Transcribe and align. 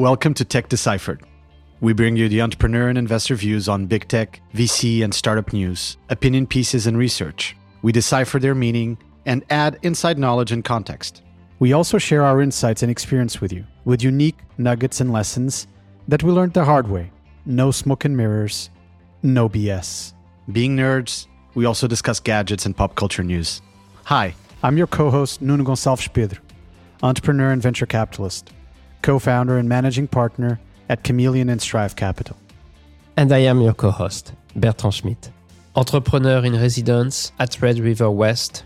Welcome 0.00 0.32
to 0.36 0.46
Tech 0.46 0.70
Deciphered. 0.70 1.20
We 1.82 1.92
bring 1.92 2.16
you 2.16 2.30
the 2.30 2.40
entrepreneur 2.40 2.88
and 2.88 2.96
investor 2.96 3.34
views 3.34 3.68
on 3.68 3.84
big 3.84 4.08
tech, 4.08 4.40
VC, 4.54 5.04
and 5.04 5.12
startup 5.12 5.52
news, 5.52 5.98
opinion 6.08 6.46
pieces, 6.46 6.86
and 6.86 6.96
research. 6.96 7.54
We 7.82 7.92
decipher 7.92 8.38
their 8.38 8.54
meaning 8.54 8.96
and 9.26 9.44
add 9.50 9.78
inside 9.82 10.18
knowledge 10.18 10.52
and 10.52 10.64
context. 10.64 11.20
We 11.58 11.74
also 11.74 11.98
share 11.98 12.22
our 12.22 12.40
insights 12.40 12.82
and 12.82 12.90
experience 12.90 13.42
with 13.42 13.52
you, 13.52 13.66
with 13.84 14.02
unique 14.02 14.38
nuggets 14.56 15.02
and 15.02 15.12
lessons 15.12 15.66
that 16.08 16.22
we 16.22 16.32
learned 16.32 16.54
the 16.54 16.64
hard 16.64 16.88
way. 16.88 17.12
No 17.44 17.70
smoke 17.70 18.06
and 18.06 18.16
mirrors, 18.16 18.70
no 19.22 19.50
BS. 19.50 20.14
Being 20.50 20.78
nerds, 20.78 21.26
we 21.52 21.66
also 21.66 21.86
discuss 21.86 22.20
gadgets 22.20 22.64
and 22.64 22.74
pop 22.74 22.94
culture 22.94 23.22
news. 23.22 23.60
Hi, 24.04 24.34
I'm 24.62 24.78
your 24.78 24.86
co 24.86 25.10
host, 25.10 25.42
Nuno 25.42 25.62
Gonçalves 25.62 26.10
Pedro, 26.10 26.40
entrepreneur 27.02 27.50
and 27.50 27.60
venture 27.60 27.84
capitalist, 27.84 28.50
co 29.02 29.18
founder 29.18 29.58
and 29.58 29.68
managing 29.68 30.08
partner 30.08 30.60
at 30.88 31.02
Chamaeleon 31.02 31.50
and 31.50 31.60
Strive 31.60 31.96
Capital. 31.96 32.36
And 33.16 33.32
I 33.32 33.38
am 33.38 33.60
your 33.60 33.74
co 33.74 33.90
host, 33.90 34.32
Bertrand 34.56 34.94
Schmitt, 34.94 35.30
entrepreneur 35.76 36.44
in 36.44 36.54
residence 36.54 37.32
at 37.38 37.60
Red 37.62 37.78
River 37.78 38.10
West, 38.10 38.64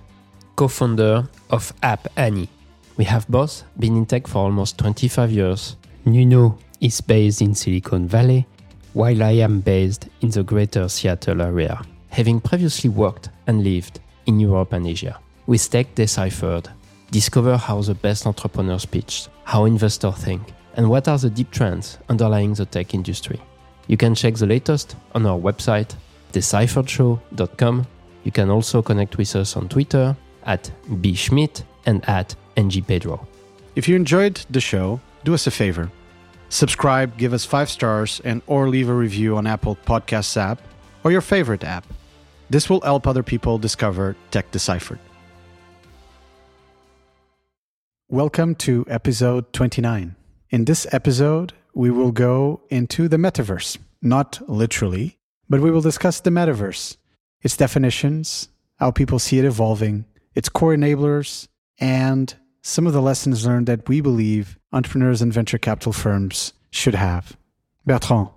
co 0.56 0.68
founder 0.68 1.28
of 1.50 1.72
App 1.82 2.08
Annie. 2.16 2.48
We 2.96 3.04
have 3.04 3.26
both 3.28 3.64
been 3.78 3.96
in 3.96 4.06
tech 4.06 4.26
for 4.26 4.38
almost 4.38 4.78
25 4.78 5.30
years. 5.32 5.76
Nuno 6.04 6.58
is 6.80 7.00
based 7.00 7.40
in 7.40 7.54
Silicon 7.54 8.06
Valley, 8.06 8.46
while 8.92 9.22
I 9.22 9.32
am 9.32 9.60
based 9.60 10.08
in 10.20 10.30
the 10.30 10.44
greater 10.44 10.88
Seattle 10.88 11.42
area, 11.42 11.82
having 12.10 12.40
previously 12.40 12.90
worked 12.90 13.30
and 13.46 13.64
lived 13.64 14.00
in 14.26 14.38
Europe 14.38 14.72
and 14.72 14.86
Asia. 14.86 15.18
With 15.46 15.68
Tech 15.68 15.94
Deciphered, 15.94 16.70
discover 17.14 17.56
how 17.56 17.80
the 17.80 17.94
best 17.94 18.26
entrepreneurs 18.26 18.84
pitch, 18.84 19.28
how 19.44 19.66
investors 19.66 20.16
think, 20.16 20.42
and 20.74 20.90
what 20.90 21.06
are 21.06 21.16
the 21.16 21.30
deep 21.30 21.48
trends 21.52 21.96
underlying 22.08 22.52
the 22.54 22.66
tech 22.66 22.92
industry. 22.92 23.40
You 23.86 23.96
can 23.96 24.16
check 24.16 24.34
the 24.34 24.48
latest 24.48 24.96
on 25.14 25.24
our 25.24 25.38
website, 25.38 25.94
decipheredshow.com. 26.32 27.86
You 28.24 28.32
can 28.32 28.50
also 28.50 28.82
connect 28.82 29.16
with 29.16 29.36
us 29.36 29.56
on 29.56 29.68
Twitter 29.68 30.16
at 30.44 30.72
bschmitt 30.88 31.62
and 31.86 32.04
at 32.08 32.34
ngpedro. 32.56 33.24
If 33.76 33.88
you 33.88 33.94
enjoyed 33.94 34.44
the 34.50 34.60
show, 34.60 35.00
do 35.22 35.34
us 35.34 35.46
a 35.46 35.52
favor. 35.52 35.92
Subscribe, 36.48 37.16
give 37.16 37.32
us 37.32 37.44
five 37.44 37.70
stars, 37.70 38.20
and 38.24 38.42
or 38.48 38.68
leave 38.68 38.88
a 38.88 38.94
review 38.94 39.36
on 39.36 39.46
Apple 39.46 39.76
Podcasts 39.86 40.36
app 40.36 40.60
or 41.04 41.12
your 41.12 41.20
favorite 41.20 41.62
app. 41.62 41.86
This 42.50 42.68
will 42.68 42.80
help 42.80 43.06
other 43.06 43.22
people 43.22 43.58
discover 43.58 44.16
Tech 44.32 44.50
Deciphered. 44.50 44.98
Welcome 48.10 48.56
to 48.56 48.84
episode 48.86 49.50
29. 49.54 50.14
In 50.50 50.64
this 50.66 50.86
episode, 50.92 51.54
we 51.74 51.90
will 51.90 52.12
go 52.12 52.60
into 52.68 53.08
the 53.08 53.16
metaverse. 53.16 53.78
Not 54.02 54.42
literally, 54.46 55.16
but 55.48 55.60
we 55.60 55.70
will 55.70 55.80
discuss 55.80 56.20
the 56.20 56.28
metaverse, 56.28 56.98
its 57.40 57.56
definitions, 57.56 58.48
how 58.76 58.90
people 58.90 59.18
see 59.18 59.38
it 59.38 59.46
evolving, 59.46 60.04
its 60.34 60.50
core 60.50 60.74
enablers, 60.74 61.48
and 61.78 62.34
some 62.60 62.86
of 62.86 62.92
the 62.92 63.00
lessons 63.00 63.46
learned 63.46 63.66
that 63.68 63.88
we 63.88 64.02
believe 64.02 64.58
entrepreneurs 64.70 65.22
and 65.22 65.32
venture 65.32 65.58
capital 65.58 65.94
firms 65.94 66.52
should 66.70 66.94
have. 66.94 67.38
Bertrand, 67.86 68.28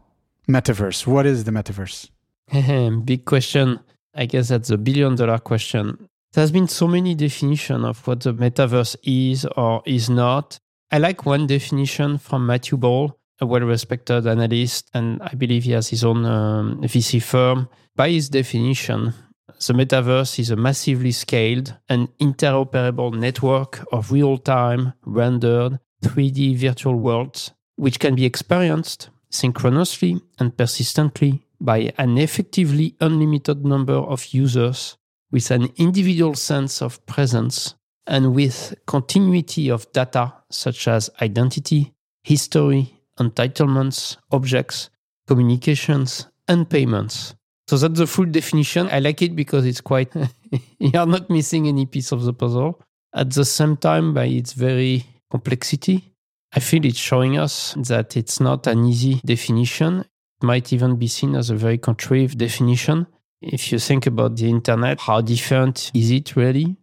metaverse. 0.48 1.06
What 1.06 1.26
is 1.26 1.44
the 1.44 1.52
metaverse? 1.52 2.09
Big 3.06 3.26
question. 3.26 3.81
I 4.16 4.28
guess 4.28 4.48
that's 4.48 4.70
a 4.70 4.78
billion 4.78 5.16
dollar 5.16 5.40
question. 5.40 6.08
There's 6.33 6.52
been 6.52 6.67
so 6.67 6.88
many 6.88 7.16
definitions 7.16 7.86
of 7.86 8.06
what 8.06 8.22
the 8.22 8.33
metaverse 8.33 8.95
is 9.03 9.45
or 9.56 9.81
is 9.86 10.09
not. 10.09 10.59
I 10.92 11.00
like 11.00 11.25
one 11.25 11.47
definition 11.47 12.17
from 12.17 12.45
Matthew 12.45 12.78
Ball, 12.78 13.17
a 13.39 13.45
well 13.45 13.62
respected 13.62 14.28
analyst, 14.28 14.90
and 14.94 15.22
I 15.22 15.34
believe 15.35 15.63
he 15.63 15.72
has 15.72 15.90
his 15.90 16.03
own 16.03 16.25
um, 16.25 16.81
VC 16.81 17.22
firm. 17.22 17.69
By 17.96 18.09
his 18.09 18.29
definition, 18.29 19.13
the 19.47 19.74
metaverse 19.74 20.40
is 20.40 20.52
a 20.52 20.56
massively 20.56 21.12
scaled 21.12 21.75
and 21.90 22.09
interoperable 22.19 23.18
network 23.18 23.85
of 23.91 24.12
real 24.12 24.38
time, 24.38 24.94
rendered 25.06 25.79
3D 26.03 26.57
virtual 26.57 26.96
worlds, 26.96 27.52
which 27.75 28.00
can 28.00 28.16
be 28.16 28.25
experienced 28.25 29.09
synchronously 29.29 30.22
and 30.40 30.56
persistently 30.56 31.44
by 31.59 31.91
an 31.97 32.18
effectively 32.18 32.96
unlimited 33.02 33.66
number 33.66 33.96
of 33.96 34.28
users 34.28 34.97
with 35.32 35.52
an 35.52 35.70
individual 35.78 36.36
sense 36.36 36.82
of 36.82 37.06
presence 37.06 37.76
and 38.06 38.34
with 38.34 38.74
continuity 38.86 39.70
of 39.70 39.92
data 39.92 40.34
such 40.50 40.88
as 40.88 41.10
identity, 41.22 41.94
history, 42.24 42.94
entitlements, 43.20 44.18
objects, 44.32 44.90
communications, 45.28 46.28
and 46.48 46.70
payments. 46.70 47.36
So 47.68 47.78
that's 47.78 48.00
the 48.00 48.08
full 48.08 48.26
definition. 48.26 48.88
I 48.90 49.00
like 49.00 49.22
it 49.22 49.36
because 49.36 49.66
it's 49.66 49.82
quite, 49.82 50.14
you 50.80 50.98
are 50.98 51.06
not 51.06 51.30
missing 51.30 51.68
any 51.68 51.86
piece 51.86 52.14
of 52.14 52.24
the 52.24 52.34
puzzle. 52.34 52.82
At 53.14 53.32
the 53.32 53.44
same 53.44 53.76
time, 53.76 54.14
by 54.14 54.26
its 54.26 54.54
very 54.54 55.06
complexity, 55.30 56.14
I 56.54 56.62
feel 56.62 56.86
it's 56.86 56.98
showing 56.98 57.38
us 57.38 57.76
that 57.78 58.16
it's 58.16 58.40
not 58.40 58.68
an 58.68 58.86
easy 58.86 59.22
definition. 59.26 60.00
It 60.00 60.46
might 60.46 60.72
even 60.72 60.96
be 60.96 61.08
seen 61.08 61.36
as 61.36 61.50
a 61.50 61.56
very 61.56 61.78
contrived 61.78 62.38
definition. 62.38 63.08
If 63.42 63.72
you 63.72 63.80
think 63.80 64.08
about 64.08 64.36
the 64.36 64.50
internet, 64.50 65.00
how 65.00 65.22
different 65.22 65.92
is 65.94 66.12
it 66.12 66.36
really? 66.36 66.75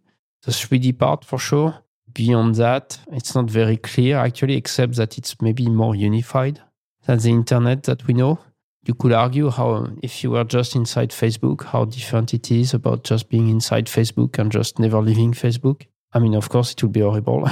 The 0.43 0.51
3D 0.51 0.97
part 0.97 1.25
for 1.25 1.39
sure. 1.39 1.75
Beyond 2.13 2.55
that, 2.55 2.97
it's 3.11 3.35
not 3.35 3.49
very 3.49 3.77
clear 3.77 4.17
actually, 4.17 4.55
except 4.55 4.95
that 4.95 5.17
it's 5.17 5.41
maybe 5.41 5.67
more 5.67 5.95
unified 5.95 6.61
than 7.05 7.19
the 7.19 7.29
internet 7.29 7.83
that 7.83 8.07
we 8.07 8.13
know 8.13 8.39
you 8.85 8.93
could 8.93 9.13
argue 9.13 9.49
how 9.49 9.87
if 10.03 10.23
you 10.23 10.31
were 10.31 10.43
just 10.43 10.75
inside 10.75 11.09
Facebook, 11.09 11.63
how 11.63 11.85
different 11.85 12.33
it 12.33 12.51
is 12.51 12.73
about 12.73 13.03
just 13.03 13.29
being 13.29 13.49
inside 13.49 13.87
Facebook 13.87 14.37
and 14.37 14.51
just 14.51 14.79
never 14.79 15.01
leaving 15.01 15.33
Facebook. 15.33 15.85
I 16.13 16.19
mean, 16.19 16.35
of 16.35 16.49
course, 16.49 16.71
it 16.71 16.83
would 16.83 16.91
be 16.91 17.01
horrible. 17.01 17.49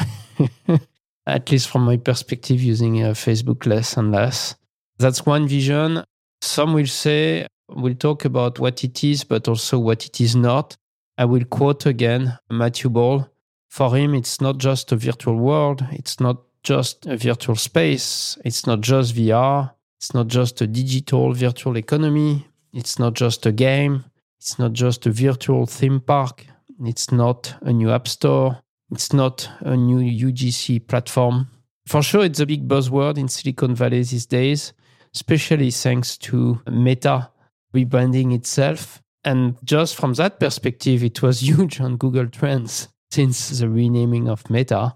At 1.25 1.52
least 1.52 1.69
from 1.69 1.84
my 1.84 1.97
perspective, 1.97 2.62
using 2.62 3.02
uh, 3.02 3.09
Facebook 3.09 3.66
less 3.66 3.97
and 3.97 4.12
less. 4.12 4.56
That's 5.00 5.25
one 5.25 5.47
vision. 5.47 6.03
Some 6.42 6.74
will 6.74 6.86
say, 6.86 7.47
we'll 7.75 7.95
talk 7.95 8.25
about 8.25 8.59
what 8.59 8.84
it 8.84 9.03
is, 9.03 9.23
but 9.23 9.47
also 9.47 9.79
what 9.79 10.06
it 10.06 10.22
is 10.22 10.35
not. 10.35 10.78
I 11.17 11.25
will 11.25 11.45
quote 11.45 11.85
again 11.85 12.38
Matthew 12.50 12.89
Ball. 12.89 13.28
For 13.69 13.95
him, 13.95 14.13
it's 14.13 14.39
not 14.39 14.57
just 14.57 14.91
a 14.91 14.95
virtual 14.95 15.35
world, 15.35 15.85
it's 15.91 16.19
not 16.19 16.38
just 16.63 17.06
a 17.07 17.17
virtual 17.17 17.56
space, 17.56 18.38
it's 18.45 18.67
not 18.67 18.81
just 18.81 19.16
VR, 19.16 19.72
it's 20.03 20.13
not 20.13 20.28
just 20.28 20.62
a 20.62 20.67
digital 20.67 21.33
virtual 21.33 21.78
economy. 21.78 22.45
It's 22.73 23.00
not 23.00 23.13
just 23.13 23.45
a 23.45 23.53
game. 23.53 24.03
It's 24.38 24.59
not 24.59 24.73
just 24.73 25.06
a 25.06 25.12
virtual 25.12 25.66
theme 25.66 26.01
park. 26.01 26.45
It's 26.83 27.09
not 27.09 27.56
a 27.62 27.72
new 27.72 27.89
app 27.89 28.07
store. 28.07 28.57
It's 28.91 29.13
not 29.13 29.47
a 29.62 29.78
new 29.78 30.00
UGC 30.00 30.88
platform. 30.88 31.47
For 31.88 32.01
sure, 32.01 32.25
it's 32.25 32.41
a 32.41 32.45
big 32.45 32.67
buzzword 32.67 33.17
in 33.17 33.29
Silicon 33.29 33.75
Valley 33.75 34.03
these 34.03 34.25
days, 34.25 34.73
especially 35.13 35.72
thanks 35.72 36.17
to 36.17 36.59
Meta 36.69 37.29
rebranding 37.73 38.34
itself. 38.34 39.01
And 39.23 39.56
just 39.63 39.95
from 39.95 40.13
that 40.16 40.39
perspective, 40.39 41.03
it 41.03 41.22
was 41.22 41.41
huge 41.47 41.79
on 41.79 41.97
Google 41.97 42.28
Trends 42.28 42.88
since 43.11 43.59
the 43.59 43.69
renaming 43.69 44.28
of 44.28 44.50
Meta. 44.50 44.95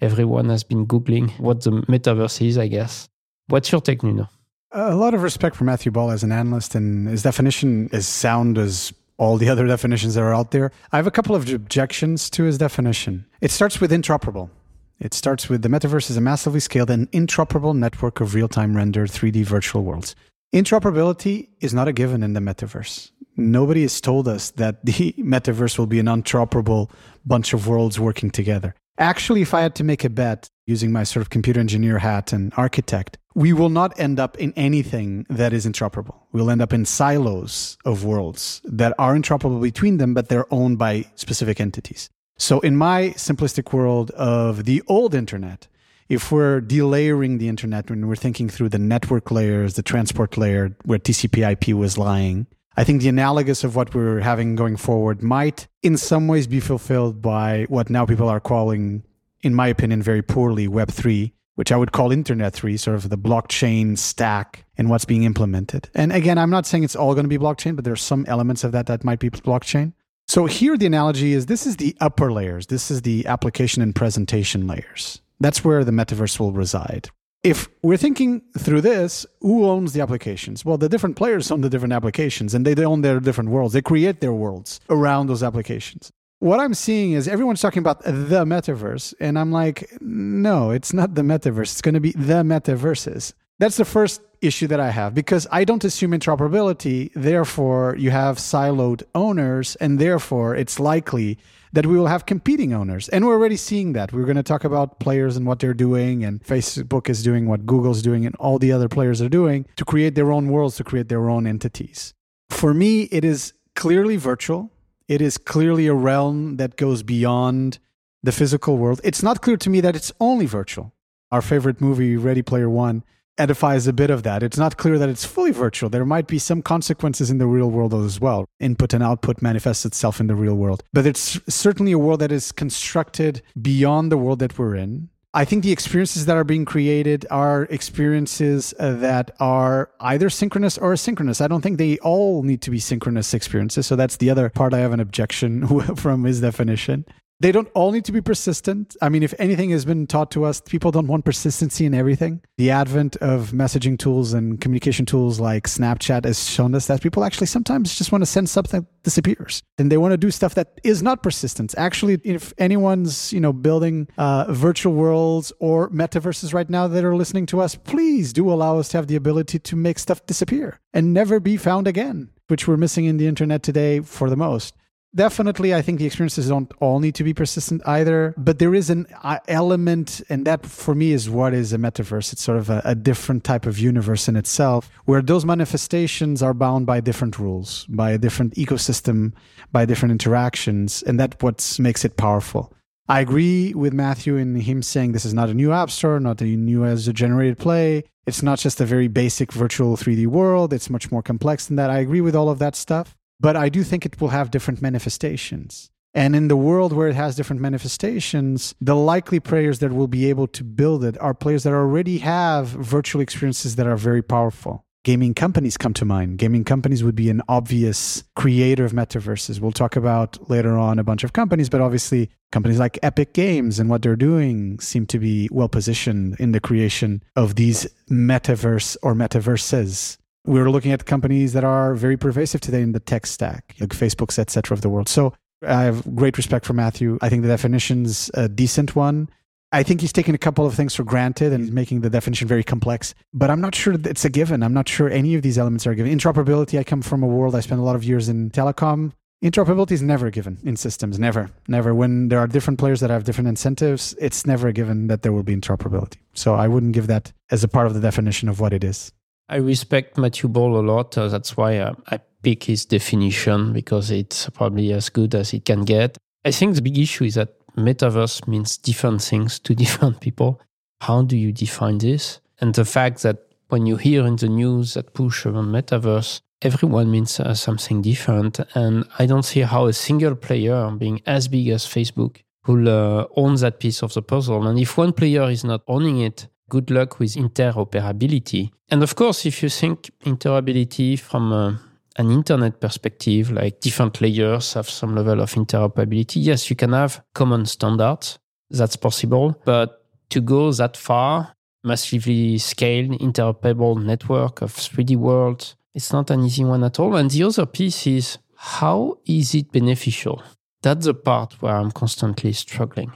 Everyone 0.00 0.48
has 0.50 0.62
been 0.62 0.86
Googling 0.86 1.38
what 1.40 1.62
the 1.62 1.70
metaverse 1.70 2.46
is, 2.46 2.58
I 2.58 2.68
guess. 2.68 3.08
What's 3.48 3.72
your 3.72 3.80
take, 3.80 4.02
Nuno? 4.02 4.28
A 4.72 4.94
lot 4.94 5.14
of 5.14 5.22
respect 5.22 5.56
for 5.56 5.64
Matthew 5.64 5.90
Ball 5.90 6.10
as 6.10 6.22
an 6.22 6.32
analyst, 6.32 6.74
and 6.74 7.08
his 7.08 7.22
definition 7.22 7.88
is 7.92 8.06
sound 8.06 8.58
as 8.58 8.92
all 9.16 9.38
the 9.38 9.48
other 9.52 9.66
definitions 9.66 10.14
that 10.14 10.22
are 10.22 10.34
out 10.34 10.50
there. 10.50 10.70
I 10.92 10.96
have 10.96 11.06
a 11.06 11.10
couple 11.10 11.34
of 11.34 11.50
objections 11.52 12.28
to 12.30 12.44
his 12.44 12.58
definition. 12.58 13.24
It 13.40 13.50
starts 13.50 13.80
with 13.80 13.90
interoperable. 13.90 14.50
It 14.98 15.14
starts 15.14 15.48
with 15.48 15.62
the 15.62 15.68
metaverse 15.68 16.10
is 16.10 16.16
a 16.16 16.20
massively 16.20 16.60
scaled 16.60 16.90
and 16.90 17.10
interoperable 17.12 17.76
network 17.76 18.20
of 18.20 18.34
real 18.34 18.48
time 18.48 18.76
rendered 18.76 19.10
3D 19.10 19.44
virtual 19.44 19.82
worlds. 19.82 20.14
Interoperability 20.54 21.48
is 21.60 21.74
not 21.74 21.88
a 21.88 21.92
given 21.92 22.22
in 22.22 22.32
the 22.32 22.40
metaverse. 22.40 23.10
Nobody 23.36 23.82
has 23.82 24.00
told 24.00 24.28
us 24.28 24.50
that 24.52 24.84
the 24.84 25.12
metaverse 25.18 25.78
will 25.78 25.86
be 25.86 25.98
an 25.98 26.06
interoperable 26.06 26.90
bunch 27.24 27.52
of 27.52 27.66
worlds 27.66 27.98
working 28.00 28.30
together. 28.30 28.74
Actually, 28.98 29.42
if 29.42 29.52
I 29.52 29.60
had 29.60 29.74
to 29.74 29.84
make 29.84 30.04
a 30.04 30.08
bet 30.08 30.48
using 30.66 30.90
my 30.90 31.02
sort 31.02 31.20
of 31.20 31.30
computer 31.30 31.60
engineer 31.60 31.98
hat 31.98 32.32
and 32.32 32.52
architect, 32.56 33.18
we 33.34 33.52
will 33.52 33.68
not 33.68 33.98
end 34.00 34.18
up 34.18 34.38
in 34.38 34.54
anything 34.56 35.26
that 35.28 35.52
is 35.52 35.66
interoperable. 35.66 36.14
We'll 36.32 36.50
end 36.50 36.62
up 36.62 36.72
in 36.72 36.86
silos 36.86 37.76
of 37.84 38.04
worlds 38.04 38.62
that 38.64 38.94
are 38.98 39.14
interoperable 39.14 39.60
between 39.60 39.98
them, 39.98 40.14
but 40.14 40.30
they're 40.30 40.52
owned 40.52 40.78
by 40.78 41.04
specific 41.16 41.60
entities. 41.60 42.08
So, 42.38 42.60
in 42.60 42.76
my 42.76 43.14
simplistic 43.16 43.74
world 43.74 44.10
of 44.12 44.64
the 44.64 44.82
old 44.86 45.14
internet, 45.14 45.68
if 46.08 46.30
we're 46.30 46.60
delayering 46.60 47.38
the 47.38 47.48
internet 47.48 47.90
when 47.90 48.06
we're 48.06 48.16
thinking 48.16 48.48
through 48.48 48.68
the 48.68 48.78
network 48.78 49.30
layers, 49.30 49.74
the 49.74 49.82
transport 49.82 50.36
layer 50.36 50.76
where 50.84 50.98
TCP 50.98 51.50
IP 51.52 51.74
was 51.74 51.98
lying, 51.98 52.46
I 52.76 52.84
think 52.84 53.00
the 53.00 53.08
analogous 53.08 53.64
of 53.64 53.74
what 53.74 53.94
we're 53.94 54.20
having 54.20 54.54
going 54.54 54.76
forward 54.76 55.22
might, 55.22 55.66
in 55.82 55.96
some 55.96 56.28
ways, 56.28 56.46
be 56.46 56.60
fulfilled 56.60 57.22
by 57.22 57.64
what 57.68 57.88
now 57.88 58.04
people 58.04 58.28
are 58.28 58.40
calling, 58.40 59.02
in 59.40 59.54
my 59.54 59.68
opinion, 59.68 60.02
very 60.02 60.22
poorly 60.22 60.68
Web3, 60.68 61.32
which 61.54 61.72
I 61.72 61.76
would 61.76 61.92
call 61.92 62.12
Internet 62.12 62.52
3, 62.52 62.76
sort 62.76 62.96
of 62.96 63.08
the 63.08 63.16
blockchain 63.16 63.96
stack 63.96 64.66
and 64.76 64.90
what's 64.90 65.06
being 65.06 65.22
implemented. 65.22 65.88
And 65.94 66.12
again, 66.12 66.36
I'm 66.36 66.50
not 66.50 66.66
saying 66.66 66.84
it's 66.84 66.94
all 66.94 67.14
going 67.14 67.24
to 67.24 67.28
be 67.28 67.38
blockchain, 67.38 67.76
but 67.76 67.86
there's 67.86 68.02
some 68.02 68.26
elements 68.28 68.62
of 68.62 68.72
that 68.72 68.86
that 68.86 69.04
might 69.04 69.20
be 69.20 69.30
blockchain. 69.30 69.94
So 70.28 70.44
here 70.44 70.76
the 70.76 70.86
analogy 70.86 71.32
is 71.32 71.46
this 71.46 71.66
is 71.66 71.76
the 71.76 71.96
upper 72.00 72.30
layers. 72.30 72.66
This 72.66 72.90
is 72.90 73.02
the 73.02 73.26
application 73.26 73.80
and 73.80 73.94
presentation 73.94 74.66
layers. 74.66 75.22
That's 75.40 75.64
where 75.64 75.84
the 75.84 75.92
metaverse 75.92 76.38
will 76.40 76.52
reside. 76.52 77.10
If 77.42 77.68
we're 77.82 77.96
thinking 77.96 78.42
through 78.58 78.80
this, 78.80 79.24
who 79.40 79.66
owns 79.66 79.92
the 79.92 80.00
applications? 80.00 80.64
Well, 80.64 80.78
the 80.78 80.88
different 80.88 81.16
players 81.16 81.50
own 81.50 81.60
the 81.60 81.70
different 81.70 81.92
applications 81.92 82.54
and 82.54 82.66
they 82.66 82.84
own 82.84 83.02
their 83.02 83.20
different 83.20 83.50
worlds. 83.50 83.74
They 83.74 83.82
create 83.82 84.20
their 84.20 84.32
worlds 84.32 84.80
around 84.88 85.28
those 85.28 85.42
applications 85.42 86.10
what 86.38 86.60
I'm 86.60 86.74
seeing 86.74 87.12
is 87.12 87.28
everyone's 87.28 87.60
talking 87.60 87.80
about 87.80 88.02
the 88.02 88.44
metaverse, 88.44 89.14
and 89.20 89.38
I'm 89.38 89.52
like, 89.52 89.90
no, 90.00 90.70
it's 90.70 90.92
not 90.92 91.14
the 91.14 91.22
metaverse. 91.22 91.72
It's 91.72 91.80
going 91.80 91.94
to 91.94 92.00
be 92.00 92.12
the 92.12 92.42
metaverses. 92.42 93.32
That's 93.58 93.76
the 93.76 93.84
first 93.84 94.20
issue 94.42 94.66
that 94.66 94.80
I 94.80 94.90
have 94.90 95.14
because 95.14 95.46
I 95.50 95.64
don't 95.64 95.82
assume 95.82 96.10
interoperability. 96.12 97.10
Therefore, 97.14 97.96
you 97.98 98.10
have 98.10 98.36
siloed 98.36 99.02
owners, 99.14 99.76
and 99.76 99.98
therefore, 99.98 100.54
it's 100.54 100.78
likely 100.78 101.38
that 101.76 101.86
we 101.86 101.96
will 101.96 102.08
have 102.08 102.26
competing 102.26 102.72
owners. 102.72 103.08
And 103.10 103.24
we're 103.24 103.34
already 103.34 103.56
seeing 103.56 103.92
that. 103.92 104.12
We're 104.12 104.24
going 104.24 104.36
to 104.36 104.42
talk 104.42 104.64
about 104.64 104.98
players 104.98 105.36
and 105.36 105.46
what 105.46 105.60
they're 105.60 105.74
doing, 105.74 106.24
and 106.24 106.42
Facebook 106.42 107.08
is 107.08 107.22
doing 107.22 107.46
what 107.46 107.66
Google's 107.66 108.02
doing, 108.02 108.26
and 108.26 108.34
all 108.36 108.58
the 108.58 108.72
other 108.72 108.88
players 108.88 109.22
are 109.22 109.28
doing 109.28 109.66
to 109.76 109.84
create 109.84 110.14
their 110.16 110.32
own 110.32 110.48
worlds, 110.48 110.76
to 110.76 110.84
create 110.84 111.08
their 111.08 111.30
own 111.30 111.46
entities. 111.46 112.14
For 112.50 112.74
me, 112.74 113.02
it 113.12 113.24
is 113.24 113.52
clearly 113.74 114.16
virtual 114.16 114.72
it 115.08 115.20
is 115.20 115.38
clearly 115.38 115.86
a 115.86 115.94
realm 115.94 116.56
that 116.56 116.76
goes 116.76 117.02
beyond 117.02 117.78
the 118.22 118.32
physical 118.32 118.76
world. 118.76 119.00
It's 119.04 119.22
not 119.22 119.40
clear 119.40 119.56
to 119.56 119.70
me 119.70 119.80
that 119.80 119.94
it's 119.94 120.12
only 120.18 120.46
virtual. 120.46 120.92
Our 121.30 121.42
favorite 121.42 121.80
movie, 121.80 122.16
Ready 122.16 122.42
Player 122.42 122.68
One, 122.68 123.04
edifies 123.38 123.86
a 123.86 123.92
bit 123.92 124.10
of 124.10 124.22
that. 124.22 124.42
It's 124.42 124.58
not 124.58 124.76
clear 124.76 124.98
that 124.98 125.08
it's 125.08 125.24
fully 125.24 125.50
virtual. 125.50 125.88
There 125.88 126.04
might 126.04 126.26
be 126.26 126.38
some 126.38 126.62
consequences 126.62 127.30
in 127.30 127.38
the 127.38 127.46
real 127.46 127.70
world 127.70 127.94
as 127.94 128.20
well. 128.20 128.46
Input 128.60 128.92
and 128.92 129.02
output 129.02 129.42
manifests 129.42 129.84
itself 129.84 130.20
in 130.20 130.26
the 130.26 130.34
real 130.34 130.54
world. 130.54 130.82
But 130.92 131.06
it's 131.06 131.40
certainly 131.48 131.92
a 131.92 131.98
world 131.98 132.20
that 132.20 132.32
is 132.32 132.52
constructed 132.52 133.42
beyond 133.60 134.10
the 134.10 134.18
world 134.18 134.38
that 134.40 134.58
we're 134.58 134.74
in. 134.74 135.10
I 135.36 135.44
think 135.44 135.64
the 135.64 135.72
experiences 135.72 136.24
that 136.24 136.36
are 136.38 136.44
being 136.44 136.64
created 136.64 137.26
are 137.30 137.64
experiences 137.64 138.72
uh, 138.78 138.94
that 138.94 139.32
are 139.38 139.90
either 140.00 140.30
synchronous 140.30 140.78
or 140.78 140.94
asynchronous. 140.94 141.42
I 141.42 141.46
don't 141.46 141.60
think 141.60 141.76
they 141.76 141.98
all 141.98 142.42
need 142.42 142.62
to 142.62 142.70
be 142.70 142.78
synchronous 142.78 143.34
experiences. 143.34 143.86
So 143.86 143.96
that's 143.96 144.16
the 144.16 144.30
other 144.30 144.48
part 144.48 144.72
I 144.72 144.78
have 144.78 144.94
an 144.94 145.00
objection 145.00 145.66
from 145.96 146.24
his 146.24 146.40
definition. 146.40 147.04
They 147.38 147.52
don't 147.52 147.68
all 147.74 147.92
need 147.92 148.06
to 148.06 148.12
be 148.12 148.22
persistent. 148.22 148.96
I 149.02 149.10
mean, 149.10 149.22
if 149.22 149.34
anything 149.38 149.68
has 149.70 149.84
been 149.84 150.06
taught 150.06 150.30
to 150.30 150.44
us, 150.44 150.62
people 150.62 150.90
don't 150.90 151.06
want 151.06 151.26
persistency 151.26 151.84
in 151.84 151.92
everything. 151.92 152.40
The 152.56 152.70
advent 152.70 153.16
of 153.16 153.50
messaging 153.50 153.98
tools 153.98 154.32
and 154.32 154.58
communication 154.58 155.04
tools 155.04 155.38
like 155.38 155.64
Snapchat 155.64 156.24
has 156.24 156.48
shown 156.48 156.74
us 156.74 156.86
that 156.86 157.02
people 157.02 157.24
actually 157.24 157.48
sometimes 157.48 157.94
just 157.94 158.10
want 158.10 158.22
to 158.22 158.26
send 158.26 158.48
something 158.48 158.80
that 158.80 159.02
disappears, 159.02 159.62
and 159.76 159.92
they 159.92 159.98
want 159.98 160.12
to 160.12 160.16
do 160.16 160.30
stuff 160.30 160.54
that 160.54 160.80
is 160.82 161.02
not 161.02 161.22
persistent. 161.22 161.74
Actually, 161.76 162.18
if 162.24 162.54
anyone's 162.56 163.34
you 163.34 163.40
know 163.40 163.52
building 163.52 164.08
uh, 164.16 164.46
virtual 164.50 164.94
worlds 164.94 165.52
or 165.60 165.90
metaverses 165.90 166.54
right 166.54 166.70
now 166.70 166.88
that 166.88 167.04
are 167.04 167.16
listening 167.16 167.44
to 167.46 167.60
us, 167.60 167.74
please 167.74 168.32
do 168.32 168.50
allow 168.50 168.78
us 168.78 168.88
to 168.88 168.96
have 168.96 169.08
the 169.08 169.16
ability 169.16 169.58
to 169.58 169.76
make 169.76 169.98
stuff 169.98 170.24
disappear 170.24 170.80
and 170.94 171.12
never 171.12 171.38
be 171.38 171.58
found 171.58 171.86
again, 171.86 172.30
which 172.48 172.66
we're 172.66 172.78
missing 172.78 173.04
in 173.04 173.18
the 173.18 173.26
internet 173.26 173.62
today 173.62 174.00
for 174.00 174.30
the 174.30 174.36
most 174.36 174.74
definitely 175.16 175.74
i 175.74 175.82
think 175.82 175.98
the 175.98 176.06
experiences 176.06 176.48
don't 176.48 176.72
all 176.80 177.00
need 177.00 177.14
to 177.14 177.24
be 177.24 177.34
persistent 177.34 177.82
either 177.86 178.34
but 178.36 178.58
there 178.58 178.74
is 178.74 178.90
an 178.90 179.06
element 179.48 180.22
and 180.28 180.46
that 180.46 180.64
for 180.64 180.94
me 180.94 181.12
is 181.12 181.28
what 181.28 181.54
is 181.54 181.72
a 181.72 181.78
metaverse. 181.78 182.32
It's 182.32 182.42
sort 182.42 182.58
of 182.58 182.70
a, 182.70 182.82
a, 182.84 182.94
different 182.94 183.44
type 183.44 183.66
of 183.66 183.78
universe 183.78 184.28
in 184.28 184.36
itself 184.36 184.90
where 185.04 185.22
those 185.22 185.44
manifestations 185.44 186.42
are 186.42 186.54
bound 186.54 186.86
by 186.86 187.00
different 187.00 187.38
rules 187.38 187.86
by 187.88 188.10
a 188.12 188.18
different 188.18 188.54
ecosystem 188.54 189.32
by 189.72 189.84
different 189.84 190.12
interactions 190.12 191.02
and 191.02 191.18
that 191.20 191.42
what 191.42 191.76
makes 191.78 192.04
it 192.04 192.16
powerful. 192.16 192.72
I 193.08 193.20
agree 193.20 193.74
with 193.74 193.92
matthew 193.92 194.36
in 194.36 194.54
him 194.56 194.82
saying 194.82 195.12
this 195.12 195.24
is 195.24 195.34
not 195.34 195.48
a 195.48 195.54
new 195.54 195.72
app 195.72 195.90
store 195.90 196.20
not 196.20 196.40
a 196.40 196.44
new 196.44 196.84
as 196.84 197.08
a 197.08 197.12
generated 197.12 197.58
play. 197.58 198.04
It's 198.26 198.42
not 198.42 198.58
just 198.58 198.80
a 198.80 198.84
very 198.84 199.08
basic 199.08 199.52
virtual 199.52 199.96
3d 199.96 200.26
world. 200.26 200.72
It's 200.72 200.90
much 200.90 201.12
more 201.12 201.22
complex 201.22 201.66
than 201.66 201.76
that. 201.76 201.90
I 201.90 201.98
agree 202.00 202.20
with 202.20 202.34
all 202.34 202.48
of 202.48 202.58
that 202.58 202.74
stuff 202.74 203.16
but 203.40 203.56
I 203.56 203.68
do 203.68 203.82
think 203.82 204.06
it 204.06 204.20
will 204.20 204.28
have 204.28 204.50
different 204.50 204.82
manifestations. 204.82 205.90
And 206.14 206.34
in 206.34 206.48
the 206.48 206.56
world 206.56 206.94
where 206.94 207.08
it 207.08 207.14
has 207.14 207.36
different 207.36 207.60
manifestations, 207.60 208.74
the 208.80 208.96
likely 208.96 209.38
players 209.38 209.80
that 209.80 209.92
will 209.92 210.06
be 210.06 210.30
able 210.30 210.46
to 210.48 210.64
build 210.64 211.04
it 211.04 211.20
are 211.20 211.34
players 211.34 211.64
that 211.64 211.74
already 211.74 212.18
have 212.18 212.68
virtual 212.68 213.20
experiences 213.20 213.76
that 213.76 213.86
are 213.86 213.96
very 213.96 214.22
powerful. 214.22 214.86
Gaming 215.04 215.34
companies 215.34 215.76
come 215.76 215.92
to 215.92 216.04
mind. 216.04 216.38
Gaming 216.38 216.64
companies 216.64 217.04
would 217.04 217.14
be 217.14 217.30
an 217.30 217.42
obvious 217.48 218.24
creator 218.34 218.84
of 218.84 218.92
metaverses. 218.92 219.60
We'll 219.60 219.72
talk 219.72 219.94
about 219.94 220.50
later 220.50 220.76
on 220.76 220.98
a 220.98 221.04
bunch 221.04 221.22
of 221.22 221.32
companies, 221.32 221.68
but 221.68 221.80
obviously, 221.80 222.30
companies 222.50 222.80
like 222.80 222.98
Epic 223.04 223.32
Games 223.34 223.78
and 223.78 223.88
what 223.88 224.02
they're 224.02 224.16
doing 224.16 224.80
seem 224.80 225.06
to 225.06 225.18
be 225.18 225.48
well 225.52 225.68
positioned 225.68 226.34
in 226.40 226.50
the 226.52 226.60
creation 226.60 227.22
of 227.36 227.54
these 227.54 227.86
metaverse 228.10 228.96
or 229.00 229.14
metaverses 229.14 230.16
we're 230.46 230.70
looking 230.70 230.92
at 230.92 231.04
companies 231.04 231.52
that 231.52 231.64
are 231.64 231.94
very 231.94 232.16
pervasive 232.16 232.60
today 232.60 232.82
in 232.82 232.92
the 232.92 233.00
tech 233.00 233.26
stack, 233.26 233.74
like 233.80 233.90
Facebook's, 233.90 234.38
et 234.38 234.50
cetera, 234.50 234.74
of 234.74 234.80
the 234.80 234.88
world. 234.88 235.08
So 235.08 235.34
I 235.66 235.82
have 235.82 236.14
great 236.14 236.36
respect 236.36 236.64
for 236.64 236.72
Matthew. 236.72 237.18
I 237.20 237.28
think 237.28 237.42
the 237.42 237.48
definition's 237.48 238.30
a 238.34 238.48
decent 238.48 238.94
one. 238.96 239.28
I 239.72 239.82
think 239.82 240.00
he's 240.00 240.12
taking 240.12 240.34
a 240.34 240.38
couple 240.38 240.64
of 240.64 240.74
things 240.74 240.94
for 240.94 241.02
granted 241.02 241.52
and 241.52 241.72
making 241.72 242.00
the 242.00 242.08
definition 242.08 242.46
very 242.46 242.62
complex, 242.62 243.14
but 243.34 243.50
I'm 243.50 243.60
not 243.60 243.74
sure 243.74 243.94
it's 243.94 244.24
a 244.24 244.30
given. 244.30 244.62
I'm 244.62 244.72
not 244.72 244.88
sure 244.88 245.10
any 245.10 245.34
of 245.34 245.42
these 245.42 245.58
elements 245.58 245.86
are 245.86 245.94
given. 245.94 246.16
Interoperability, 246.16 246.78
I 246.78 246.84
come 246.84 247.02
from 247.02 247.22
a 247.22 247.26
world, 247.26 247.54
I 247.54 247.60
spent 247.60 247.80
a 247.80 247.84
lot 247.84 247.96
of 247.96 248.04
years 248.04 248.28
in 248.28 248.50
telecom. 248.50 249.12
Interoperability 249.44 249.92
is 249.92 250.02
never 250.02 250.30
given 250.30 250.58
in 250.64 250.76
systems, 250.76 251.18
never, 251.18 251.50
never. 251.68 251.94
When 251.94 252.28
there 252.28 252.38
are 252.38 252.46
different 252.46 252.78
players 252.78 253.00
that 253.00 253.10
have 253.10 253.24
different 253.24 253.48
incentives, 253.48 254.14
it's 254.18 254.46
never 254.46 254.72
given 254.72 255.08
that 255.08 255.22
there 255.22 255.32
will 255.32 255.42
be 255.42 255.54
interoperability. 255.54 256.16
So 256.32 256.54
I 256.54 256.68
wouldn't 256.68 256.92
give 256.92 257.08
that 257.08 257.32
as 257.50 257.62
a 257.62 257.68
part 257.68 257.86
of 257.86 257.94
the 257.94 258.00
definition 258.00 258.48
of 258.48 258.60
what 258.60 258.72
it 258.72 258.82
is. 258.82 259.12
I 259.48 259.56
respect 259.56 260.18
Matthew 260.18 260.48
Ball 260.48 260.80
a 260.80 260.82
lot. 260.82 261.16
Uh, 261.16 261.28
that's 261.28 261.56
why 261.56 261.78
uh, 261.78 261.94
I 262.10 262.18
pick 262.42 262.64
his 262.64 262.84
definition 262.84 263.72
because 263.72 264.10
it's 264.10 264.48
probably 264.50 264.92
as 264.92 265.08
good 265.08 265.34
as 265.34 265.52
it 265.52 265.64
can 265.64 265.84
get. 265.84 266.16
I 266.44 266.50
think 266.50 266.74
the 266.74 266.82
big 266.82 266.98
issue 266.98 267.24
is 267.24 267.34
that 267.34 267.54
metaverse 267.76 268.46
means 268.48 268.76
different 268.76 269.22
things 269.22 269.58
to 269.60 269.74
different 269.84 270.20
people. 270.20 270.60
How 271.00 271.22
do 271.22 271.36
you 271.36 271.52
define 271.52 271.98
this? 271.98 272.40
And 272.60 272.74
the 272.74 272.84
fact 272.84 273.22
that 273.22 273.38
when 273.68 273.86
you 273.86 273.96
hear 273.96 274.26
in 274.26 274.36
the 274.36 274.48
news 274.48 274.94
that 274.94 275.14
push 275.14 275.44
around 275.44 275.66
metaverse, 275.66 276.40
everyone 276.62 277.10
means 277.10 277.38
uh, 277.38 277.54
something 277.54 278.02
different. 278.02 278.60
And 278.74 279.04
I 279.18 279.26
don't 279.26 279.44
see 279.44 279.60
how 279.60 279.86
a 279.86 279.92
single 279.92 280.34
player 280.34 280.90
being 280.92 281.20
as 281.26 281.48
big 281.48 281.68
as 281.68 281.84
Facebook 281.84 282.38
will 282.66 282.88
uh, 282.88 283.26
own 283.36 283.56
that 283.56 283.78
piece 283.80 284.02
of 284.02 284.14
the 284.14 284.22
puzzle. 284.22 284.66
And 284.66 284.78
if 284.78 284.96
one 284.96 285.12
player 285.12 285.48
is 285.50 285.64
not 285.64 285.82
owning 285.86 286.20
it, 286.20 286.48
good 286.68 286.90
luck 286.90 287.18
with 287.18 287.34
interoperability. 287.34 288.70
And 288.88 289.02
of 289.02 289.14
course, 289.14 289.46
if 289.46 289.62
you 289.62 289.68
think 289.68 290.10
interoperability 290.24 291.18
from 291.18 291.52
uh, 291.52 291.74
an 292.16 292.30
internet 292.30 292.80
perspective, 292.80 293.50
like 293.50 293.80
different 293.80 294.20
layers 294.20 294.74
have 294.74 294.88
some 294.88 295.14
level 295.14 295.40
of 295.40 295.52
interoperability, 295.52 296.36
yes, 296.36 296.70
you 296.70 296.76
can 296.76 296.92
have 296.92 297.22
common 297.34 297.66
standards. 297.66 298.38
That's 298.70 298.96
possible. 298.96 299.60
But 299.64 300.04
to 300.30 300.40
go 300.40 300.72
that 300.72 300.96
far, 300.96 301.54
massively 301.84 302.58
scaled 302.58 303.20
interoperable 303.20 304.02
network 304.02 304.62
of 304.62 304.72
3D 304.72 305.16
worlds, 305.16 305.76
it's 305.94 306.12
not 306.12 306.30
an 306.30 306.44
easy 306.44 306.64
one 306.64 306.84
at 306.84 306.98
all. 306.98 307.16
And 307.16 307.30
the 307.30 307.44
other 307.44 307.66
piece 307.66 308.06
is 308.06 308.38
how 308.56 309.18
is 309.26 309.54
it 309.54 309.70
beneficial? 309.70 310.42
That's 310.82 311.06
the 311.06 311.14
part 311.14 311.60
where 311.62 311.76
I'm 311.76 311.90
constantly 311.90 312.52
struggling 312.52 313.12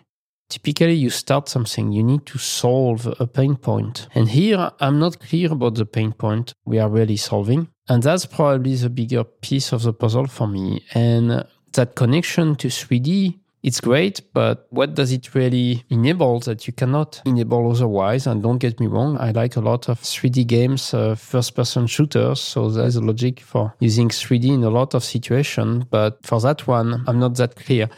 typically 0.51 0.95
you 0.95 1.09
start 1.09 1.49
something, 1.49 1.93
you 1.93 2.03
need 2.03 2.27
to 2.27 2.39
solve 2.39 3.07
a 3.19 3.27
pain 3.27 3.57
point. 3.57 4.09
And 4.15 4.29
here 4.29 4.71
I'm 4.81 4.99
not 4.99 5.21
clear 5.21 5.53
about 5.53 5.77
the 5.77 5.87
pain 5.87 6.13
point 6.13 6.53
we 6.65 6.79
are 6.79 6.91
really 6.91 7.17
solving. 7.17 7.69
And 7.89 8.03
that's 8.03 8.27
probably 8.27 8.75
the 8.77 8.91
bigger 8.91 9.25
piece 9.25 9.73
of 9.73 9.83
the 9.83 9.93
puzzle 9.93 10.27
for 10.27 10.47
me. 10.47 10.85
And 10.95 11.45
that 11.73 11.95
connection 11.95 12.57
to 12.57 12.69
3D, 12.69 13.39
it's 13.63 13.81
great, 13.81 14.23
but 14.33 14.67
what 14.71 14.95
does 14.95 15.13
it 15.13 15.35
really 15.35 15.85
enable 15.91 16.41
that 16.41 16.67
you 16.67 16.73
cannot 16.73 17.21
enable 17.27 17.71
otherwise? 17.71 18.27
And 18.27 18.43
don't 18.43 18.59
get 18.59 18.81
me 18.81 18.87
wrong, 18.87 19.19
I 19.19 19.33
like 19.33 19.57
a 19.57 19.61
lot 19.61 19.89
of 19.89 20.01
3D 20.01 20.47
games, 20.47 20.95
uh, 20.95 21.15
first 21.15 21.55
person 21.55 21.87
shooters. 21.87 22.41
So 22.41 22.71
there's 22.71 22.97
a 22.97 23.03
logic 23.03 23.41
for 23.41 23.75
using 23.81 24.09
3D 24.09 24.55
in 24.55 24.65
a 24.65 24.71
lot 24.71 24.95
of 24.95 25.05
situations. 25.05 25.85
But 25.91 26.25
for 26.25 26.41
that 26.41 26.67
one, 26.67 27.05
I'm 27.07 27.19
not 27.19 27.37
that 27.37 27.57
clear. 27.57 27.91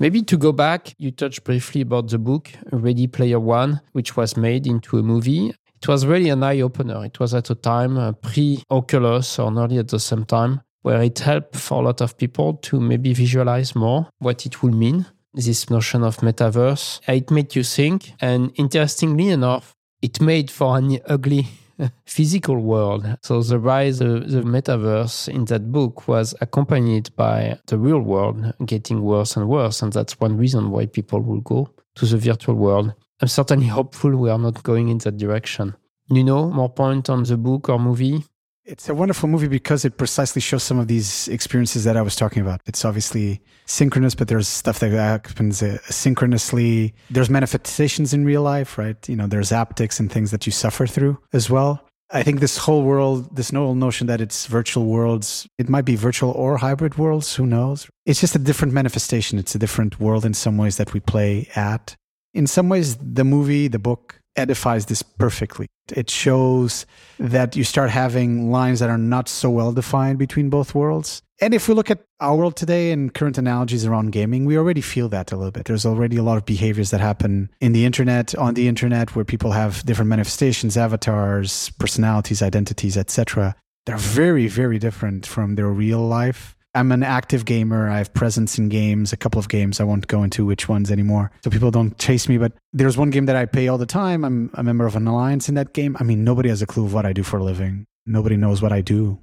Maybe 0.00 0.22
to 0.22 0.36
go 0.36 0.52
back, 0.52 0.94
you 0.98 1.10
touched 1.10 1.42
briefly 1.42 1.80
about 1.80 2.08
the 2.08 2.18
book 2.18 2.50
Ready 2.70 3.08
Player 3.08 3.40
One, 3.40 3.80
which 3.92 4.16
was 4.16 4.36
made 4.36 4.66
into 4.66 4.98
a 4.98 5.02
movie. 5.02 5.52
It 5.74 5.88
was 5.88 6.06
really 6.06 6.30
an 6.30 6.44
eye 6.44 6.60
opener. 6.60 7.04
It 7.04 7.18
was 7.18 7.34
at 7.34 7.50
a 7.50 7.56
time 7.56 7.98
uh, 7.98 8.12
pre 8.12 8.62
Oculus 8.70 9.40
or 9.40 9.50
nearly 9.50 9.78
at 9.78 9.88
the 9.88 9.98
same 9.98 10.24
time, 10.24 10.60
where 10.82 11.02
it 11.02 11.18
helped 11.18 11.56
for 11.56 11.82
a 11.82 11.84
lot 11.84 12.00
of 12.00 12.16
people 12.16 12.54
to 12.54 12.80
maybe 12.80 13.12
visualize 13.12 13.74
more 13.74 14.08
what 14.18 14.46
it 14.46 14.62
would 14.62 14.74
mean, 14.74 15.06
this 15.34 15.68
notion 15.68 16.04
of 16.04 16.18
metaverse. 16.18 17.00
It 17.08 17.32
made 17.32 17.56
you 17.56 17.64
think. 17.64 18.12
And 18.20 18.52
interestingly 18.54 19.30
enough, 19.30 19.74
it 20.00 20.20
made 20.20 20.48
for 20.48 20.78
an 20.78 21.00
ugly 21.06 21.48
physical 22.06 22.58
world. 22.58 23.06
So 23.22 23.42
the 23.42 23.58
rise 23.58 24.00
of 24.00 24.30
the 24.30 24.42
metaverse 24.42 25.28
in 25.28 25.44
that 25.46 25.70
book 25.70 26.08
was 26.08 26.34
accompanied 26.40 27.14
by 27.16 27.58
the 27.66 27.78
real 27.78 28.00
world 28.00 28.52
getting 28.64 29.02
worse 29.02 29.36
and 29.36 29.48
worse. 29.48 29.82
And 29.82 29.92
that's 29.92 30.20
one 30.20 30.36
reason 30.36 30.70
why 30.70 30.86
people 30.86 31.20
will 31.20 31.40
go 31.40 31.70
to 31.96 32.06
the 32.06 32.18
virtual 32.18 32.54
world. 32.54 32.94
I'm 33.20 33.28
certainly 33.28 33.66
hopeful 33.66 34.16
we 34.16 34.30
are 34.30 34.38
not 34.38 34.62
going 34.62 34.88
in 34.88 34.98
that 34.98 35.16
direction. 35.16 35.74
You 36.10 36.24
know, 36.24 36.50
more 36.50 36.70
point 36.70 37.10
on 37.10 37.24
the 37.24 37.36
book 37.36 37.68
or 37.68 37.78
movie? 37.78 38.24
It's 38.68 38.86
a 38.90 38.94
wonderful 38.94 39.30
movie 39.30 39.48
because 39.48 39.86
it 39.86 39.96
precisely 39.96 40.42
shows 40.42 40.62
some 40.62 40.78
of 40.78 40.88
these 40.88 41.26
experiences 41.28 41.84
that 41.84 41.96
I 41.96 42.02
was 42.02 42.14
talking 42.14 42.42
about. 42.42 42.60
It's 42.66 42.84
obviously 42.84 43.40
synchronous, 43.64 44.14
but 44.14 44.28
there's 44.28 44.46
stuff 44.46 44.80
that 44.80 44.90
happens 44.90 45.62
uh, 45.62 45.78
asynchronously. 45.88 46.92
There's 47.08 47.30
manifestations 47.30 48.12
in 48.12 48.26
real 48.26 48.42
life, 48.42 48.76
right? 48.76 49.08
You 49.08 49.16
know, 49.16 49.26
there's 49.26 49.48
haptics 49.48 49.98
and 49.98 50.12
things 50.12 50.32
that 50.32 50.44
you 50.44 50.52
suffer 50.52 50.86
through 50.86 51.18
as 51.32 51.48
well. 51.48 51.82
I 52.10 52.22
think 52.22 52.40
this 52.40 52.58
whole 52.58 52.82
world, 52.82 53.34
this 53.34 53.50
whole 53.50 53.74
notion 53.74 54.06
that 54.08 54.20
it's 54.20 54.44
virtual 54.44 54.84
worlds, 54.84 55.48
it 55.56 55.70
might 55.70 55.86
be 55.86 55.96
virtual 55.96 56.32
or 56.32 56.58
hybrid 56.58 56.98
worlds, 56.98 57.34
who 57.36 57.46
knows? 57.46 57.88
It's 58.04 58.20
just 58.20 58.36
a 58.36 58.38
different 58.38 58.74
manifestation. 58.74 59.38
It's 59.38 59.54
a 59.54 59.58
different 59.58 59.98
world 59.98 60.26
in 60.26 60.34
some 60.34 60.58
ways 60.58 60.76
that 60.76 60.92
we 60.92 61.00
play 61.00 61.48
at. 61.56 61.96
In 62.34 62.46
some 62.46 62.68
ways, 62.68 62.96
the 62.96 63.24
movie, 63.24 63.68
the 63.68 63.78
book, 63.78 64.17
edifies 64.38 64.86
this 64.86 65.02
perfectly. 65.02 65.66
It 65.94 66.08
shows 66.08 66.86
that 67.18 67.56
you 67.56 67.64
start 67.64 67.90
having 67.90 68.50
lines 68.50 68.80
that 68.80 68.90
are 68.90 68.98
not 68.98 69.28
so 69.28 69.50
well 69.50 69.72
defined 69.72 70.18
between 70.18 70.48
both 70.48 70.74
worlds. 70.74 71.22
And 71.40 71.54
if 71.54 71.68
we 71.68 71.74
look 71.74 71.90
at 71.90 72.04
our 72.18 72.34
world 72.34 72.56
today 72.56 72.90
and 72.90 73.14
current 73.14 73.38
analogies 73.38 73.86
around 73.86 74.10
gaming, 74.10 74.44
we 74.44 74.58
already 74.58 74.80
feel 74.80 75.08
that 75.10 75.30
a 75.30 75.36
little 75.36 75.52
bit. 75.52 75.66
There's 75.66 75.86
already 75.86 76.16
a 76.16 76.22
lot 76.22 76.36
of 76.36 76.44
behaviors 76.44 76.90
that 76.90 77.00
happen 77.00 77.50
in 77.60 77.72
the 77.72 77.84
internet, 77.84 78.34
on 78.34 78.54
the 78.54 78.66
internet, 78.66 79.14
where 79.14 79.24
people 79.24 79.52
have 79.52 79.84
different 79.86 80.08
manifestations, 80.08 80.76
avatars, 80.76 81.70
personalities, 81.78 82.42
identities, 82.42 82.96
etc. 82.96 83.54
They're 83.86 83.96
very, 83.96 84.48
very 84.48 84.78
different 84.78 85.26
from 85.26 85.54
their 85.54 85.68
real 85.68 86.00
life. 86.00 86.56
I'm 86.74 86.92
an 86.92 87.02
active 87.02 87.44
gamer. 87.44 87.88
I 87.88 87.98
have 87.98 88.12
presence 88.14 88.58
in 88.58 88.68
games, 88.68 89.12
a 89.12 89.16
couple 89.16 89.38
of 89.38 89.48
games. 89.48 89.80
I 89.80 89.84
won't 89.84 90.06
go 90.06 90.22
into 90.22 90.44
which 90.44 90.68
ones 90.68 90.90
anymore. 90.90 91.30
So 91.42 91.50
people 91.50 91.70
don't 91.70 91.96
chase 91.98 92.28
me. 92.28 92.38
But 92.38 92.52
there's 92.72 92.96
one 92.96 93.10
game 93.10 93.26
that 93.26 93.36
I 93.36 93.46
play 93.46 93.68
all 93.68 93.78
the 93.78 93.86
time. 93.86 94.24
I'm 94.24 94.50
a 94.54 94.62
member 94.62 94.86
of 94.86 94.94
an 94.94 95.06
alliance 95.06 95.48
in 95.48 95.54
that 95.54 95.72
game. 95.72 95.96
I 95.98 96.04
mean, 96.04 96.24
nobody 96.24 96.50
has 96.50 96.62
a 96.62 96.66
clue 96.66 96.84
of 96.84 96.94
what 96.94 97.06
I 97.06 97.12
do 97.12 97.22
for 97.22 97.38
a 97.38 97.44
living. 97.44 97.86
Nobody 98.06 98.36
knows 98.36 98.62
what 98.62 98.72
I 98.72 98.80
do. 98.80 99.18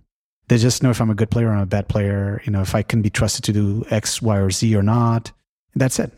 They 0.48 0.58
just 0.58 0.84
know 0.84 0.90
if 0.92 1.02
I'm 1.02 1.10
a 1.10 1.16
good 1.16 1.32
player 1.32 1.50
or 1.50 1.54
I'm 1.54 1.62
a 1.62 1.66
bad 1.66 1.88
player, 1.88 2.42
you 2.46 2.52
know, 2.52 2.62
if 2.62 2.76
I 2.76 2.84
can 2.84 3.02
be 3.02 3.10
trusted 3.10 3.44
to 3.46 3.54
do 3.54 3.86
X, 3.90 4.22
Y, 4.22 4.38
or 4.38 4.52
Z 4.52 4.76
or 4.76 4.84
not. 4.84 5.32
That's 5.76 6.00
it. 6.00 6.12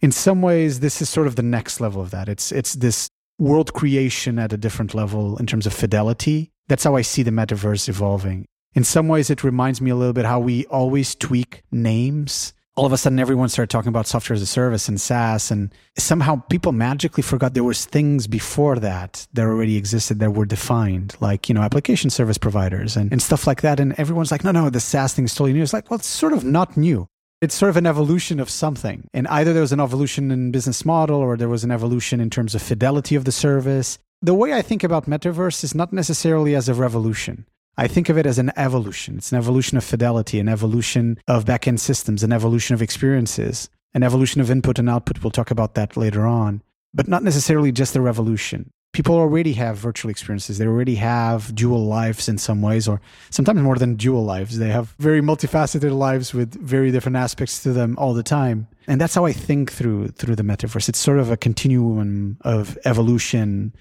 In 0.00 0.12
some 0.12 0.42
ways, 0.42 0.80
this 0.80 1.00
is 1.02 1.08
sort 1.08 1.26
of 1.26 1.36
the 1.36 1.42
next 1.42 1.80
level 1.80 2.00
of 2.00 2.10
that. 2.10 2.28
It's 2.28 2.52
it's 2.52 2.74
this 2.74 3.08
world 3.38 3.72
creation 3.72 4.38
at 4.38 4.52
a 4.52 4.56
different 4.56 4.94
level 4.94 5.36
in 5.38 5.46
terms 5.46 5.66
of 5.66 5.72
fidelity. 5.72 6.50
That's 6.68 6.84
how 6.84 6.96
I 6.96 7.02
see 7.02 7.22
the 7.22 7.30
metaverse 7.30 7.88
evolving. 7.88 8.46
In 8.74 8.84
some 8.84 9.08
ways, 9.08 9.30
it 9.30 9.42
reminds 9.42 9.80
me 9.80 9.90
a 9.90 9.96
little 9.96 10.12
bit 10.12 10.24
how 10.24 10.38
we 10.38 10.64
always 10.66 11.14
tweak 11.14 11.62
names. 11.72 12.52
All 12.76 12.86
of 12.86 12.92
a 12.92 12.98
sudden, 12.98 13.18
everyone 13.18 13.48
started 13.48 13.68
talking 13.68 13.88
about 13.88 14.06
software 14.06 14.34
as 14.34 14.42
a 14.42 14.46
service 14.46 14.88
and 14.88 15.00
SaaS, 15.00 15.50
and 15.50 15.74
somehow 15.98 16.36
people 16.48 16.70
magically 16.70 17.22
forgot 17.22 17.54
there 17.54 17.64
was 17.64 17.84
things 17.84 18.28
before 18.28 18.78
that 18.78 19.26
that 19.32 19.44
already 19.44 19.76
existed 19.76 20.20
that 20.20 20.34
were 20.34 20.46
defined, 20.46 21.16
like 21.20 21.48
you 21.48 21.54
know 21.54 21.62
application 21.62 22.10
service 22.10 22.38
providers 22.38 22.96
and, 22.96 23.10
and 23.10 23.20
stuff 23.20 23.46
like 23.46 23.62
that. 23.62 23.80
And 23.80 23.98
everyone's 23.98 24.30
like, 24.30 24.44
no, 24.44 24.52
no, 24.52 24.70
the 24.70 24.80
SaaS 24.80 25.14
thing 25.14 25.24
is 25.24 25.34
totally 25.34 25.52
new. 25.52 25.62
It's 25.62 25.72
like, 25.72 25.90
well, 25.90 25.98
it's 25.98 26.06
sort 26.06 26.32
of 26.32 26.44
not 26.44 26.76
new. 26.76 27.08
It's 27.40 27.54
sort 27.54 27.70
of 27.70 27.76
an 27.76 27.86
evolution 27.86 28.38
of 28.38 28.48
something. 28.48 29.08
And 29.12 29.26
either 29.28 29.52
there 29.52 29.62
was 29.62 29.72
an 29.72 29.80
evolution 29.80 30.30
in 30.30 30.52
business 30.52 30.84
model 30.84 31.18
or 31.18 31.36
there 31.36 31.48
was 31.48 31.64
an 31.64 31.70
evolution 31.70 32.20
in 32.20 32.30
terms 32.30 32.54
of 32.54 32.62
fidelity 32.62 33.16
of 33.16 33.24
the 33.24 33.32
service. 33.32 33.98
The 34.22 34.34
way 34.34 34.52
I 34.52 34.62
think 34.62 34.84
about 34.84 35.06
metaverse 35.06 35.64
is 35.64 35.74
not 35.74 35.92
necessarily 35.92 36.54
as 36.54 36.68
a 36.68 36.74
revolution. 36.74 37.46
I 37.80 37.88
think 37.88 38.10
of 38.10 38.18
it 38.18 38.26
as 38.26 38.38
an 38.38 38.52
evolution. 38.58 39.16
It's 39.16 39.32
an 39.32 39.38
evolution 39.38 39.78
of 39.78 39.84
fidelity, 39.84 40.38
an 40.38 40.50
evolution 40.50 41.18
of 41.26 41.46
backend 41.46 41.78
systems, 41.78 42.22
an 42.22 42.30
evolution 42.30 42.74
of 42.74 42.82
experiences, 42.82 43.70
an 43.94 44.02
evolution 44.02 44.42
of 44.42 44.50
input 44.50 44.78
and 44.78 44.90
output. 44.90 45.24
We'll 45.24 45.30
talk 45.30 45.50
about 45.50 45.76
that 45.76 45.96
later 45.96 46.26
on, 46.26 46.62
but 46.92 47.08
not 47.08 47.22
necessarily 47.22 47.72
just 47.72 47.96
a 47.96 48.02
revolution. 48.02 48.70
People 48.92 49.14
already 49.14 49.54
have 49.54 49.78
virtual 49.78 50.10
experiences. 50.10 50.58
They 50.58 50.66
already 50.66 50.96
have 50.96 51.54
dual 51.54 51.86
lives 51.86 52.28
in 52.28 52.36
some 52.36 52.60
ways, 52.60 52.86
or 52.86 53.00
sometimes 53.30 53.62
more 53.62 53.76
than 53.76 53.96
dual 53.96 54.26
lives. 54.26 54.58
They 54.58 54.68
have 54.68 54.94
very 54.98 55.22
multifaceted 55.22 55.96
lives 55.96 56.34
with 56.34 56.52
very 56.60 56.90
different 56.90 57.16
aspects 57.16 57.62
to 57.62 57.72
them 57.72 57.96
all 57.96 58.12
the 58.12 58.22
time. 58.22 58.68
And 58.88 59.00
that's 59.00 59.14
how 59.14 59.24
I 59.24 59.32
think 59.32 59.72
through 59.72 60.08
through 60.08 60.36
the 60.36 60.42
metaverse. 60.42 60.90
It's 60.90 60.98
sort 60.98 61.18
of 61.18 61.30
a 61.30 61.36
continuum 61.38 62.36
of 62.42 62.76
evolution 62.84 63.72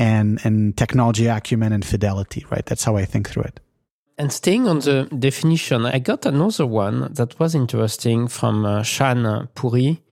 and 0.00 0.40
and 0.44 0.76
technology 0.76 1.26
acumen 1.26 1.72
and 1.72 1.84
fidelity, 1.84 2.44
right? 2.50 2.64
That's 2.66 2.84
how 2.84 2.96
I 2.96 3.04
think 3.04 3.28
through 3.28 3.44
it. 3.44 3.60
And 4.16 4.32
staying 4.32 4.66
on 4.66 4.80
the 4.80 5.08
definition, 5.18 5.86
I 5.86 5.98
got 5.98 6.26
another 6.26 6.66
one 6.66 7.12
that 7.12 7.38
was 7.38 7.54
interesting 7.54 8.28
from 8.28 8.64
uh, 8.64 8.82
Shaan 8.82 9.48
Puri. 9.54 10.02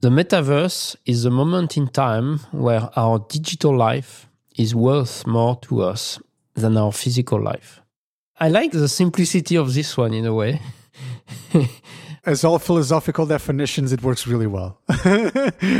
The 0.00 0.10
metaverse 0.10 0.96
is 1.06 1.24
a 1.24 1.30
moment 1.30 1.76
in 1.76 1.88
time 1.88 2.40
where 2.52 2.90
our 2.96 3.18
digital 3.28 3.76
life 3.76 4.28
is 4.56 4.74
worth 4.74 5.26
more 5.26 5.56
to 5.62 5.82
us 5.82 6.18
than 6.54 6.76
our 6.76 6.92
physical 6.92 7.40
life. 7.42 7.80
I 8.38 8.48
like 8.48 8.72
the 8.72 8.88
simplicity 8.88 9.56
of 9.56 9.72
this 9.74 9.96
one 9.96 10.14
in 10.14 10.26
a 10.26 10.34
way. 10.34 10.60
as 12.26 12.44
all 12.44 12.58
philosophical 12.58 13.26
definitions, 13.26 13.92
it 13.92 14.02
works 14.02 14.26
really 14.26 14.46
well. 14.46 14.80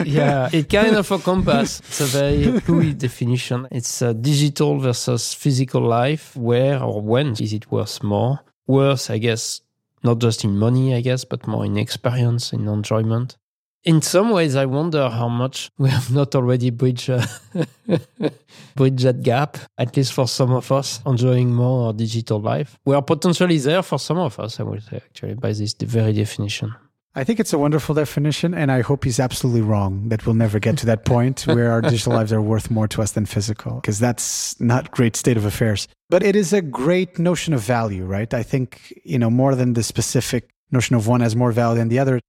yeah, 0.04 0.48
it 0.52 0.68
kind 0.68 0.96
of 0.96 1.10
encompasses 1.10 1.80
it's 1.80 2.00
a 2.00 2.04
very 2.04 2.60
fluid 2.60 2.98
definition. 2.98 3.66
It's 3.70 4.02
a 4.02 4.14
digital 4.14 4.78
versus 4.78 5.34
physical 5.34 5.82
life. 5.82 6.36
Where 6.36 6.82
or 6.82 7.00
when 7.00 7.32
is 7.32 7.52
it 7.52 7.70
worth 7.70 8.02
more? 8.02 8.40
Worth, 8.66 9.10
I 9.10 9.18
guess, 9.18 9.60
not 10.02 10.18
just 10.18 10.44
in 10.44 10.56
money, 10.56 10.94
I 10.94 11.00
guess, 11.00 11.24
but 11.24 11.46
more 11.46 11.64
in 11.64 11.76
experience, 11.76 12.52
in 12.52 12.68
enjoyment 12.68 13.36
in 13.84 14.00
some 14.00 14.30
ways, 14.30 14.56
I 14.56 14.66
wonder 14.66 15.08
how 15.08 15.28
much 15.28 15.70
we 15.78 15.90
have 15.90 16.10
not 16.10 16.34
already 16.34 16.70
bridged, 16.70 17.10
uh, 17.10 17.26
bridged 18.74 19.04
that 19.04 19.22
gap, 19.22 19.58
at 19.78 19.96
least 19.96 20.12
for 20.12 20.26
some 20.26 20.52
of 20.52 20.72
us, 20.72 21.00
enjoying 21.06 21.54
more 21.54 21.88
our 21.88 21.92
digital 21.92 22.40
life. 22.40 22.78
We 22.84 22.94
are 22.94 23.02
potentially 23.02 23.58
there 23.58 23.82
for 23.82 23.98
some 23.98 24.18
of 24.18 24.40
us, 24.40 24.58
I 24.58 24.62
would 24.62 24.82
say, 24.82 24.96
actually, 24.96 25.34
by 25.34 25.52
this 25.52 25.74
very 25.74 26.12
definition. 26.12 26.74
I 27.16 27.22
think 27.22 27.38
it's 27.38 27.52
a 27.52 27.58
wonderful 27.58 27.94
definition, 27.94 28.54
and 28.54 28.72
I 28.72 28.80
hope 28.80 29.04
he's 29.04 29.20
absolutely 29.20 29.60
wrong 29.60 30.08
that 30.08 30.26
we'll 30.26 30.34
never 30.34 30.58
get 30.58 30.76
to 30.78 30.86
that 30.86 31.04
point 31.04 31.42
where 31.46 31.70
our 31.70 31.80
digital 31.80 32.12
lives 32.12 32.32
are 32.32 32.42
worth 32.42 32.72
more 32.72 32.88
to 32.88 33.02
us 33.02 33.12
than 33.12 33.24
physical, 33.24 33.76
because 33.76 34.00
that's 34.00 34.58
not 34.60 34.90
great 34.90 35.14
state 35.14 35.36
of 35.36 35.44
affairs. 35.44 35.86
But 36.10 36.24
it 36.24 36.34
is 36.34 36.52
a 36.52 36.60
great 36.60 37.18
notion 37.18 37.54
of 37.54 37.60
value, 37.60 38.04
right? 38.04 38.32
I 38.34 38.42
think, 38.42 39.00
you 39.04 39.18
know, 39.18 39.30
more 39.30 39.54
than 39.54 39.74
the 39.74 39.84
specific 39.84 40.50
notion 40.72 40.96
of 40.96 41.06
one 41.06 41.20
has 41.20 41.36
more 41.36 41.52
value 41.52 41.78
than 41.78 41.88
the 41.88 42.00
other, 42.00 42.20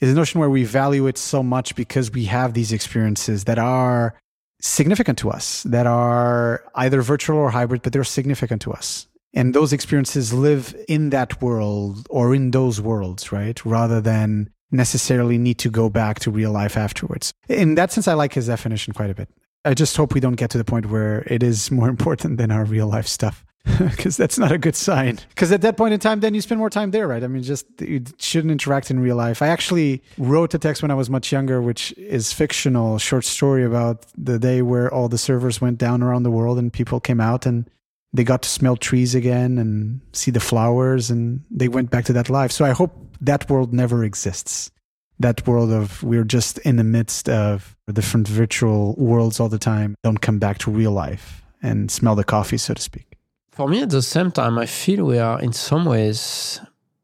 is 0.00 0.10
the 0.10 0.16
notion 0.16 0.40
where 0.40 0.50
we 0.50 0.64
value 0.64 1.06
it 1.06 1.18
so 1.18 1.42
much 1.42 1.74
because 1.74 2.10
we 2.10 2.24
have 2.24 2.54
these 2.54 2.72
experiences 2.72 3.44
that 3.44 3.58
are 3.58 4.14
significant 4.60 5.18
to 5.18 5.30
us, 5.30 5.62
that 5.64 5.86
are 5.86 6.64
either 6.74 7.02
virtual 7.02 7.38
or 7.38 7.50
hybrid, 7.50 7.82
but 7.82 7.92
they're 7.92 8.04
significant 8.04 8.62
to 8.62 8.72
us. 8.72 9.06
And 9.34 9.54
those 9.54 9.72
experiences 9.72 10.32
live 10.32 10.74
in 10.88 11.10
that 11.10 11.42
world 11.42 12.06
or 12.08 12.34
in 12.34 12.50
those 12.50 12.80
worlds, 12.80 13.32
right? 13.32 13.62
Rather 13.64 14.00
than 14.00 14.50
necessarily 14.70 15.38
need 15.38 15.58
to 15.58 15.70
go 15.70 15.88
back 15.88 16.20
to 16.20 16.30
real 16.30 16.52
life 16.52 16.76
afterwards. 16.76 17.32
In 17.48 17.74
that 17.76 17.92
sense, 17.92 18.08
I 18.08 18.14
like 18.14 18.34
his 18.34 18.46
definition 18.46 18.92
quite 18.94 19.10
a 19.10 19.14
bit. 19.14 19.28
I 19.64 19.74
just 19.74 19.96
hope 19.96 20.14
we 20.14 20.20
don't 20.20 20.34
get 20.36 20.50
to 20.50 20.58
the 20.58 20.64
point 20.64 20.86
where 20.86 21.22
it 21.26 21.42
is 21.42 21.70
more 21.70 21.88
important 21.96 22.38
than 22.38 22.50
our 22.50 22.64
real 22.64 22.86
life 22.86 23.06
stuff 23.06 23.44
because 23.78 24.16
that's 24.16 24.38
not 24.38 24.52
a 24.52 24.58
good 24.58 24.76
sign. 24.76 25.18
Because 25.30 25.50
at 25.50 25.62
that 25.62 25.76
point 25.76 25.92
in 25.92 26.00
time, 26.00 26.20
then 26.20 26.34
you 26.34 26.40
spend 26.40 26.58
more 26.58 26.70
time 26.70 26.92
there, 26.92 27.08
right? 27.08 27.22
I 27.24 27.26
mean, 27.26 27.42
just 27.42 27.66
you 27.80 28.04
shouldn't 28.18 28.52
interact 28.52 28.90
in 28.90 29.00
real 29.00 29.16
life. 29.16 29.42
I 29.42 29.48
actually 29.48 30.02
wrote 30.18 30.54
a 30.54 30.58
text 30.58 30.82
when 30.82 30.90
I 30.90 30.94
was 30.94 31.10
much 31.10 31.32
younger, 31.32 31.60
which 31.60 31.92
is 31.96 32.32
fictional, 32.32 32.98
short 32.98 33.24
story 33.24 33.64
about 33.64 34.06
the 34.16 34.38
day 34.38 34.62
where 34.62 34.92
all 34.92 35.08
the 35.08 35.18
servers 35.18 35.60
went 35.60 35.78
down 35.78 36.02
around 36.02 36.22
the 36.22 36.30
world 36.30 36.58
and 36.58 36.72
people 36.72 37.00
came 37.00 37.20
out 37.20 37.44
and 37.44 37.68
they 38.12 38.24
got 38.24 38.42
to 38.42 38.48
smell 38.48 38.76
trees 38.76 39.14
again 39.14 39.58
and 39.58 40.00
see 40.12 40.30
the 40.30 40.40
flowers 40.40 41.10
and 41.10 41.42
they 41.50 41.68
went 41.68 41.90
back 41.90 42.04
to 42.04 42.12
that 42.12 42.30
life. 42.30 42.52
So 42.52 42.64
I 42.64 42.70
hope 42.70 42.92
that 43.20 43.50
world 43.50 43.72
never 43.72 44.04
exists. 44.04 44.70
That 45.18 45.46
world 45.46 45.72
of 45.72 46.02
we're 46.02 46.24
just 46.24 46.58
in 46.58 46.76
the 46.76 46.84
midst 46.84 47.28
of 47.28 47.76
different 47.92 48.28
virtual 48.28 48.94
worlds 48.96 49.40
all 49.40 49.48
the 49.48 49.58
time. 49.58 49.96
Don't 50.04 50.20
come 50.20 50.38
back 50.38 50.58
to 50.58 50.70
real 50.70 50.92
life 50.92 51.42
and 51.62 51.90
smell 51.90 52.14
the 52.14 52.24
coffee, 52.24 52.58
so 52.58 52.74
to 52.74 52.82
speak. 52.82 53.15
For 53.56 53.66
me, 53.66 53.80
at 53.80 53.88
the 53.88 54.02
same 54.02 54.32
time, 54.32 54.58
I 54.58 54.66
feel 54.66 55.06
we 55.06 55.18
are 55.18 55.40
in 55.40 55.54
some 55.54 55.86
ways 55.86 56.60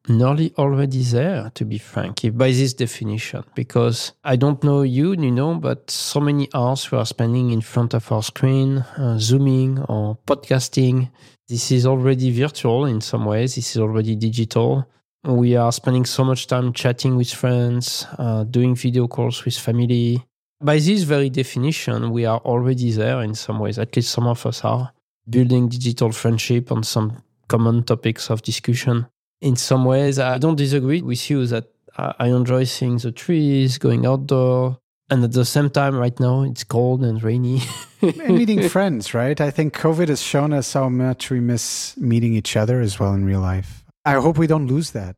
nearly 0.06 0.52
already 0.58 1.02
there, 1.02 1.50
to 1.54 1.64
be 1.64 1.78
frank, 1.78 2.26
if 2.26 2.36
by 2.36 2.50
this 2.50 2.74
definition. 2.74 3.42
Because 3.54 4.12
I 4.22 4.36
don't 4.36 4.62
know 4.62 4.82
you, 4.82 5.14
you 5.14 5.30
know, 5.30 5.54
but 5.54 5.90
so 5.90 6.20
many 6.20 6.50
hours 6.52 6.90
we 6.90 6.98
are 6.98 7.06
spending 7.06 7.52
in 7.52 7.62
front 7.62 7.94
of 7.94 8.12
our 8.12 8.22
screen, 8.22 8.84
uh, 8.98 9.18
zooming 9.18 9.78
or 9.84 10.18
podcasting. 10.26 11.10
This 11.48 11.72
is 11.72 11.86
already 11.86 12.30
virtual 12.30 12.84
in 12.84 13.00
some 13.00 13.24
ways. 13.24 13.54
This 13.54 13.74
is 13.74 13.80
already 13.80 14.14
digital. 14.14 14.86
We 15.24 15.56
are 15.56 15.72
spending 15.72 16.04
so 16.04 16.22
much 16.22 16.48
time 16.48 16.74
chatting 16.74 17.16
with 17.16 17.30
friends, 17.30 18.06
uh, 18.18 18.44
doing 18.44 18.74
video 18.74 19.08
calls 19.08 19.46
with 19.46 19.56
family. 19.56 20.22
By 20.60 20.80
this 20.80 21.04
very 21.04 21.30
definition, 21.30 22.10
we 22.10 22.26
are 22.26 22.40
already 22.40 22.92
there 22.92 23.22
in 23.22 23.34
some 23.34 23.58
ways, 23.58 23.78
at 23.78 23.96
least 23.96 24.10
some 24.10 24.26
of 24.26 24.44
us 24.44 24.62
are, 24.64 24.92
building 25.28 25.68
digital 25.68 26.12
friendship 26.12 26.72
on 26.72 26.82
some 26.82 27.22
common 27.48 27.82
topics 27.84 28.30
of 28.30 28.42
discussion. 28.42 29.06
In 29.40 29.56
some 29.56 29.84
ways, 29.84 30.18
I 30.18 30.38
don't 30.38 30.56
disagree 30.56 31.02
with 31.02 31.28
you 31.30 31.46
that 31.46 31.66
I 31.96 32.28
enjoy 32.28 32.64
seeing 32.64 32.96
the 32.98 33.12
trees, 33.12 33.78
going 33.78 34.06
outdoor, 34.06 34.78
and 35.10 35.24
at 35.24 35.32
the 35.32 35.44
same 35.44 35.68
time 35.68 35.96
right 35.96 36.18
now 36.18 36.42
it's 36.42 36.64
cold 36.64 37.04
and 37.04 37.22
rainy. 37.22 37.60
And 38.02 38.36
meeting 38.36 38.68
friends 38.76 39.14
right? 39.14 39.40
I 39.40 39.50
think 39.50 39.74
covid 39.74 40.08
has 40.08 40.20
shown 40.20 40.52
us 40.52 40.72
how 40.72 40.88
much 40.88 41.30
we 41.30 41.38
miss 41.38 41.96
meeting 41.96 42.34
each 42.34 42.56
other 42.56 42.80
as 42.80 42.98
well 42.98 43.14
in 43.14 43.24
real 43.24 43.40
life. 43.40 43.84
I 44.04 44.14
hope 44.14 44.38
we 44.38 44.48
don't 44.48 44.66
lose 44.66 44.90
that 44.90 45.14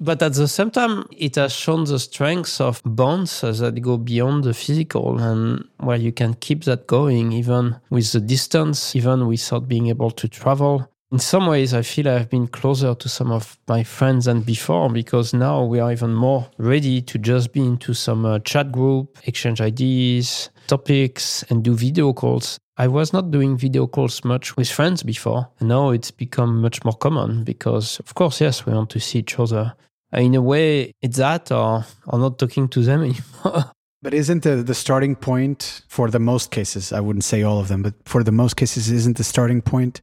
but 0.00 0.22
at 0.22 0.34
the 0.34 0.48
same 0.48 0.70
time 0.70 1.04
it 1.16 1.36
has 1.36 1.52
shown 1.52 1.84
the 1.84 1.98
strengths 1.98 2.60
of 2.60 2.82
bonds 2.84 3.40
that 3.40 3.80
go 3.80 3.96
beyond 3.96 4.44
the 4.44 4.54
physical 4.54 5.18
and 5.20 5.64
where 5.78 5.96
you 5.96 6.12
can 6.12 6.34
keep 6.34 6.64
that 6.64 6.86
going 6.86 7.32
even 7.32 7.76
with 7.90 8.10
the 8.12 8.20
distance 8.20 8.96
even 8.96 9.26
without 9.26 9.68
being 9.68 9.86
able 9.88 10.10
to 10.10 10.28
travel 10.28 10.88
in 11.14 11.20
some 11.20 11.46
ways, 11.46 11.74
I 11.74 11.82
feel 11.82 12.08
I've 12.08 12.28
been 12.28 12.48
closer 12.48 12.92
to 12.92 13.08
some 13.08 13.30
of 13.30 13.56
my 13.68 13.84
friends 13.84 14.24
than 14.24 14.40
before 14.40 14.90
because 14.90 15.32
now 15.32 15.62
we 15.62 15.78
are 15.78 15.92
even 15.92 16.12
more 16.12 16.50
ready 16.58 17.00
to 17.02 17.18
just 17.18 17.52
be 17.52 17.60
into 17.60 17.94
some 17.94 18.26
uh, 18.26 18.40
chat 18.40 18.72
group, 18.72 19.16
exchange 19.24 19.60
ideas, 19.60 20.50
topics, 20.66 21.44
and 21.50 21.62
do 21.62 21.76
video 21.76 22.12
calls. 22.12 22.58
I 22.76 22.88
was 22.88 23.12
not 23.12 23.30
doing 23.30 23.56
video 23.56 23.86
calls 23.86 24.24
much 24.24 24.56
with 24.56 24.68
friends 24.68 25.02
before, 25.04 25.48
and 25.60 25.68
now 25.68 25.90
it's 25.90 26.10
become 26.10 26.60
much 26.60 26.84
more 26.84 26.94
common 26.94 27.44
because, 27.44 28.00
of 28.00 28.14
course, 28.14 28.40
yes, 28.40 28.66
we 28.66 28.72
want 28.72 28.90
to 28.90 29.00
see 29.00 29.20
each 29.20 29.38
other. 29.38 29.74
Uh, 30.12 30.18
in 30.18 30.34
a 30.34 30.42
way, 30.42 30.92
it's 31.00 31.18
that 31.18 31.52
or, 31.52 31.84
or 32.06 32.18
not 32.18 32.38
talking 32.38 32.68
to 32.68 32.82
them 32.82 33.02
anymore. 33.44 33.70
But 34.02 34.12
isn't 34.12 34.42
the, 34.42 34.56
the 34.56 34.74
starting 34.74 35.14
point 35.14 35.82
for 35.88 36.10
the 36.10 36.18
most 36.18 36.50
cases, 36.50 36.92
I 36.92 37.00
wouldn't 37.00 37.24
say 37.24 37.42
all 37.42 37.60
of 37.60 37.68
them, 37.68 37.82
but 37.82 37.94
for 38.04 38.24
the 38.24 38.32
most 38.32 38.56
cases, 38.56 38.90
isn't 38.90 39.16
the 39.16 39.24
starting 39.24 39.62
point 39.62 40.02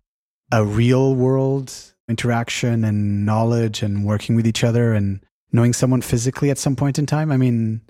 a 0.51 0.65
real 0.65 1.13
world 1.13 1.73
interaction 2.07 2.83
and 2.83 3.25
knowledge 3.25 3.83
and 3.83 4.05
working 4.05 4.35
with 4.35 4.47
each 4.47 4.63
other 4.63 4.93
and 4.93 5.23
knowing 5.51 5.73
someone 5.73 6.01
physically 6.01 6.49
at 6.49 6.57
some 6.57 6.75
point 6.75 6.97
in 6.97 7.05
time? 7.05 7.31
I 7.31 7.37
mean, 7.37 7.81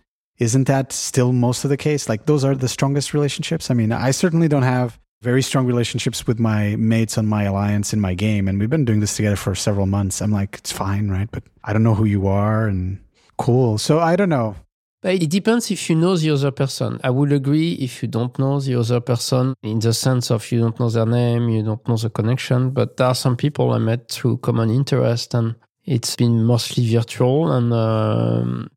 isn't 0.41 0.67
that 0.67 0.91
still 0.91 1.33
most 1.33 1.63
of 1.63 1.69
the 1.69 1.77
case? 1.77 2.09
Like, 2.09 2.25
those 2.25 2.43
are 2.43 2.55
the 2.55 2.67
strongest 2.67 3.13
relationships. 3.13 3.69
I 3.69 3.75
mean, 3.75 3.91
I 3.91 4.09
certainly 4.09 4.47
don't 4.47 4.63
have 4.63 4.99
very 5.21 5.43
strong 5.43 5.67
relationships 5.67 6.25
with 6.25 6.39
my 6.39 6.75
mates 6.77 7.15
on 7.15 7.27
my 7.27 7.43
alliance 7.43 7.93
in 7.93 8.01
my 8.01 8.15
game. 8.15 8.47
And 8.47 8.59
we've 8.59 8.67
been 8.67 8.83
doing 8.83 9.01
this 9.01 9.15
together 9.15 9.35
for 9.35 9.53
several 9.53 9.85
months. 9.85 10.19
I'm 10.19 10.31
like, 10.31 10.55
it's 10.57 10.71
fine, 10.71 11.09
right? 11.09 11.29
But 11.31 11.43
I 11.63 11.73
don't 11.73 11.83
know 11.83 11.93
who 11.93 12.05
you 12.05 12.25
are 12.25 12.65
and 12.65 12.99
cool. 13.37 13.77
So 13.77 13.99
I 13.99 14.15
don't 14.15 14.29
know. 14.29 14.55
But 15.03 15.21
it 15.21 15.29
depends 15.29 15.69
if 15.69 15.87
you 15.91 15.95
know 15.95 16.17
the 16.17 16.31
other 16.31 16.49
person. 16.49 16.99
I 17.03 17.11
would 17.11 17.31
agree 17.31 17.73
if 17.73 18.01
you 18.01 18.07
don't 18.07 18.37
know 18.39 18.59
the 18.59 18.79
other 18.79 18.99
person 18.99 19.53
in 19.61 19.77
the 19.77 19.93
sense 19.93 20.31
of 20.31 20.51
you 20.51 20.59
don't 20.61 20.79
know 20.79 20.89
their 20.89 21.05
name, 21.05 21.49
you 21.49 21.61
don't 21.61 21.87
know 21.87 21.97
the 21.97 22.09
connection. 22.09 22.71
But 22.71 22.97
there 22.97 23.07
are 23.07 23.15
some 23.15 23.37
people 23.37 23.73
I 23.73 23.77
met 23.77 24.09
through 24.09 24.37
common 24.37 24.71
interest 24.71 25.35
and 25.35 25.53
it's 25.85 26.15
been 26.15 26.43
mostly 26.43 26.91
virtual. 26.91 27.51
And 27.51 27.71
um, 27.71 28.71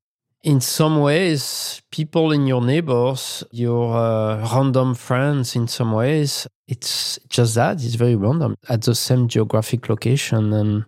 in 0.45 0.61
some 0.61 1.01
ways, 1.01 1.81
people 1.91 2.31
in 2.31 2.47
your 2.47 2.61
neighbors, 2.61 3.43
your 3.51 3.97
uh, 3.97 4.47
random 4.53 4.95
friends, 4.95 5.57
in 5.57 5.67
some 5.67 5.93
ways, 5.93 6.47
it's 6.69 7.19
just 7.31 7.55
that. 7.55 7.83
It's 7.83 7.95
very 7.95 8.15
random 8.15 8.55
at 8.69 8.83
the 8.83 8.95
same 8.95 9.27
geographic 9.27 9.89
location. 9.89 10.53
And 10.53 10.85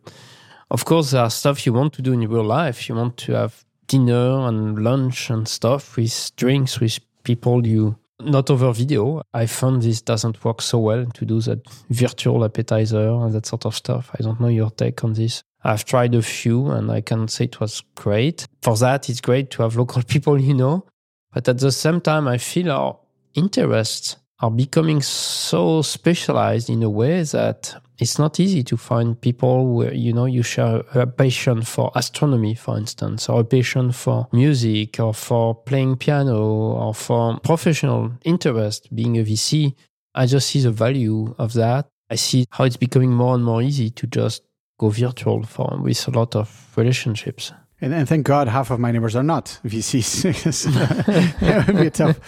of 0.70 0.84
course, 0.84 1.12
there 1.12 1.22
are 1.22 1.30
stuff 1.30 1.64
you 1.64 1.72
want 1.72 1.94
to 1.94 2.02
do 2.02 2.12
in 2.12 2.28
real 2.28 2.44
life. 2.44 2.86
You 2.86 2.96
want 2.96 3.16
to 3.18 3.32
have 3.32 3.64
dinner 3.86 4.46
and 4.46 4.78
lunch 4.84 5.30
and 5.30 5.48
stuff 5.48 5.96
with 5.96 6.32
drinks 6.36 6.78
with 6.78 6.98
people 7.24 7.66
you 7.66 7.96
not 8.20 8.50
over 8.50 8.72
video. 8.72 9.22
I 9.32 9.46
found 9.46 9.82
this 9.82 10.02
doesn't 10.02 10.44
work 10.44 10.60
so 10.60 10.78
well 10.80 11.06
to 11.06 11.24
do 11.24 11.40
that 11.42 11.60
virtual 11.88 12.44
appetizer 12.44 13.08
and 13.08 13.32
that 13.32 13.46
sort 13.46 13.64
of 13.64 13.74
stuff. 13.74 14.10
I 14.18 14.22
don't 14.22 14.40
know 14.40 14.48
your 14.48 14.70
take 14.70 15.02
on 15.02 15.14
this. 15.14 15.42
I've 15.66 15.84
tried 15.84 16.14
a 16.14 16.22
few 16.22 16.70
and 16.70 16.90
I 16.92 17.00
can 17.00 17.26
say 17.26 17.44
it 17.44 17.60
was 17.60 17.82
great. 17.96 18.46
For 18.62 18.76
that, 18.76 19.08
it's 19.10 19.20
great 19.20 19.50
to 19.50 19.62
have 19.62 19.76
local 19.76 20.02
people 20.06 20.40
you 20.40 20.54
know. 20.54 20.86
But 21.32 21.48
at 21.48 21.58
the 21.58 21.72
same 21.72 22.00
time, 22.00 22.28
I 22.28 22.38
feel 22.38 22.70
our 22.70 22.98
interests 23.34 24.16
are 24.40 24.50
becoming 24.50 25.02
so 25.02 25.82
specialized 25.82 26.70
in 26.70 26.82
a 26.82 26.90
way 26.90 27.22
that 27.22 27.74
it's 27.98 28.18
not 28.18 28.38
easy 28.38 28.62
to 28.62 28.76
find 28.76 29.20
people 29.20 29.74
where 29.74 29.94
you 29.94 30.12
know 30.12 30.26
you 30.26 30.42
share 30.42 30.82
a 30.94 31.06
passion 31.06 31.62
for 31.62 31.90
astronomy 31.94 32.54
for 32.54 32.76
instance 32.76 33.30
or 33.30 33.40
a 33.40 33.44
passion 33.44 33.90
for 33.92 34.28
music 34.32 35.00
or 35.00 35.14
for 35.14 35.54
playing 35.54 35.96
piano 35.96 36.38
or 36.38 36.94
for 36.94 37.40
professional 37.40 38.12
interest 38.24 38.94
being 38.94 39.16
a 39.16 39.24
vc 39.24 39.74
i 40.14 40.26
just 40.26 40.50
see 40.50 40.60
the 40.60 40.70
value 40.70 41.34
of 41.38 41.54
that 41.54 41.88
i 42.10 42.14
see 42.14 42.44
how 42.50 42.64
it's 42.64 42.76
becoming 42.76 43.10
more 43.10 43.34
and 43.34 43.44
more 43.44 43.62
easy 43.62 43.88
to 43.88 44.06
just 44.06 44.42
go 44.78 44.90
virtual 44.90 45.42
for 45.44 45.78
with 45.82 46.06
a 46.08 46.10
lot 46.10 46.36
of 46.36 46.72
relationships 46.76 47.52
and, 47.80 47.92
and, 47.92 48.08
thank 48.08 48.24
God, 48.24 48.48
half 48.48 48.70
of 48.70 48.80
my 48.80 48.90
neighbors 48.90 49.14
are 49.14 49.22
not 49.22 49.60
VCs. 49.64 50.24
it 51.42 51.66
would 51.66 51.76
be 51.76 51.86
a 51.88 51.90
tough, 51.90 52.18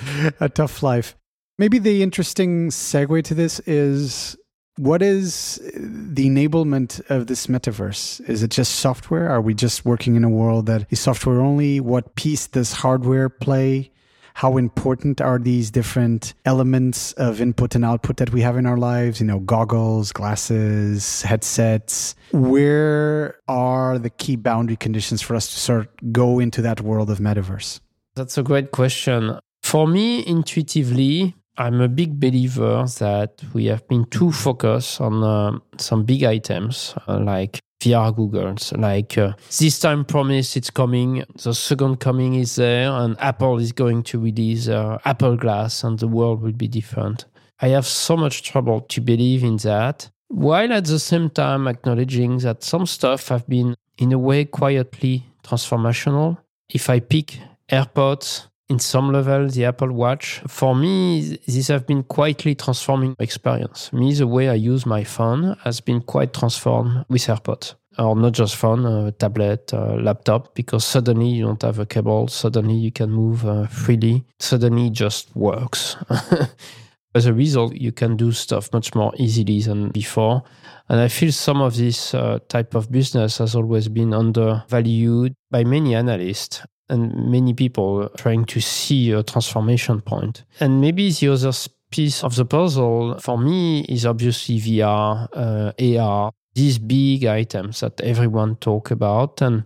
a 0.41 0.49
tough 0.51 0.83
life. 0.83 1.17
Maybe 1.59 1.79
the 1.79 2.03
interesting 2.03 2.69
segue 2.69 3.25
to 3.25 3.35
this 3.35 3.59
is 3.61 4.37
what 4.77 5.03
is 5.03 5.57
the 5.75 6.29
enablement 6.29 7.01
of 7.11 7.27
this 7.27 7.47
metaverse? 7.47 8.29
Is 8.29 8.43
it 8.43 8.51
just 8.51 8.77
software? 8.77 9.29
Are 9.29 9.41
we 9.41 9.55
just 9.55 9.85
working 9.85 10.15
in 10.15 10.23
a 10.23 10.29
world 10.29 10.67
that 10.67 10.87
is 10.91 11.01
software 11.01 11.41
only? 11.41 11.81
What 11.81 12.15
piece 12.15 12.47
does 12.47 12.73
hardware 12.75 13.29
play? 13.29 13.91
How 14.39 14.57
important 14.57 15.21
are 15.21 15.41
these 15.41 15.73
different 15.73 16.33
elements 16.45 17.13
of 17.15 17.41
input 17.41 17.75
and 17.75 17.85
output 17.85 18.19
that 18.19 18.33
we 18.33 18.41
have 18.43 18.57
in 18.57 18.67
our 18.67 18.77
lives? 18.77 19.19
You 19.19 19.27
know, 19.27 19.41
goggles, 19.41 20.13
glasses, 20.13 21.23
headsets. 21.23 22.15
Where 22.31 23.35
are 23.49 23.99
the 23.99 24.11
key 24.11 24.37
boundary 24.37 24.77
conditions 24.77 25.23
for 25.23 25.35
us 25.35 25.49
to 25.49 25.59
sort 25.59 25.91
go 26.13 26.39
into 26.39 26.63
that 26.63 26.81
world 26.81 27.11
of 27.11 27.19
metaverse? 27.19 27.81
That's 28.15 28.39
a 28.39 28.45
great 28.45 28.71
question. 28.71 29.41
For 29.65 29.89
me, 29.89 30.25
intuitively, 30.25 31.35
I'm 31.57 31.81
a 31.81 31.89
big 31.89 32.21
believer 32.21 32.87
that 33.01 33.43
we 33.53 33.65
have 33.65 33.89
been 33.89 34.05
too 34.05 34.31
focused 34.31 35.01
on 35.01 35.25
uh, 35.25 35.59
some 35.79 36.05
big 36.05 36.23
items 36.23 36.95
uh, 37.09 37.19
like 37.19 37.59
VR 37.81 38.15
Googles, 38.15 38.77
like 38.77 39.17
uh, 39.17 39.33
this 39.59 39.79
time 39.79 40.05
promise 40.05 40.57
it's 40.57 40.71
coming, 40.71 41.25
the 41.43 41.55
second 41.55 42.01
coming 42.01 42.35
is 42.35 42.57
there, 42.57 42.91
and 42.91 43.17
Apple 43.21 43.59
is 43.59 43.73
going 43.73 44.03
to 44.05 44.19
release 44.19 44.69
uh, 44.69 44.99
Apple 45.05 45.37
Glass 45.37 45.85
and 45.85 45.99
the 45.99 46.09
world 46.09 46.43
will 46.43 46.53
be 46.53 46.69
different. 46.69 47.27
I 47.61 47.69
have 47.69 47.87
so 47.87 48.17
much 48.17 48.43
trouble 48.43 48.81
to 48.83 49.01
believe 49.01 49.45
in 49.45 49.57
that, 49.59 50.11
while 50.29 50.73
at 50.73 50.85
the 50.87 50.99
same 50.99 51.31
time 51.31 51.67
acknowledging 51.69 52.39
that 52.39 52.63
some 52.63 52.87
stuff 52.87 53.29
have 53.29 53.47
been, 53.49 53.75
in 53.97 54.13
a 54.13 54.19
way, 54.19 54.45
quietly 54.45 55.25
transformational. 55.43 56.39
If 56.69 56.91
I 56.91 57.01
pick 57.01 57.39
AirPods, 57.71 58.47
in 58.69 58.79
some 58.79 59.13
level 59.13 59.49
the 59.49 59.65
Apple 59.65 59.93
Watch. 59.93 60.41
For 60.47 60.75
me, 60.75 61.39
these 61.47 61.69
have 61.69 61.87
been 61.87 62.03
quietly 62.03 62.55
transforming 62.55 63.17
experience. 63.19 63.93
Me, 63.93 64.13
the 64.13 64.27
way 64.27 64.49
I 64.49 64.55
use 64.55 64.85
my 64.85 65.05
phone 65.05 65.57
has 65.65 65.81
been 65.81 66.01
quite 66.01 66.35
transformed 66.35 67.05
with 67.09 67.23
AirPods. 67.23 67.75
Or 67.99 68.15
not 68.15 68.33
just 68.33 68.55
phone, 68.55 68.87
uh, 68.87 69.11
tablet, 69.19 69.75
uh, 69.75 69.95
laptop, 69.95 70.55
because 70.55 70.85
suddenly 70.85 71.29
you 71.29 71.47
don't 71.47 71.63
have 71.63 71.81
a 71.81 71.87
cable, 71.87 72.29
suddenly 72.29 72.75
you 72.75 72.93
can 72.93 73.11
move 73.11 73.45
uh, 73.45 73.67
freely, 73.67 74.25
suddenly 74.39 74.87
it 74.87 74.93
just 74.93 75.35
works. 75.35 75.97
As 77.15 77.27
a 77.27 77.33
result, 77.33 77.75
you 77.75 77.91
can 77.91 78.17
do 78.17 78.31
stuff 78.31 78.73
much 78.73 78.95
more 78.95 79.13
easily 79.17 79.61
than 79.63 79.89
before. 79.89 80.45
And 80.89 81.01
I 81.01 81.09
feel 81.09 81.33
some 81.33 81.61
of 81.61 81.77
this 81.77 82.15
uh, 82.15 82.39
type 82.49 82.77
of 82.77 82.93
business 82.93 83.39
has 83.39 83.57
always 83.57 83.89
been 83.89 84.15
undervalued 84.15 85.35
by 85.51 85.65
many 85.65 85.97
analysts 85.97 86.63
and 86.89 87.31
many 87.31 87.55
people 87.55 88.09
trying 88.17 88.45
to 88.47 88.61
see 88.61 89.13
a 89.13 89.23
transformation 89.23 90.01
point. 90.01 90.45
And 90.61 90.81
maybe 90.81 91.11
the 91.11 91.29
other 91.29 91.53
piece 91.91 92.23
of 92.23 92.35
the 92.35 92.45
puzzle 92.45 93.19
for 93.19 93.39
me 93.39 93.81
is 93.89 94.07
obviously 94.07 94.59
VR, 94.59 95.29
uh, 95.33 95.99
AR, 96.01 96.33
these 96.55 96.79
big 96.79 97.25
items 97.25 97.81
that 97.81 98.01
everyone 98.01 98.57
talk 98.57 98.91
about. 98.91 99.41
And 99.43 99.65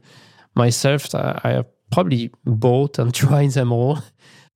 myself, 0.55 1.15
I 1.15 1.41
have 1.45 1.67
probably 1.91 2.31
bought 2.45 2.99
and 2.99 3.15
tried 3.23 3.51
them 3.51 3.73
all. 3.73 3.99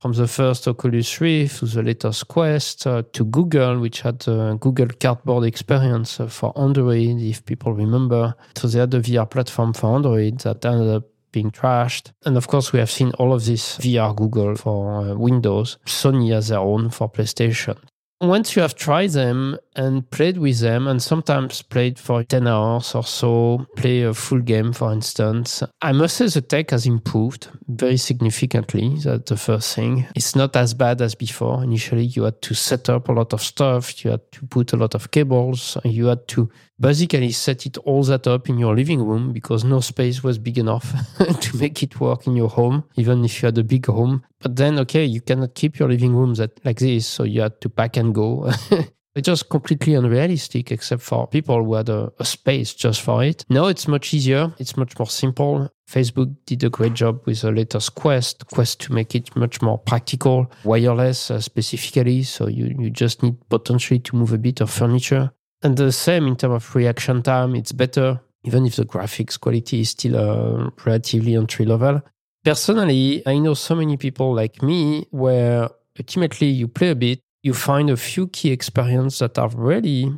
From 0.02 0.12
the 0.12 0.28
first 0.28 0.68
Oculus 0.68 1.20
Rift 1.22 1.60
to 1.60 1.66
the 1.66 1.82
latest 1.82 2.28
Quest 2.28 2.86
uh, 2.86 3.02
to 3.14 3.24
Google, 3.24 3.80
which 3.80 4.02
had 4.02 4.18
the 4.20 4.56
Google 4.60 4.88
Cardboard 5.00 5.44
experience 5.44 6.20
uh, 6.20 6.26
for 6.26 6.52
Android, 6.56 7.18
if 7.18 7.44
people 7.46 7.72
remember. 7.72 8.34
So 8.56 8.68
they 8.68 8.78
had 8.78 8.92
a 8.92 9.00
VR 9.00 9.28
platform 9.28 9.72
for 9.72 9.96
Android 9.96 10.40
that 10.40 10.64
ended 10.66 10.96
up 10.96 11.04
being 11.36 11.50
trashed. 11.50 12.12
And 12.24 12.34
of 12.38 12.48
course, 12.48 12.72
we 12.72 12.78
have 12.78 12.90
seen 12.90 13.10
all 13.18 13.34
of 13.34 13.44
this 13.44 13.76
VR 13.76 14.16
Google 14.16 14.54
for 14.56 14.78
uh, 15.00 15.14
Windows. 15.14 15.76
Sony 15.84 16.32
has 16.32 16.48
their 16.48 16.60
own 16.60 16.88
for 16.88 17.10
PlayStation. 17.10 17.76
once 18.22 18.56
you 18.56 18.62
have 18.62 18.74
tried 18.74 19.10
them 19.10 19.58
and 19.74 20.10
played 20.10 20.38
with 20.38 20.60
them, 20.60 20.88
and 20.88 21.02
sometimes 21.02 21.60
played 21.60 21.98
for 21.98 22.24
10 22.24 22.46
hours 22.46 22.94
or 22.94 23.04
so, 23.04 23.66
play 23.76 24.00
a 24.02 24.14
full 24.14 24.40
game, 24.40 24.72
for 24.72 24.90
instance, 24.90 25.62
I 25.82 25.92
must 25.92 26.16
say 26.16 26.26
the 26.28 26.40
tech 26.40 26.70
has 26.70 26.86
improved 26.86 27.48
very 27.68 27.98
significantly. 27.98 28.96
That's 29.04 29.28
the 29.28 29.36
first 29.36 29.74
thing. 29.76 30.06
It's 30.14 30.34
not 30.34 30.56
as 30.56 30.72
bad 30.72 31.02
as 31.02 31.14
before. 31.14 31.62
Initially, 31.62 32.06
you 32.14 32.22
had 32.22 32.40
to 32.48 32.54
set 32.54 32.88
up 32.88 33.10
a 33.10 33.12
lot 33.12 33.34
of 33.34 33.42
stuff, 33.42 34.02
you 34.02 34.12
had 34.12 34.24
to 34.32 34.46
put 34.46 34.72
a 34.72 34.78
lot 34.78 34.94
of 34.94 35.10
cables, 35.10 35.76
you 35.84 36.06
had 36.06 36.26
to 36.28 36.48
basically 36.78 37.32
set 37.32 37.66
it 37.66 37.78
all 37.78 38.02
that 38.04 38.26
up 38.26 38.48
in 38.48 38.58
your 38.58 38.76
living 38.76 39.02
room 39.02 39.32
because 39.32 39.64
no 39.64 39.80
space 39.80 40.22
was 40.22 40.38
big 40.38 40.58
enough 40.58 40.94
to 41.40 41.56
make 41.56 41.82
it 41.82 41.98
work 42.00 42.26
in 42.26 42.36
your 42.36 42.48
home, 42.48 42.84
even 42.96 43.24
if 43.24 43.42
you 43.42 43.46
had 43.46 43.58
a 43.58 43.64
big 43.64 43.86
home. 43.86 44.24
But 44.40 44.56
then, 44.56 44.78
okay, 44.80 45.04
you 45.04 45.20
cannot 45.20 45.54
keep 45.54 45.78
your 45.78 45.88
living 45.88 46.14
room 46.14 46.34
that 46.34 46.64
like 46.64 46.78
this, 46.78 47.06
so 47.06 47.24
you 47.24 47.40
had 47.42 47.60
to 47.62 47.68
pack 47.68 47.96
and 47.96 48.14
go. 48.14 48.50
it's 49.16 49.26
just 49.26 49.48
completely 49.48 49.94
unrealistic, 49.94 50.70
except 50.70 51.02
for 51.02 51.26
people 51.26 51.64
who 51.64 51.74
had 51.74 51.88
a, 51.88 52.12
a 52.18 52.24
space 52.24 52.74
just 52.74 53.00
for 53.00 53.24
it. 53.24 53.44
Now 53.48 53.66
it's 53.66 53.88
much 53.88 54.12
easier. 54.12 54.52
It's 54.58 54.76
much 54.76 54.98
more 54.98 55.06
simple. 55.06 55.70
Facebook 55.88 56.34
did 56.46 56.64
a 56.64 56.70
great 56.70 56.94
job 56.94 57.20
with 57.26 57.40
the 57.40 57.52
latest 57.52 57.94
Quest, 57.94 58.46
Quest 58.48 58.80
to 58.82 58.92
make 58.92 59.14
it 59.14 59.34
much 59.36 59.62
more 59.62 59.78
practical, 59.78 60.50
wireless 60.64 61.30
uh, 61.30 61.40
specifically. 61.40 62.24
So 62.24 62.48
you, 62.48 62.74
you 62.78 62.90
just 62.90 63.22
need 63.22 63.36
potentially 63.48 64.00
to 64.00 64.16
move 64.16 64.32
a 64.32 64.38
bit 64.38 64.60
of 64.60 64.68
furniture. 64.68 65.32
And 65.66 65.76
the 65.76 65.90
same 65.90 66.28
in 66.28 66.36
terms 66.36 66.54
of 66.54 66.76
reaction 66.76 67.24
time, 67.24 67.56
it's 67.56 67.72
better, 67.72 68.20
even 68.44 68.66
if 68.66 68.76
the 68.76 68.84
graphics 68.84 69.38
quality 69.40 69.80
is 69.80 69.90
still 69.90 70.14
uh, 70.14 70.70
relatively 70.84 71.34
entry 71.34 71.64
level. 71.64 72.02
Personally, 72.44 73.20
I 73.26 73.38
know 73.38 73.54
so 73.54 73.74
many 73.74 73.96
people 73.96 74.32
like 74.32 74.62
me 74.62 75.08
where 75.10 75.68
ultimately 75.98 76.46
you 76.46 76.68
play 76.68 76.90
a 76.90 76.94
bit, 76.94 77.18
you 77.42 77.52
find 77.52 77.90
a 77.90 77.96
few 77.96 78.28
key 78.28 78.52
experiences 78.52 79.18
that 79.18 79.40
are 79.40 79.48
really 79.48 80.16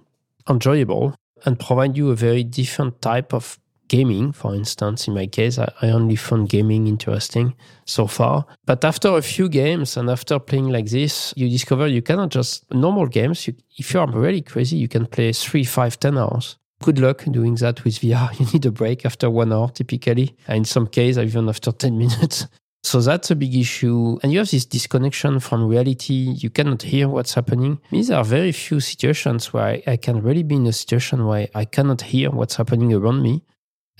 enjoyable 0.50 1.14
and 1.46 1.58
provide 1.58 1.96
you 1.96 2.10
a 2.10 2.14
very 2.14 2.44
different 2.44 3.00
type 3.00 3.32
of 3.32 3.58
gaming, 3.88 4.32
for 4.32 4.54
instance. 4.54 5.08
In 5.08 5.14
my 5.14 5.26
case, 5.26 5.58
I, 5.58 5.70
I, 5.82 5.90
only 5.90 6.16
found 6.16 6.48
gaming 6.48 6.86
interesting 6.86 7.54
so 7.84 8.06
far. 8.06 8.46
But 8.66 8.84
after 8.84 9.16
a 9.16 9.22
few 9.22 9.48
games 9.48 9.96
and 9.96 10.10
after 10.10 10.38
playing 10.38 10.68
like 10.68 10.90
this, 10.90 11.34
you 11.36 11.48
discover 11.48 11.86
you 11.86 12.02
cannot 12.02 12.30
just 12.30 12.70
normal 12.72 13.06
games. 13.06 13.46
You, 13.46 13.54
if 13.76 13.92
you 13.92 14.00
are 14.00 14.10
really 14.10 14.42
crazy, 14.42 14.76
you 14.76 14.88
can 14.88 15.06
play 15.06 15.32
three, 15.32 15.64
five, 15.64 15.98
ten 15.98 16.18
hours. 16.18 16.56
Good 16.80 17.00
luck 17.00 17.24
doing 17.24 17.56
that 17.56 17.84
with 17.84 17.98
VR. 18.00 18.30
You 18.38 18.46
need 18.52 18.66
a 18.66 18.70
break 18.70 19.04
after 19.04 19.28
one 19.30 19.52
hour 19.52 19.68
typically. 19.70 20.36
And 20.46 20.58
in 20.58 20.64
some 20.64 20.86
cases, 20.86 21.18
even 21.18 21.48
after 21.48 21.72
10 21.72 21.98
minutes. 22.04 22.46
So 22.84 23.00
that's 23.00 23.30
a 23.30 23.36
big 23.36 23.54
issue. 23.56 24.18
And 24.22 24.32
you 24.32 24.38
have 24.38 24.50
this 24.50 24.64
disconnection 24.64 25.40
from 25.40 25.66
reality. 25.66 26.34
You 26.38 26.50
cannot 26.50 26.82
hear 26.82 27.08
what's 27.08 27.34
happening. 27.34 27.80
These 27.90 28.10
are 28.10 28.24
very 28.24 28.52
few 28.52 28.80
situations 28.80 29.52
where 29.52 29.64
I, 29.64 29.82
I 29.86 29.96
can 29.96 30.22
really 30.22 30.44
be 30.44 30.54
in 30.54 30.66
a 30.66 30.72
situation 30.72 31.26
where 31.26 31.48
I 31.54 31.64
cannot 31.64 32.02
hear 32.02 32.30
what's 32.30 32.56
happening 32.56 32.92
around 32.92 33.22
me. 33.22 33.42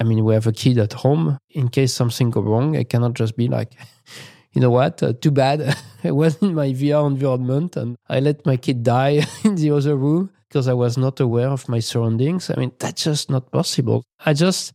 I 0.01 0.05
mean, 0.05 0.25
we 0.25 0.35
have 0.35 0.47
a 0.47 0.53
kid 0.53 0.79
at 0.79 0.93
home. 0.93 1.39
In 1.51 1.69
case 1.69 1.93
something 1.93 2.31
go 2.31 2.41
wrong, 2.41 2.77
I 2.77 2.85
cannot 2.85 3.15
just 3.15 3.37
be 3.37 3.49
like, 3.49 3.73
you 4.53 4.61
know 4.61 4.71
what? 4.71 5.03
Uh, 5.03 5.13
too 5.13 5.31
bad. 5.31 5.77
I 6.05 6.11
was 6.11 6.37
in 6.43 6.55
my 6.55 6.69
VR 6.69 7.07
environment 7.07 7.77
and 7.77 7.97
I 8.09 8.21
let 8.21 8.47
my 8.47 8.57
kid 8.57 8.83
die 8.83 9.25
in 9.45 9.57
the 9.57 9.71
other 9.71 9.97
room 9.97 10.31
because 10.49 10.69
I 10.69 10.75
was 10.75 10.97
not 10.97 11.21
aware 11.21 11.49
of 11.49 11.69
my 11.69 11.81
surroundings. 11.81 12.51
I 12.51 12.59
mean, 12.59 12.73
that's 12.79 13.05
just 13.05 13.31
not 13.31 13.51
possible. 13.51 14.05
I 14.25 14.33
just 14.33 14.73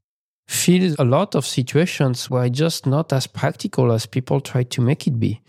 feel 0.48 0.94
a 1.00 1.06
lot 1.06 1.36
of 1.36 1.46
situations 1.46 2.30
where 2.30 2.46
it's 2.46 2.58
just 2.58 2.86
not 2.86 3.14
as 3.14 3.28
practical 3.28 3.92
as 3.92 4.06
people 4.06 4.42
try 4.42 4.64
to 4.64 4.82
make 4.82 5.08
it 5.08 5.20
be. 5.20 5.42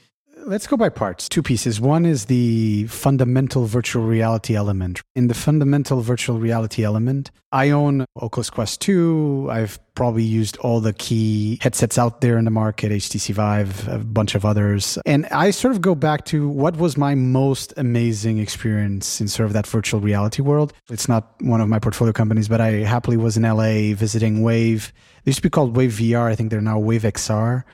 Let's 0.46 0.66
go 0.66 0.76
by 0.76 0.90
parts. 0.90 1.26
Two 1.26 1.42
pieces. 1.42 1.80
One 1.80 2.04
is 2.04 2.26
the 2.26 2.86
fundamental 2.88 3.64
virtual 3.64 4.04
reality 4.04 4.54
element. 4.54 5.00
In 5.14 5.28
the 5.28 5.34
fundamental 5.34 6.02
virtual 6.02 6.38
reality 6.38 6.84
element, 6.84 7.30
I 7.50 7.70
own 7.70 8.04
Oculus 8.20 8.50
Quest 8.50 8.82
2. 8.82 9.48
I've 9.50 9.78
probably 9.94 10.22
used 10.22 10.58
all 10.58 10.80
the 10.80 10.92
key 10.92 11.58
headsets 11.62 11.96
out 11.96 12.20
there 12.20 12.36
in 12.36 12.44
the 12.44 12.50
market, 12.50 12.92
HTC 12.92 13.32
Vive, 13.32 13.88
a 13.88 13.98
bunch 14.00 14.34
of 14.34 14.44
others. 14.44 14.98
And 15.06 15.24
I 15.26 15.50
sort 15.50 15.72
of 15.72 15.80
go 15.80 15.94
back 15.94 16.26
to 16.26 16.46
what 16.46 16.76
was 16.76 16.98
my 16.98 17.14
most 17.14 17.72
amazing 17.78 18.36
experience 18.36 19.22
in 19.22 19.28
sort 19.28 19.46
of 19.46 19.54
that 19.54 19.66
virtual 19.66 20.00
reality 20.00 20.42
world. 20.42 20.74
It's 20.90 21.08
not 21.08 21.40
one 21.40 21.62
of 21.62 21.70
my 21.70 21.78
portfolio 21.78 22.12
companies, 22.12 22.48
but 22.48 22.60
I 22.60 22.70
happily 22.82 23.16
was 23.16 23.38
in 23.38 23.44
LA 23.44 23.94
visiting 23.94 24.42
Wave. 24.42 24.92
They 25.24 25.30
used 25.30 25.38
to 25.38 25.42
be 25.42 25.48
called 25.48 25.74
Wave 25.74 25.92
VR. 25.92 26.30
I 26.30 26.34
think 26.34 26.50
they're 26.50 26.60
now 26.60 26.78
Wave 26.78 27.02
XR. 27.02 27.64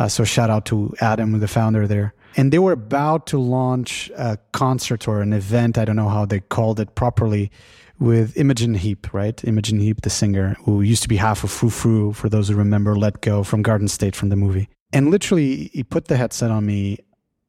Uh, 0.00 0.08
so 0.08 0.24
shout 0.24 0.48
out 0.48 0.64
to 0.64 0.94
Adam, 1.02 1.38
the 1.40 1.46
founder 1.46 1.86
there. 1.86 2.14
And 2.34 2.50
they 2.50 2.58
were 2.58 2.72
about 2.72 3.26
to 3.28 3.38
launch 3.38 4.10
a 4.16 4.38
concert 4.52 5.06
or 5.06 5.20
an 5.20 5.34
event. 5.34 5.76
I 5.76 5.84
don't 5.84 5.96
know 5.96 6.08
how 6.08 6.24
they 6.24 6.40
called 6.40 6.80
it 6.80 6.94
properly 6.94 7.50
with 7.98 8.34
Imogen 8.34 8.72
Heap, 8.72 9.12
right? 9.12 9.44
Imogen 9.44 9.78
Heap, 9.78 10.00
the 10.00 10.08
singer 10.08 10.56
who 10.64 10.80
used 10.80 11.02
to 11.02 11.08
be 11.08 11.16
half 11.16 11.44
of 11.44 11.50
Frou 11.50 11.68
Frou, 11.68 12.14
for 12.14 12.30
those 12.30 12.48
who 12.48 12.54
remember 12.54 12.96
Let 12.96 13.20
Go 13.20 13.44
from 13.44 13.60
Garden 13.60 13.88
State 13.88 14.16
from 14.16 14.30
the 14.30 14.36
movie. 14.36 14.70
And 14.90 15.10
literally, 15.10 15.70
he 15.74 15.84
put 15.84 16.06
the 16.06 16.16
headset 16.16 16.50
on 16.50 16.64
me. 16.64 16.96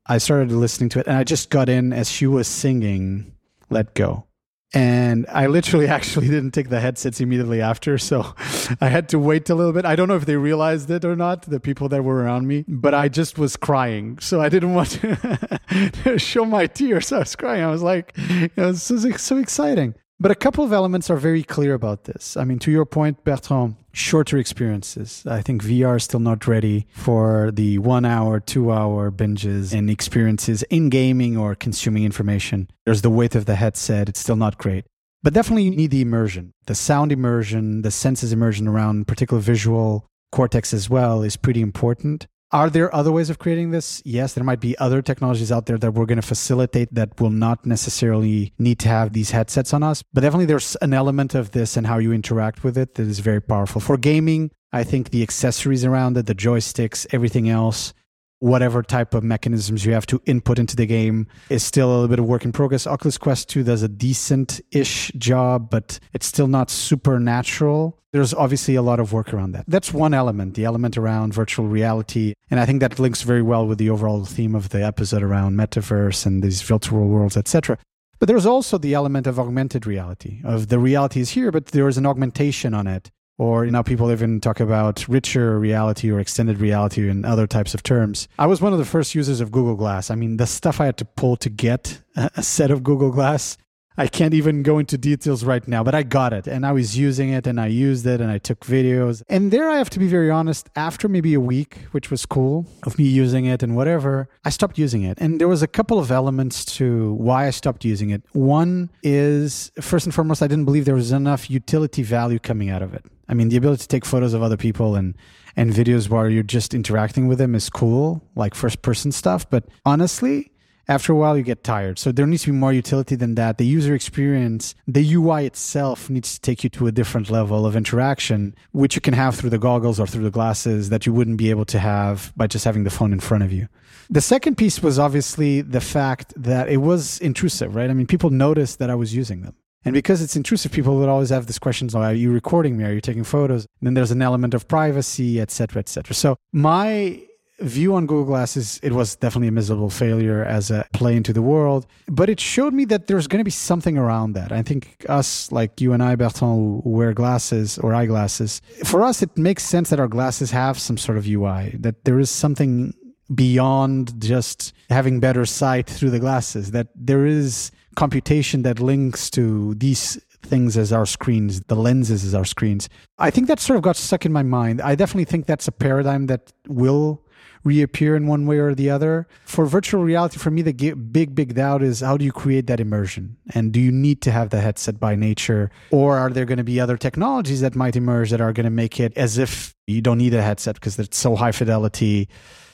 I 0.08 0.18
started 0.18 0.52
listening 0.52 0.90
to 0.90 1.00
it 1.00 1.08
and 1.08 1.16
I 1.16 1.24
just 1.24 1.52
got 1.52 1.70
in 1.70 1.94
as 1.94 2.12
she 2.12 2.28
was 2.28 2.50
singing 2.50 3.34
Let 3.70 3.94
Go. 3.94 4.26
And 4.74 5.26
I 5.30 5.48
literally 5.48 5.88
actually 5.98 6.28
didn't 6.28 6.52
take 6.52 6.70
the 6.70 6.80
headsets 6.80 7.20
immediately 7.20 7.62
after. 7.62 7.98
So 7.98 8.34
I 8.82 8.88
had 8.88 9.10
to 9.10 9.20
wait 9.20 9.50
a 9.50 9.56
little 9.56 9.74
bit. 9.74 9.86
I 9.86 9.96
don't 9.96 10.08
know 10.08 10.16
if 10.16 10.26
they 10.26 10.38
realized 10.38 10.90
it 10.90 11.04
or 11.04 11.16
not, 11.16 11.44
the 11.44 11.60
people 11.60 11.90
that 11.90 12.04
were 12.04 12.24
around 12.24 12.48
me, 12.48 12.66
but 12.68 12.94
I 12.94 13.10
just 13.10 13.38
was 13.38 13.58
crying. 13.58 14.20
So 14.20 14.42
I 14.42 14.50
didn't 14.50 14.74
want 14.74 14.90
to 16.04 16.18
show 16.18 16.46
my 16.46 16.68
tears. 16.68 17.12
I 17.12 17.20
was 17.20 17.36
crying. 17.36 17.64
I 17.64 17.72
was 17.72 17.82
like, 17.82 18.14
it 18.16 18.56
was 18.56 18.82
so, 18.82 18.98
so 18.98 19.38
exciting. 19.38 19.96
But 20.22 20.30
a 20.30 20.36
couple 20.36 20.64
of 20.64 20.72
elements 20.72 21.10
are 21.10 21.18
very 21.18 21.42
clear 21.42 21.74
about 21.74 22.04
this. 22.04 22.38
I 22.38 22.44
mean, 22.44 22.60
to 22.60 22.70
your 22.70 22.86
point, 22.86 23.24
Bertrand, 23.24 23.76
shorter 23.92 24.38
experiences. 24.38 25.24
I 25.26 25.42
think 25.42 25.64
VR 25.64 25.98
is 25.98 26.04
still 26.04 26.20
not 26.20 26.46
ready 26.46 26.86
for 26.94 27.50
the 27.52 27.80
one 27.80 28.06
hour, 28.06 28.40
two 28.40 28.72
hour 28.72 29.10
binges 29.10 29.74
and 29.74 29.90
experiences 29.90 30.62
in 30.70 30.90
gaming 30.90 31.38
or 31.38 31.56
consuming 31.56 32.04
information. 32.04 32.70
There's 32.86 33.02
the 33.02 33.10
weight 33.10 33.34
of 33.34 33.48
the 33.48 33.56
headset, 33.56 34.10
it's 34.10 34.20
still 34.20 34.36
not 34.36 34.60
great. 34.60 34.86
But 35.24 35.34
definitely 35.34 35.64
you 35.64 35.72
need 35.72 35.90
the 35.90 36.02
immersion. 36.02 36.54
The 36.68 36.76
sound 36.76 37.12
immersion, 37.12 37.82
the 37.82 37.90
senses 37.90 38.32
immersion 38.32 38.68
around 38.68 39.08
particular 39.08 39.42
visual 39.42 40.06
cortex 40.32 40.72
as 40.72 40.88
well 40.88 41.24
is 41.24 41.36
pretty 41.36 41.62
important. 41.62 42.28
Are 42.54 42.70
there 42.70 42.94
other 42.94 43.14
ways 43.14 43.30
of 43.30 43.40
creating 43.40 43.72
this? 43.72 44.02
Yes, 44.04 44.34
there 44.34 44.44
might 44.44 44.60
be 44.60 44.78
other 44.78 45.02
technologies 45.02 45.54
out 45.54 45.68
there 45.68 45.78
that 45.78 45.94
we're 45.94 46.06
going 46.06 46.20
to 46.20 46.28
facilitate 46.28 46.94
that 46.94 47.22
will 47.22 47.30
not 47.30 47.66
necessarily 47.66 48.54
need 48.60 48.78
to 48.80 48.90
have 48.90 49.14
these 49.14 49.32
headsets 49.32 49.74
on 49.74 49.84
us. 49.84 50.04
But 50.12 50.22
definitely 50.22 50.48
there's 50.48 50.76
an 50.82 50.94
element 50.94 51.34
of 51.34 51.52
this 51.52 51.78
and 51.78 51.88
how 51.88 51.98
you 51.98 52.12
interact 52.12 52.66
with 52.66 52.78
it 52.78 52.96
that 52.96 53.08
is 53.08 53.20
very 53.20 53.42
powerful. 53.42 53.80
For 53.80 53.96
gaming, 53.96 54.52
I 54.74 54.84
think 54.84 55.12
the 55.12 55.24
accessories 55.24 55.86
around 55.86 56.18
it, 56.18 56.26
the 56.26 56.36
joysticks, 56.36 57.08
everything 57.12 57.48
else 57.48 57.94
whatever 58.42 58.82
type 58.82 59.14
of 59.14 59.24
mechanisms 59.24 59.86
you 59.86 59.94
have 59.94 60.08
to 60.08 60.20
input 60.26 60.58
into 60.58 60.76
the 60.76 60.88
game 60.88 61.28
is 61.50 61.64
still 61.64 61.90
a 61.90 61.94
little 61.94 62.08
bit 62.08 62.18
of 62.18 62.26
work 62.26 62.44
in 62.44 62.52
progress. 62.52 62.88
Oculus 62.88 63.18
Quest 63.18 63.48
2 63.50 63.64
does 63.64 63.84
a 63.84 63.88
decent 63.88 64.60
ish 64.72 65.12
job, 65.16 65.70
but 65.70 66.00
it's 66.12 66.26
still 66.26 66.48
not 66.48 66.72
supernatural. 66.72 68.00
There's 68.12 68.34
obviously 68.34 68.74
a 68.74 68.82
lot 68.82 69.00
of 69.00 69.14
work 69.14 69.32
around 69.32 69.52
that. 69.52 69.66
That's 69.68 69.94
one 69.94 70.16
element, 70.16 70.56
the 70.56 70.66
element 70.66 70.98
around 70.98 71.36
virtual 71.36 71.68
reality. 71.68 72.34
And 72.50 72.60
I 72.60 72.66
think 72.66 72.80
that 72.82 72.98
links 72.98 73.22
very 73.22 73.44
well 73.44 73.68
with 73.68 73.78
the 73.78 73.92
overall 73.92 74.26
theme 74.26 74.56
of 74.56 74.70
the 74.70 74.84
episode 74.84 75.22
around 75.22 75.56
metaverse 75.56 76.26
and 76.26 76.42
these 76.42 76.64
virtual 76.64 77.08
worlds, 77.08 77.38
etc. 77.38 77.78
But 78.18 78.28
there's 78.28 78.48
also 78.48 78.80
the 78.80 78.96
element 78.96 79.28
of 79.28 79.40
augmented 79.40 79.86
reality, 79.86 80.42
of 80.44 80.70
the 80.70 80.80
reality 80.80 81.20
is 81.20 81.30
here, 81.30 81.52
but 81.52 81.68
there 81.68 81.88
is 81.88 81.98
an 82.00 82.08
augmentation 82.08 82.74
on 82.74 82.88
it 82.88 83.12
or 83.42 83.66
you 83.66 83.72
know 83.72 83.82
people 83.82 84.12
even 84.12 84.40
talk 84.40 84.60
about 84.60 85.08
richer 85.10 85.58
reality 85.58 86.12
or 86.12 86.20
extended 86.20 86.60
reality 86.60 87.10
and 87.10 87.26
other 87.26 87.48
types 87.48 87.74
of 87.74 87.82
terms 87.82 88.28
i 88.38 88.46
was 88.46 88.62
one 88.62 88.72
of 88.72 88.78
the 88.78 88.86
first 88.86 89.16
users 89.16 89.42
of 89.42 89.52
google 89.52 89.76
glass 89.76 90.12
i 90.12 90.16
mean 90.16 90.38
the 90.38 90.46
stuff 90.46 90.80
i 90.80 90.86
had 90.86 90.96
to 90.96 91.06
pull 91.06 91.36
to 91.36 91.50
get 91.50 92.02
a 92.16 92.44
set 92.44 92.70
of 92.70 92.84
google 92.84 93.12
glass 93.12 93.58
I 93.98 94.08
can't 94.08 94.34
even 94.34 94.64
go 94.64 94.80
into 94.80 94.98
details 94.98 95.44
right 95.44 95.68
now, 95.68 95.84
but 95.84 95.94
I 95.94 96.04
got 96.04 96.32
it 96.32 96.48
and 96.48 96.66
I 96.66 96.72
was 96.72 96.98
using 96.98 97.30
it 97.30 97.46
and 97.46 97.60
I 97.60 97.68
used 97.68 98.08
it 98.08 98.22
and 98.22 98.32
I 98.32 98.38
took 98.38 98.62
videos. 98.62 99.22
And 99.28 99.52
there 99.52 99.70
I 99.70 99.78
have 99.78 99.90
to 99.92 100.00
be 100.00 100.08
very 100.08 100.32
honest, 100.32 100.70
after 100.78 101.10
maybe 101.10 101.34
a 101.34 101.42
week, 101.42 101.88
which 101.92 102.10
was 102.10 102.26
cool 102.26 102.66
of 102.84 102.98
me 102.98 103.04
using 103.04 103.46
it 103.46 103.62
and 103.62 103.76
whatever, 103.76 104.30
I 104.46 104.50
stopped 104.50 104.78
using 104.78 105.04
it. 105.04 105.18
And 105.20 105.42
there 105.42 105.48
was 105.50 105.62
a 105.62 105.68
couple 105.68 106.00
of 106.00 106.10
elements 106.10 106.64
to 106.78 107.14
why 107.16 107.48
I 107.48 107.50
stopped 107.50 107.84
using 107.84 108.12
it. 108.12 108.24
One 108.32 108.90
is 109.04 109.72
first 109.82 110.06
and 110.06 110.16
foremost, 110.16 110.42
I 110.42 110.48
didn't 110.48 110.66
believe 110.66 110.86
there 110.86 110.96
was 110.96 111.12
enough 111.12 111.50
utility 111.50 112.02
value 112.02 112.40
coming 112.40 112.70
out 112.70 112.82
of 112.82 112.94
it. 112.94 113.06
I 113.32 113.34
mean, 113.34 113.50
the 113.50 113.58
ability 113.58 113.84
to 113.84 113.88
take 113.88 114.06
photos 114.06 114.34
of 114.34 114.44
other 114.44 114.58
people 114.58 114.96
and 114.96 115.16
and 115.56 115.72
videos 115.72 116.10
where 116.10 116.30
you're 116.30 116.44
just 116.44 116.74
interacting 116.74 117.28
with 117.28 117.38
them 117.38 117.56
is 117.56 117.70
cool, 117.70 118.24
like 118.36 118.54
first 118.56 118.82
person 118.82 119.12
stuff, 119.12 119.50
but 119.50 119.66
honestly, 119.86 120.52
after 120.88 121.14
a 121.14 121.16
while 121.16 121.38
you 121.38 121.44
get 121.44 121.64
tired. 121.64 122.00
So 122.00 122.12
there 122.12 122.26
needs 122.26 122.44
to 122.44 122.52
be 122.52 122.58
more 122.58 122.74
utility 122.74 123.16
than 123.16 123.36
that. 123.36 123.58
The 123.58 123.66
user 123.66 123.94
experience, 123.94 124.76
the 124.88 125.14
UI 125.14 125.46
itself 125.46 126.10
needs 126.10 126.34
to 126.36 126.42
take 126.42 126.64
you 126.64 126.70
to 126.72 126.88
a 126.88 126.92
different 126.92 127.30
level 127.30 127.66
of 127.66 127.76
interaction, 127.76 128.56
which 128.72 128.96
you 128.96 129.02
can 129.02 129.14
have 129.14 129.36
through 129.36 129.52
the 129.52 129.58
goggles 129.58 130.00
or 130.00 130.08
through 130.08 130.24
the 130.24 130.32
glasses 130.32 130.90
that 130.90 131.06
you 131.06 131.14
wouldn't 131.14 131.38
be 131.38 131.50
able 131.50 131.66
to 131.66 131.80
have 131.80 132.34
by 132.36 132.48
just 132.48 132.66
having 132.66 132.84
the 132.84 132.90
phone 132.90 133.14
in 133.14 133.20
front 133.20 133.44
of 133.44 133.52
you. 133.52 133.68
The 134.10 134.22
second 134.22 134.58
piece 134.58 134.84
was 134.84 135.00
obviously 135.00 135.62
the 135.62 135.82
fact 135.82 136.34
that 136.36 136.68
it 136.70 136.78
was 136.78 137.20
intrusive, 137.20 137.76
right? 137.76 137.90
I 137.90 137.94
mean, 137.94 138.08
people 138.08 138.30
noticed 138.30 138.80
that 138.80 138.90
I 138.90 138.96
was 138.96 139.16
using 139.16 139.42
them. 139.42 139.56
And 139.84 139.94
because 139.94 140.22
it's 140.22 140.36
intrusive, 140.36 140.72
people 140.72 140.98
would 140.98 141.10
always 141.10 141.30
have 141.30 141.48
this 141.48 141.60
question: 141.60 141.90
oh, 141.94 142.02
Are 142.02 142.14
you 142.14 142.32
recording 142.32 142.78
me? 142.78 142.84
Are 142.84 142.94
you 142.94 143.02
taking 143.02 143.24
photos? 143.24 143.66
And 143.80 143.88
then 143.88 143.94
there's 143.94 144.12
an 144.12 144.22
element 144.22 144.54
of 144.54 144.68
privacy, 144.68 145.40
et 145.40 145.52
cetera, 145.52 145.80
et 145.80 145.90
cetera. 145.90 146.14
So 146.14 146.38
my 146.54 147.22
view 147.62 147.96
on 147.96 148.06
Google 148.06 148.26
Glass 148.26 148.58
is 148.58 148.80
it 148.84 148.92
was 148.92 149.16
definitely 149.16 149.48
a 149.48 149.52
miserable 149.52 149.90
failure 149.90 150.44
as 150.44 150.72
a 150.72 150.86
play 150.94 151.16
into 151.16 151.34
the 151.34 151.42
world, 151.42 151.86
but 152.08 152.30
it 152.30 152.40
showed 152.40 152.74
me 152.74 152.86
that 152.86 153.08
there's 153.08 153.28
going 153.28 153.40
to 153.40 153.44
be 153.44 153.52
something 153.52 153.98
around 153.98 154.34
that. 154.34 154.52
I 154.52 154.62
think 154.64 155.06
us, 155.10 155.52
like 155.52 155.80
you 155.80 155.94
and 155.94 156.02
I, 156.04 156.16
Bertrand, 156.16 156.82
wear 156.84 157.14
glasses 157.14 157.78
or 157.78 157.94
eyeglasses, 157.94 158.62
for 158.84 159.04
us, 159.04 159.22
it 159.22 159.38
makes 159.38 159.64
sense 159.64 159.90
that 159.90 160.00
our 160.00 160.08
glasses 160.08 160.52
have 160.52 160.80
some 160.80 160.98
sort 160.98 161.18
of 161.18 161.28
UI, 161.28 161.76
that 161.80 162.04
there 162.06 162.20
is 162.20 162.30
something 162.30 162.94
beyond 163.34 164.20
just 164.22 164.74
having 164.90 165.20
better 165.20 165.46
sight 165.46 165.88
through 165.88 166.10
the 166.10 166.20
glasses, 166.20 166.72
that 166.72 166.88
there 166.96 167.26
is 167.26 167.72
computation 167.96 168.64
that 168.64 168.80
links 168.80 169.30
to 169.32 169.74
these 169.76 170.20
things 170.44 170.78
as 170.78 170.92
our 170.92 171.06
screens, 171.06 171.62
the 171.62 171.76
lenses 171.76 172.24
as 172.24 172.34
our 172.34 172.46
screens. 172.46 172.90
I 173.20 173.30
think 173.30 173.48
that 173.48 173.60
sort 173.60 173.78
of 173.78 173.84
got 173.84 173.96
stuck 173.96 174.26
in 174.26 174.32
my 174.32 174.44
mind. 174.44 174.82
I 174.82 174.96
definitely 174.96 175.26
think 175.26 175.46
that's 175.46 175.68
a 175.68 175.72
paradigm 175.72 176.28
that 176.28 176.52
will 176.68 177.24
reappear 177.64 178.16
in 178.16 178.26
one 178.28 178.48
way 178.48 178.58
or 178.58 178.74
the 178.74 178.90
other. 178.90 179.28
For 179.46 179.66
virtual 179.66 180.04
reality, 180.04 180.40
for 180.40 180.50
me, 180.50 180.62
the 180.64 180.94
big, 180.94 181.36
big 181.36 181.54
doubt 181.54 181.84
is 181.84 182.00
how 182.00 182.18
do 182.18 182.26
you 182.26 182.32
create 182.32 182.68
that 182.68 182.80
immersion? 182.80 183.38
And 183.54 183.72
do 183.72 183.80
you 183.80 183.92
need 183.92 184.22
to 184.24 184.32
have 184.32 184.50
the 184.50 184.62
headset 184.62 185.00
by 185.00 185.16
nature? 185.16 185.70
Or 185.92 186.18
are 186.18 186.32
there 186.32 186.46
going 186.46 186.58
to 186.58 186.64
be 186.64 186.80
other 186.80 186.98
technologies 186.98 187.62
that 187.62 187.76
might 187.76 187.96
emerge 187.96 188.32
that 188.32 188.42
are 188.42 188.54
going 188.54 188.64
to 188.64 188.72
make 188.72 189.00
it 189.00 189.16
as 189.16 189.38
if 189.38 189.76
you 189.86 190.02
don't 190.02 190.18
need 190.18 190.34
a 190.34 190.42
headset 190.42 190.76
because 190.76 190.98
it's 190.98 191.18
so 191.18 191.36
high 191.36 191.52
fidelity? 191.52 192.28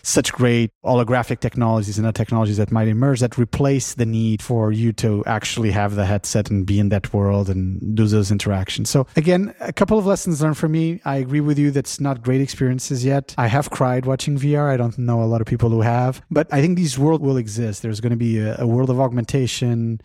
Such 0.07 0.31
great 0.31 0.71
holographic 0.85 1.41
technologies 1.41 1.97
and 1.97 2.07
other 2.07 2.13
technologies 2.13 2.57
that 2.57 2.71
might 2.71 2.87
emerge 2.87 3.19
that 3.19 3.37
replace 3.37 3.93
the 3.95 4.05
need 4.05 4.41
for 4.41 4.71
you 4.71 4.93
to 4.93 5.23
actually 5.25 5.71
have 5.71 5.95
the 5.95 6.05
headset 6.05 6.49
and 6.49 6.65
be 6.65 6.79
in 6.79 6.87
that 6.89 7.13
world 7.13 7.49
and 7.49 7.95
do 7.95 8.07
those 8.07 8.31
interactions. 8.31 8.89
So 8.89 9.05
again, 9.17 9.53
a 9.59 9.73
couple 9.73 9.99
of 9.99 10.05
lessons 10.05 10.41
learned 10.41 10.57
for 10.57 10.69
me. 10.69 11.01
I 11.03 11.17
agree 11.17 11.41
with 11.41 11.59
you 11.59 11.71
that's 11.71 11.99
not 11.99 12.21
great 12.21 12.39
experiences 12.39 13.03
yet. 13.03 13.35
I 13.37 13.47
have 13.47 13.69
cried 13.69 14.05
watching 14.05 14.37
VR. 14.37 14.69
I 14.69 14.77
don't 14.77 14.97
know 14.97 15.21
a 15.21 15.25
lot 15.25 15.41
of 15.41 15.47
people 15.47 15.69
who 15.69 15.81
have, 15.81 16.21
but 16.31 16.47
I 16.53 16.61
think 16.61 16.77
these 16.77 16.97
world 16.97 17.21
will 17.21 17.37
exist. 17.37 17.81
There's 17.81 17.99
going 17.99 18.11
to 18.11 18.17
be 18.17 18.39
a, 18.39 18.55
a 18.59 18.67
world 18.67 18.89
of 18.89 19.01
augmentation 19.01 19.99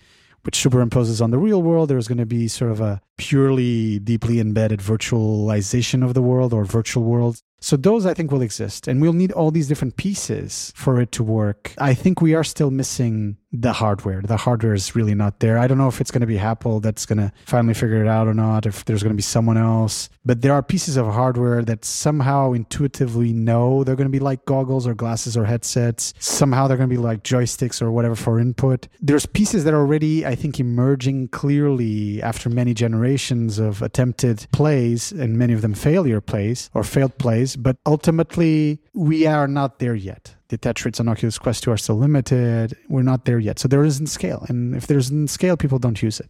which 0.44 0.58
superimposes 0.58 1.22
on 1.22 1.30
the 1.30 1.38
real 1.38 1.62
world. 1.62 1.88
There's 1.88 2.08
going 2.08 2.18
to 2.18 2.26
be 2.26 2.48
sort 2.48 2.72
of 2.72 2.80
a 2.80 3.00
purely 3.16 4.00
deeply 4.00 4.40
embedded 4.40 4.80
virtualization 4.80 6.04
of 6.04 6.14
the 6.14 6.22
world 6.22 6.52
or 6.52 6.64
virtual 6.64 7.04
worlds. 7.04 7.44
So 7.62 7.76
those 7.76 8.06
I 8.06 8.12
think 8.12 8.32
will 8.32 8.42
exist 8.42 8.88
and 8.88 9.00
we'll 9.00 9.12
need 9.12 9.30
all 9.30 9.52
these 9.52 9.68
different 9.68 9.96
pieces 9.96 10.72
for 10.74 11.00
it 11.00 11.12
to 11.12 11.22
work. 11.22 11.72
I 11.78 11.94
think 11.94 12.20
we 12.20 12.34
are 12.34 12.42
still 12.42 12.72
missing 12.72 13.36
the 13.52 13.72
hardware. 13.72 14.22
The 14.22 14.38
hardware 14.38 14.74
is 14.74 14.96
really 14.96 15.14
not 15.14 15.40
there. 15.40 15.58
I 15.58 15.66
don't 15.66 15.78
know 15.78 15.88
if 15.88 16.00
it's 16.00 16.10
going 16.10 16.22
to 16.22 16.26
be 16.26 16.38
Apple 16.38 16.80
that's 16.80 17.04
going 17.04 17.18
to 17.18 17.32
finally 17.44 17.74
figure 17.74 18.02
it 18.02 18.08
out 18.08 18.26
or 18.26 18.34
not, 18.34 18.66
if 18.66 18.84
there's 18.84 19.02
going 19.02 19.12
to 19.12 19.16
be 19.16 19.22
someone 19.22 19.58
else. 19.58 20.08
But 20.24 20.40
there 20.40 20.54
are 20.54 20.62
pieces 20.62 20.96
of 20.96 21.06
hardware 21.06 21.62
that 21.62 21.84
somehow 21.84 22.52
intuitively 22.52 23.32
know 23.32 23.84
they're 23.84 23.96
going 23.96 24.08
to 24.08 24.12
be 24.12 24.20
like 24.20 24.44
goggles 24.46 24.86
or 24.86 24.94
glasses 24.94 25.36
or 25.36 25.44
headsets. 25.44 26.14
Somehow 26.18 26.66
they're 26.66 26.76
going 26.76 26.88
to 26.88 26.96
be 26.96 27.02
like 27.02 27.22
joysticks 27.24 27.82
or 27.82 27.92
whatever 27.92 28.14
for 28.14 28.40
input. 28.40 28.88
There's 29.00 29.26
pieces 29.26 29.64
that 29.64 29.74
are 29.74 29.80
already, 29.80 30.24
I 30.24 30.34
think, 30.34 30.58
emerging 30.58 31.28
clearly 31.28 32.22
after 32.22 32.48
many 32.48 32.72
generations 32.72 33.58
of 33.58 33.82
attempted 33.82 34.46
plays 34.52 35.12
and 35.12 35.38
many 35.38 35.52
of 35.52 35.60
them 35.60 35.74
failure 35.74 36.20
plays 36.20 36.70
or 36.72 36.84
failed 36.84 37.18
plays. 37.18 37.56
But 37.56 37.76
ultimately, 37.84 38.80
we 38.94 39.26
are 39.26 39.46
not 39.46 39.78
there 39.78 39.94
yet 39.94 40.36
the 40.60 40.82
rates 40.84 41.00
on 41.00 41.08
Oculus 41.08 41.38
Quest 41.38 41.64
2 41.64 41.70
are 41.72 41.76
still 41.76 41.96
limited. 41.96 42.76
We're 42.88 43.02
not 43.02 43.24
there 43.24 43.38
yet. 43.38 43.58
So 43.58 43.68
there 43.68 43.84
isn't 43.84 44.08
scale. 44.08 44.44
And 44.48 44.74
if 44.74 44.86
there 44.86 44.98
isn't 44.98 45.28
scale, 45.28 45.56
people 45.56 45.78
don't 45.78 46.02
use 46.02 46.20
it. 46.20 46.28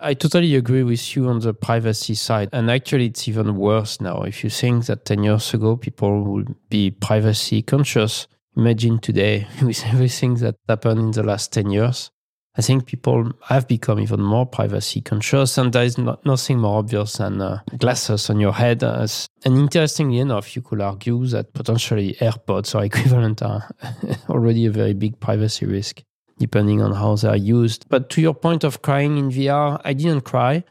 I 0.00 0.14
totally 0.14 0.54
agree 0.56 0.82
with 0.82 1.16
you 1.16 1.28
on 1.28 1.40
the 1.40 1.54
privacy 1.54 2.14
side. 2.14 2.50
And 2.52 2.70
actually, 2.70 3.06
it's 3.06 3.26
even 3.28 3.56
worse 3.56 4.00
now. 4.00 4.22
If 4.22 4.44
you 4.44 4.50
think 4.50 4.86
that 4.86 5.04
10 5.04 5.24
years 5.24 5.54
ago 5.54 5.76
people 5.76 6.22
would 6.24 6.54
be 6.68 6.90
privacy 6.90 7.62
conscious, 7.62 8.26
imagine 8.56 8.98
today 8.98 9.46
with 9.62 9.84
everything 9.86 10.34
that 10.36 10.56
happened 10.68 11.00
in 11.00 11.10
the 11.12 11.22
last 11.22 11.52
10 11.52 11.70
years. 11.70 12.10
I 12.56 12.62
think 12.62 12.86
people 12.86 13.32
have 13.42 13.66
become 13.66 13.98
even 13.98 14.22
more 14.22 14.46
privacy 14.46 15.00
conscious, 15.00 15.58
and 15.58 15.72
there 15.72 15.82
is 15.82 15.98
not, 15.98 16.24
nothing 16.24 16.60
more 16.60 16.78
obvious 16.78 17.14
than 17.14 17.40
uh, 17.40 17.60
glasses 17.78 18.30
on 18.30 18.38
your 18.38 18.52
head. 18.52 18.84
As, 18.84 19.26
and 19.44 19.58
interestingly 19.58 20.18
enough, 20.20 20.54
you 20.54 20.62
could 20.62 20.80
argue 20.80 21.26
that 21.26 21.52
potentially 21.52 22.14
AirPods 22.20 22.74
or 22.74 22.84
equivalent 22.90 23.42
are 23.42 23.68
already 24.28 24.66
a 24.66 24.70
very 24.70 24.94
big 24.94 25.18
privacy 25.18 25.66
risk, 25.66 26.02
depending 26.38 26.80
on 26.80 26.92
how 26.92 27.16
they 27.16 27.28
are 27.28 27.36
used. 27.36 27.86
But 27.88 28.08
to 28.10 28.20
your 28.20 28.34
point 28.34 28.62
of 28.62 28.82
crying 28.82 29.18
in 29.18 29.30
VR, 29.30 29.80
I 29.84 29.92
didn't 29.92 30.20
cry, 30.20 30.62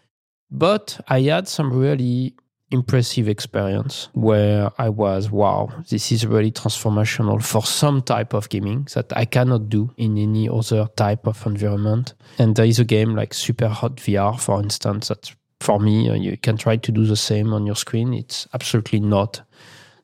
but 0.50 1.02
I 1.10 1.22
had 1.22 1.50
some 1.50 1.74
really 1.74 2.36
impressive 2.74 3.30
experience 3.30 4.10
where 4.14 4.72
I 4.78 4.90
was, 4.90 5.30
wow, 5.30 5.70
this 5.90 6.12
is 6.12 6.26
really 6.26 6.52
transformational 6.52 7.42
for 7.44 7.64
some 7.64 8.02
type 8.02 8.34
of 8.34 8.50
gaming 8.50 8.88
that 8.96 9.16
I 9.16 9.26
cannot 9.26 9.70
do 9.70 9.94
in 9.98 10.18
any 10.18 10.50
other 10.50 10.88
type 10.96 11.28
of 11.28 11.46
environment. 11.46 12.16
And 12.40 12.56
there 12.56 12.66
is 12.66 12.80
a 12.80 12.84
game 12.84 13.16
like 13.16 13.34
Super 13.34 13.68
Hot 13.68 13.98
VR, 13.98 14.40
for 14.40 14.60
instance, 14.62 15.08
that 15.10 15.32
for 15.62 15.80
me, 15.80 16.10
uh, 16.10 16.16
you 16.16 16.36
can 16.38 16.58
try 16.58 16.76
to 16.76 16.92
do 16.92 17.06
the 17.06 17.16
same 17.16 17.54
on 17.54 17.66
your 17.66 17.76
screen. 17.76 18.14
It's 18.14 18.48
absolutely 18.54 19.00
not 19.00 19.42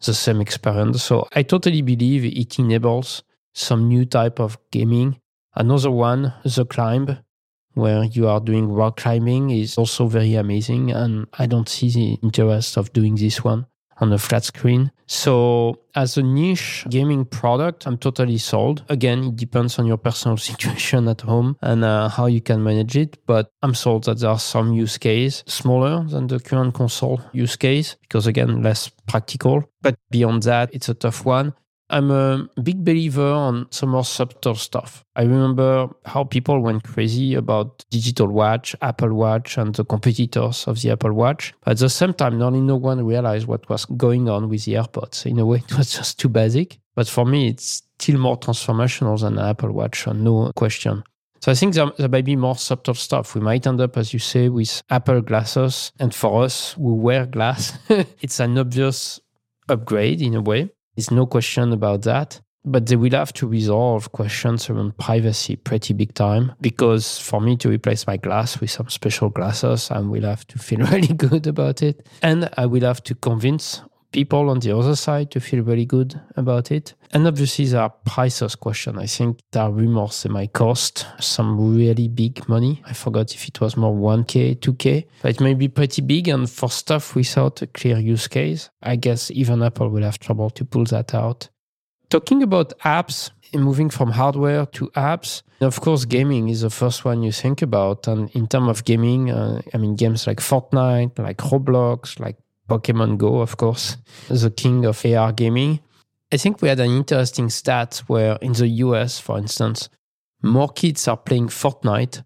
the 0.06 0.14
same 0.14 0.40
experience. 0.40 1.04
So 1.04 1.28
I 1.34 1.44
totally 1.44 1.82
believe 1.82 2.24
it 2.24 2.60
enables 2.60 3.24
some 3.54 3.88
new 3.88 4.06
type 4.06 4.40
of 4.40 4.58
gaming. 4.72 5.20
Another 5.56 5.92
one, 5.92 6.34
The 6.46 6.66
Climb, 6.66 7.18
where 7.80 8.04
you 8.04 8.28
are 8.28 8.40
doing 8.40 8.72
rock 8.72 8.98
climbing 8.98 9.50
is 9.50 9.78
also 9.78 10.08
very 10.08 10.36
amazing. 10.36 10.92
And 10.92 11.28
I 11.38 11.46
don't 11.46 11.70
see 11.70 11.90
the 11.90 12.14
interest 12.22 12.78
of 12.78 12.94
doing 12.94 13.16
this 13.16 13.44
one 13.44 13.66
on 14.02 14.14
a 14.14 14.18
flat 14.18 14.44
screen. 14.44 14.92
So, 15.08 15.80
as 15.96 16.18
a 16.18 16.22
niche 16.24 16.86
gaming 16.90 17.26
product, 17.26 17.88
I'm 17.88 17.98
totally 17.98 18.38
sold. 18.38 18.84
Again, 18.90 19.24
it 19.24 19.36
depends 19.36 19.80
on 19.80 19.86
your 19.88 19.98
personal 19.98 20.38
situation 20.50 21.08
at 21.08 21.22
home 21.22 21.58
and 21.62 21.84
uh, 21.84 22.10
how 22.10 22.28
you 22.28 22.42
can 22.42 22.64
manage 22.64 22.96
it. 22.96 23.18
But 23.26 23.52
I'm 23.62 23.74
sold 23.74 24.06
that 24.06 24.20
there 24.20 24.30
are 24.30 24.40
some 24.40 24.74
use 24.74 24.98
case 24.98 25.44
smaller 25.48 26.04
than 26.04 26.28
the 26.28 26.40
current 26.40 26.74
console 26.74 27.22
use 27.34 27.56
case 27.56 27.96
because, 28.02 28.28
again, 28.28 28.62
less 28.62 28.90
practical. 29.08 29.64
But 29.82 29.96
beyond 30.12 30.44
that, 30.44 30.74
it's 30.74 30.90
a 30.90 30.94
tough 30.94 31.26
one. 31.26 31.54
I'm 31.90 32.12
a 32.12 32.48
big 32.62 32.84
believer 32.84 33.32
on 33.32 33.68
some 33.72 33.90
more 33.90 34.06
subtle 34.06 34.56
stuff. 34.56 35.04
I 35.16 35.24
remember 35.24 35.90
how 36.06 36.24
people 36.24 36.60
went 36.62 36.84
crazy 36.84 37.34
about 37.34 37.84
digital 37.90 38.28
watch, 38.28 38.76
Apple 38.82 39.14
Watch, 39.14 39.58
and 39.58 39.74
the 39.74 39.84
competitors 39.84 40.68
of 40.68 40.82
the 40.82 40.92
Apple 40.92 41.14
Watch. 41.14 41.54
But 41.64 41.72
at 41.72 41.78
the 41.80 41.90
same 41.90 42.14
time, 42.14 42.38
nearly 42.38 42.62
no 42.62 42.76
one 42.76 43.06
realized 43.06 43.48
what 43.48 43.68
was 43.70 43.86
going 43.86 44.30
on 44.30 44.50
with 44.50 44.66
the 44.66 44.74
AirPods. 44.74 45.26
In 45.26 45.40
a 45.40 45.46
way, 45.46 45.64
it 45.70 45.78
was 45.78 45.92
just 45.92 46.20
too 46.20 46.30
basic. 46.30 46.80
But 46.96 47.08
for 47.08 47.26
me, 47.26 47.50
it's 47.50 47.84
still 48.00 48.20
more 48.20 48.38
transformational 48.38 49.20
than 49.20 49.38
an 49.38 49.50
Apple 49.50 49.72
Watch, 49.72 50.08
uh, 50.08 50.14
no 50.14 50.52
question. 50.56 51.04
So 51.42 51.52
I 51.52 51.56
think 51.56 51.74
there, 51.74 51.90
there 51.98 52.10
might 52.10 52.26
be 52.26 52.36
more 52.36 52.56
subtle 52.56 52.94
stuff. 52.94 53.34
We 53.34 53.42
might 53.42 53.66
end 53.66 53.80
up, 53.82 53.98
as 53.98 54.14
you 54.14 54.20
say, 54.20 54.50
with 54.50 54.84
Apple 54.90 55.22
glasses. 55.22 55.92
And 56.00 56.14
for 56.14 56.44
us 56.44 56.78
we 56.78 56.94
wear 56.94 57.26
glass, 57.26 57.78
it's 58.22 58.40
an 58.40 58.58
obvious 58.58 59.20
upgrade 59.70 60.22
in 60.22 60.36
a 60.36 60.42
way. 60.42 60.70
There's 61.00 61.12
no 61.12 61.26
question 61.26 61.72
about 61.72 62.02
that. 62.02 62.42
But 62.66 62.88
they 62.88 62.98
will 62.98 63.14
have 63.14 63.32
to 63.34 63.48
resolve 63.48 64.12
questions 64.12 64.70
around 64.70 64.98
privacy 64.98 65.56
pretty 65.56 65.94
big 65.94 66.14
time 66.14 66.52
because 66.60 67.18
for 67.18 67.40
me 67.40 67.56
to 67.56 67.70
replace 67.70 68.06
my 68.06 68.18
glass 68.18 68.60
with 68.60 68.70
some 68.70 68.90
special 68.90 69.30
glasses, 69.30 69.90
I 69.92 70.00
will 70.00 70.24
have 70.24 70.46
to 70.48 70.60
feel 70.60 70.80
really 70.92 71.14
good 71.14 71.48
about 71.48 71.82
it. 71.82 72.06
And 72.22 72.50
I 72.58 72.66
will 72.66 72.82
have 72.82 73.02
to 73.04 73.16
convince 73.16 73.82
people 74.12 74.50
on 74.50 74.60
the 74.60 74.76
other 74.76 74.96
side 74.96 75.32
to 75.32 75.40
feel 75.40 75.64
really 75.64 75.86
good 75.86 76.20
about 76.36 76.72
it. 76.72 76.94
And 77.12 77.28
obviously, 77.28 77.66
there 77.66 77.82
are 77.82 77.90
prices 77.90 78.56
question. 78.56 78.98
I 78.98 79.06
think 79.06 79.40
there 79.52 79.64
are 79.64 79.72
rumors 79.72 80.24
they 80.24 80.30
might 80.30 80.54
cost 80.54 81.06
some 81.20 81.76
really 81.76 82.08
big 82.08 82.48
money. 82.48 82.82
I 82.86 82.94
forgot 82.94 83.34
if 83.34 83.48
it 83.48 83.62
was 83.62 83.78
more 83.78 83.96
1K, 83.96 84.60
2K, 84.60 85.06
but 85.22 85.32
it 85.32 85.42
may 85.42 85.54
be 85.54 85.68
pretty 85.68 86.02
big. 86.02 86.28
And 86.28 86.50
for 86.50 86.70
stuff 86.70 87.16
without 87.16 87.62
a 87.62 87.68
clear 87.68 87.98
use 87.98 88.28
case, 88.28 88.70
I 88.82 88.96
guess 88.96 89.32
even 89.32 89.64
Apple 89.64 89.90
will 89.90 90.04
have 90.04 90.20
trouble 90.20 90.50
to 90.52 90.66
pull 90.66 90.86
that 90.86 91.14
out. 91.14 91.50
Talking 92.10 92.42
about 92.42 92.78
apps, 92.80 93.30
moving 93.54 93.90
from 93.90 94.12
hardware 94.12 94.66
to 94.66 94.88
apps, 94.96 95.44
of 95.62 95.82
course, 95.82 96.06
gaming 96.06 96.48
is 96.48 96.62
the 96.62 96.70
first 96.70 97.04
one 97.04 97.22
you 97.22 97.32
think 97.32 97.62
about. 97.62 98.08
And 98.08 98.30
in 98.32 98.48
terms 98.48 98.70
of 98.70 98.86
gaming, 98.86 99.30
uh, 99.30 99.62
I 99.74 99.78
mean, 99.78 99.96
games 99.96 100.26
like 100.26 100.40
Fortnite, 100.40 101.20
like 101.20 101.38
Roblox, 101.38 102.20
like 102.20 102.38
Pokemon 102.70 103.18
Go, 103.18 103.42
of 103.42 103.58
course, 103.58 103.98
the 104.30 104.52
king 104.52 104.86
of 104.86 105.04
AR 105.06 105.32
gaming. 105.34 105.80
I 106.32 106.38
think 106.38 106.62
we 106.62 106.70
had 106.70 106.80
an 106.80 106.92
interesting 106.92 107.50
stat 107.50 108.04
where 108.08 108.38
in 108.42 108.54
the 108.54 108.68
US, 108.86 109.20
for 109.20 109.38
instance, 109.38 109.90
more 110.44 110.70
kids 110.70 111.08
are 111.08 111.18
playing 111.18 111.48
Fortnite 111.48 112.24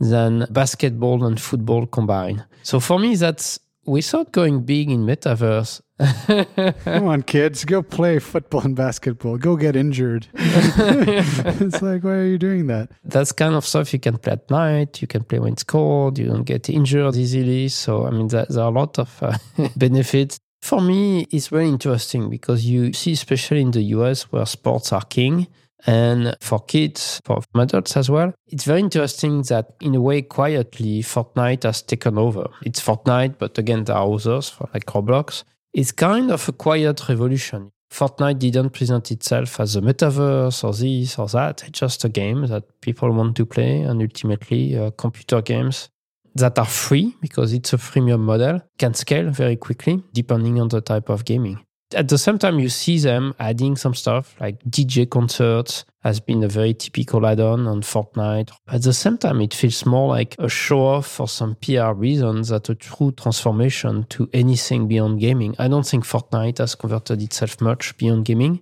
than 0.00 0.46
basketball 0.50 1.24
and 1.24 1.40
football 1.40 1.86
combined. 1.86 2.44
So 2.62 2.80
for 2.80 2.98
me, 2.98 3.14
that's 3.16 3.60
without 3.86 4.32
going 4.32 4.62
big 4.62 4.90
in 4.90 5.06
metaverse. 5.06 5.80
Come 5.98 7.08
on, 7.08 7.22
kids, 7.22 7.64
go 7.64 7.82
play 7.82 8.18
football 8.18 8.62
and 8.62 8.74
basketball. 8.74 9.38
Go 9.38 9.56
get 9.56 9.76
injured. 9.76 10.26
it's 10.34 11.82
like, 11.82 12.02
why 12.02 12.10
are 12.10 12.26
you 12.26 12.38
doing 12.38 12.66
that? 12.66 12.90
That's 13.04 13.32
kind 13.32 13.54
of 13.54 13.64
stuff 13.64 13.92
you 13.92 14.00
can 14.00 14.18
play 14.18 14.32
at 14.32 14.50
night. 14.50 15.00
You 15.00 15.08
can 15.08 15.22
play 15.22 15.38
when 15.38 15.52
it's 15.52 15.62
cold. 15.64 16.18
You 16.18 16.26
don't 16.26 16.44
get 16.44 16.68
injured 16.68 17.16
easily. 17.16 17.68
So, 17.68 18.06
I 18.06 18.10
mean, 18.10 18.28
there, 18.28 18.46
there 18.48 18.64
are 18.64 18.70
a 18.70 18.74
lot 18.74 18.98
of 18.98 19.22
uh, 19.22 19.38
benefits. 19.76 20.38
For 20.62 20.80
me, 20.80 21.26
it's 21.30 21.48
very 21.48 21.68
interesting 21.68 22.30
because 22.30 22.64
you 22.64 22.92
see, 22.92 23.12
especially 23.12 23.60
in 23.60 23.70
the 23.70 23.82
US, 23.82 24.32
where 24.32 24.46
sports 24.46 24.92
are 24.92 25.04
king, 25.04 25.46
and 25.86 26.34
for 26.40 26.60
kids, 26.60 27.20
for 27.24 27.42
adults 27.54 27.96
as 27.96 28.08
well, 28.08 28.32
it's 28.46 28.64
very 28.64 28.80
interesting 28.80 29.42
that 29.42 29.74
in 29.80 29.94
a 29.94 30.00
way, 30.00 30.22
quietly, 30.22 31.02
Fortnite 31.02 31.64
has 31.64 31.82
taken 31.82 32.16
over. 32.16 32.48
It's 32.62 32.80
Fortnite, 32.80 33.36
but 33.38 33.58
again, 33.58 33.84
there 33.84 33.96
are 33.96 34.10
others 34.10 34.54
like 34.72 34.86
Roblox. 34.86 35.44
It's 35.74 35.90
kind 35.90 36.30
of 36.30 36.48
a 36.48 36.52
quiet 36.52 37.08
revolution. 37.08 37.72
Fortnite 37.90 38.38
didn't 38.38 38.70
present 38.70 39.10
itself 39.10 39.58
as 39.58 39.74
a 39.74 39.80
metaverse 39.80 40.62
or 40.62 40.72
this 40.72 41.18
or 41.18 41.26
that. 41.28 41.64
It's 41.66 41.80
just 41.80 42.04
a 42.04 42.08
game 42.08 42.46
that 42.46 42.80
people 42.80 43.10
want 43.12 43.36
to 43.36 43.44
play, 43.44 43.80
and 43.80 44.00
ultimately, 44.00 44.78
uh, 44.78 44.92
computer 44.92 45.42
games 45.42 45.88
that 46.36 46.58
are 46.60 46.64
free 46.64 47.16
because 47.20 47.52
it's 47.52 47.72
a 47.72 47.76
freemium 47.76 48.20
model 48.20 48.60
can 48.78 48.94
scale 48.94 49.30
very 49.30 49.56
quickly 49.56 50.02
depending 50.12 50.60
on 50.60 50.68
the 50.68 50.80
type 50.80 51.08
of 51.08 51.24
gaming 51.24 51.64
at 51.94 52.08
the 52.08 52.18
same 52.18 52.38
time, 52.38 52.58
you 52.58 52.68
see 52.68 52.98
them 52.98 53.34
adding 53.38 53.76
some 53.76 53.94
stuff 53.94 54.34
like 54.40 54.62
DJ 54.64 55.08
concerts 55.08 55.84
has 56.02 56.20
been 56.20 56.44
a 56.44 56.48
very 56.48 56.74
typical 56.74 57.26
add-on 57.26 57.66
on 57.66 57.80
Fortnite. 57.80 58.50
At 58.68 58.82
the 58.82 58.92
same 58.92 59.16
time, 59.16 59.40
it 59.40 59.54
feels 59.54 59.86
more 59.86 60.08
like 60.08 60.36
a 60.38 60.48
show-off 60.48 61.06
for 61.06 61.26
some 61.26 61.56
PR 61.56 61.92
reasons 61.92 62.48
than 62.48 62.60
a 62.68 62.74
true 62.74 63.12
transformation 63.12 64.04
to 64.10 64.28
anything 64.34 64.86
beyond 64.86 65.20
gaming. 65.20 65.54
I 65.58 65.68
don't 65.68 65.86
think 65.86 66.04
Fortnite 66.04 66.58
has 66.58 66.74
converted 66.74 67.22
itself 67.22 67.60
much 67.60 67.96
beyond 67.96 68.26
gaming. 68.26 68.60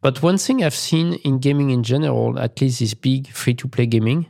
But 0.00 0.22
one 0.22 0.36
thing 0.36 0.64
I've 0.64 0.74
seen 0.74 1.14
in 1.24 1.38
gaming 1.38 1.70
in 1.70 1.82
general, 1.82 2.38
at 2.38 2.60
least 2.60 2.80
this 2.80 2.94
big 2.94 3.28
free-to-play 3.28 3.86
gaming, 3.86 4.26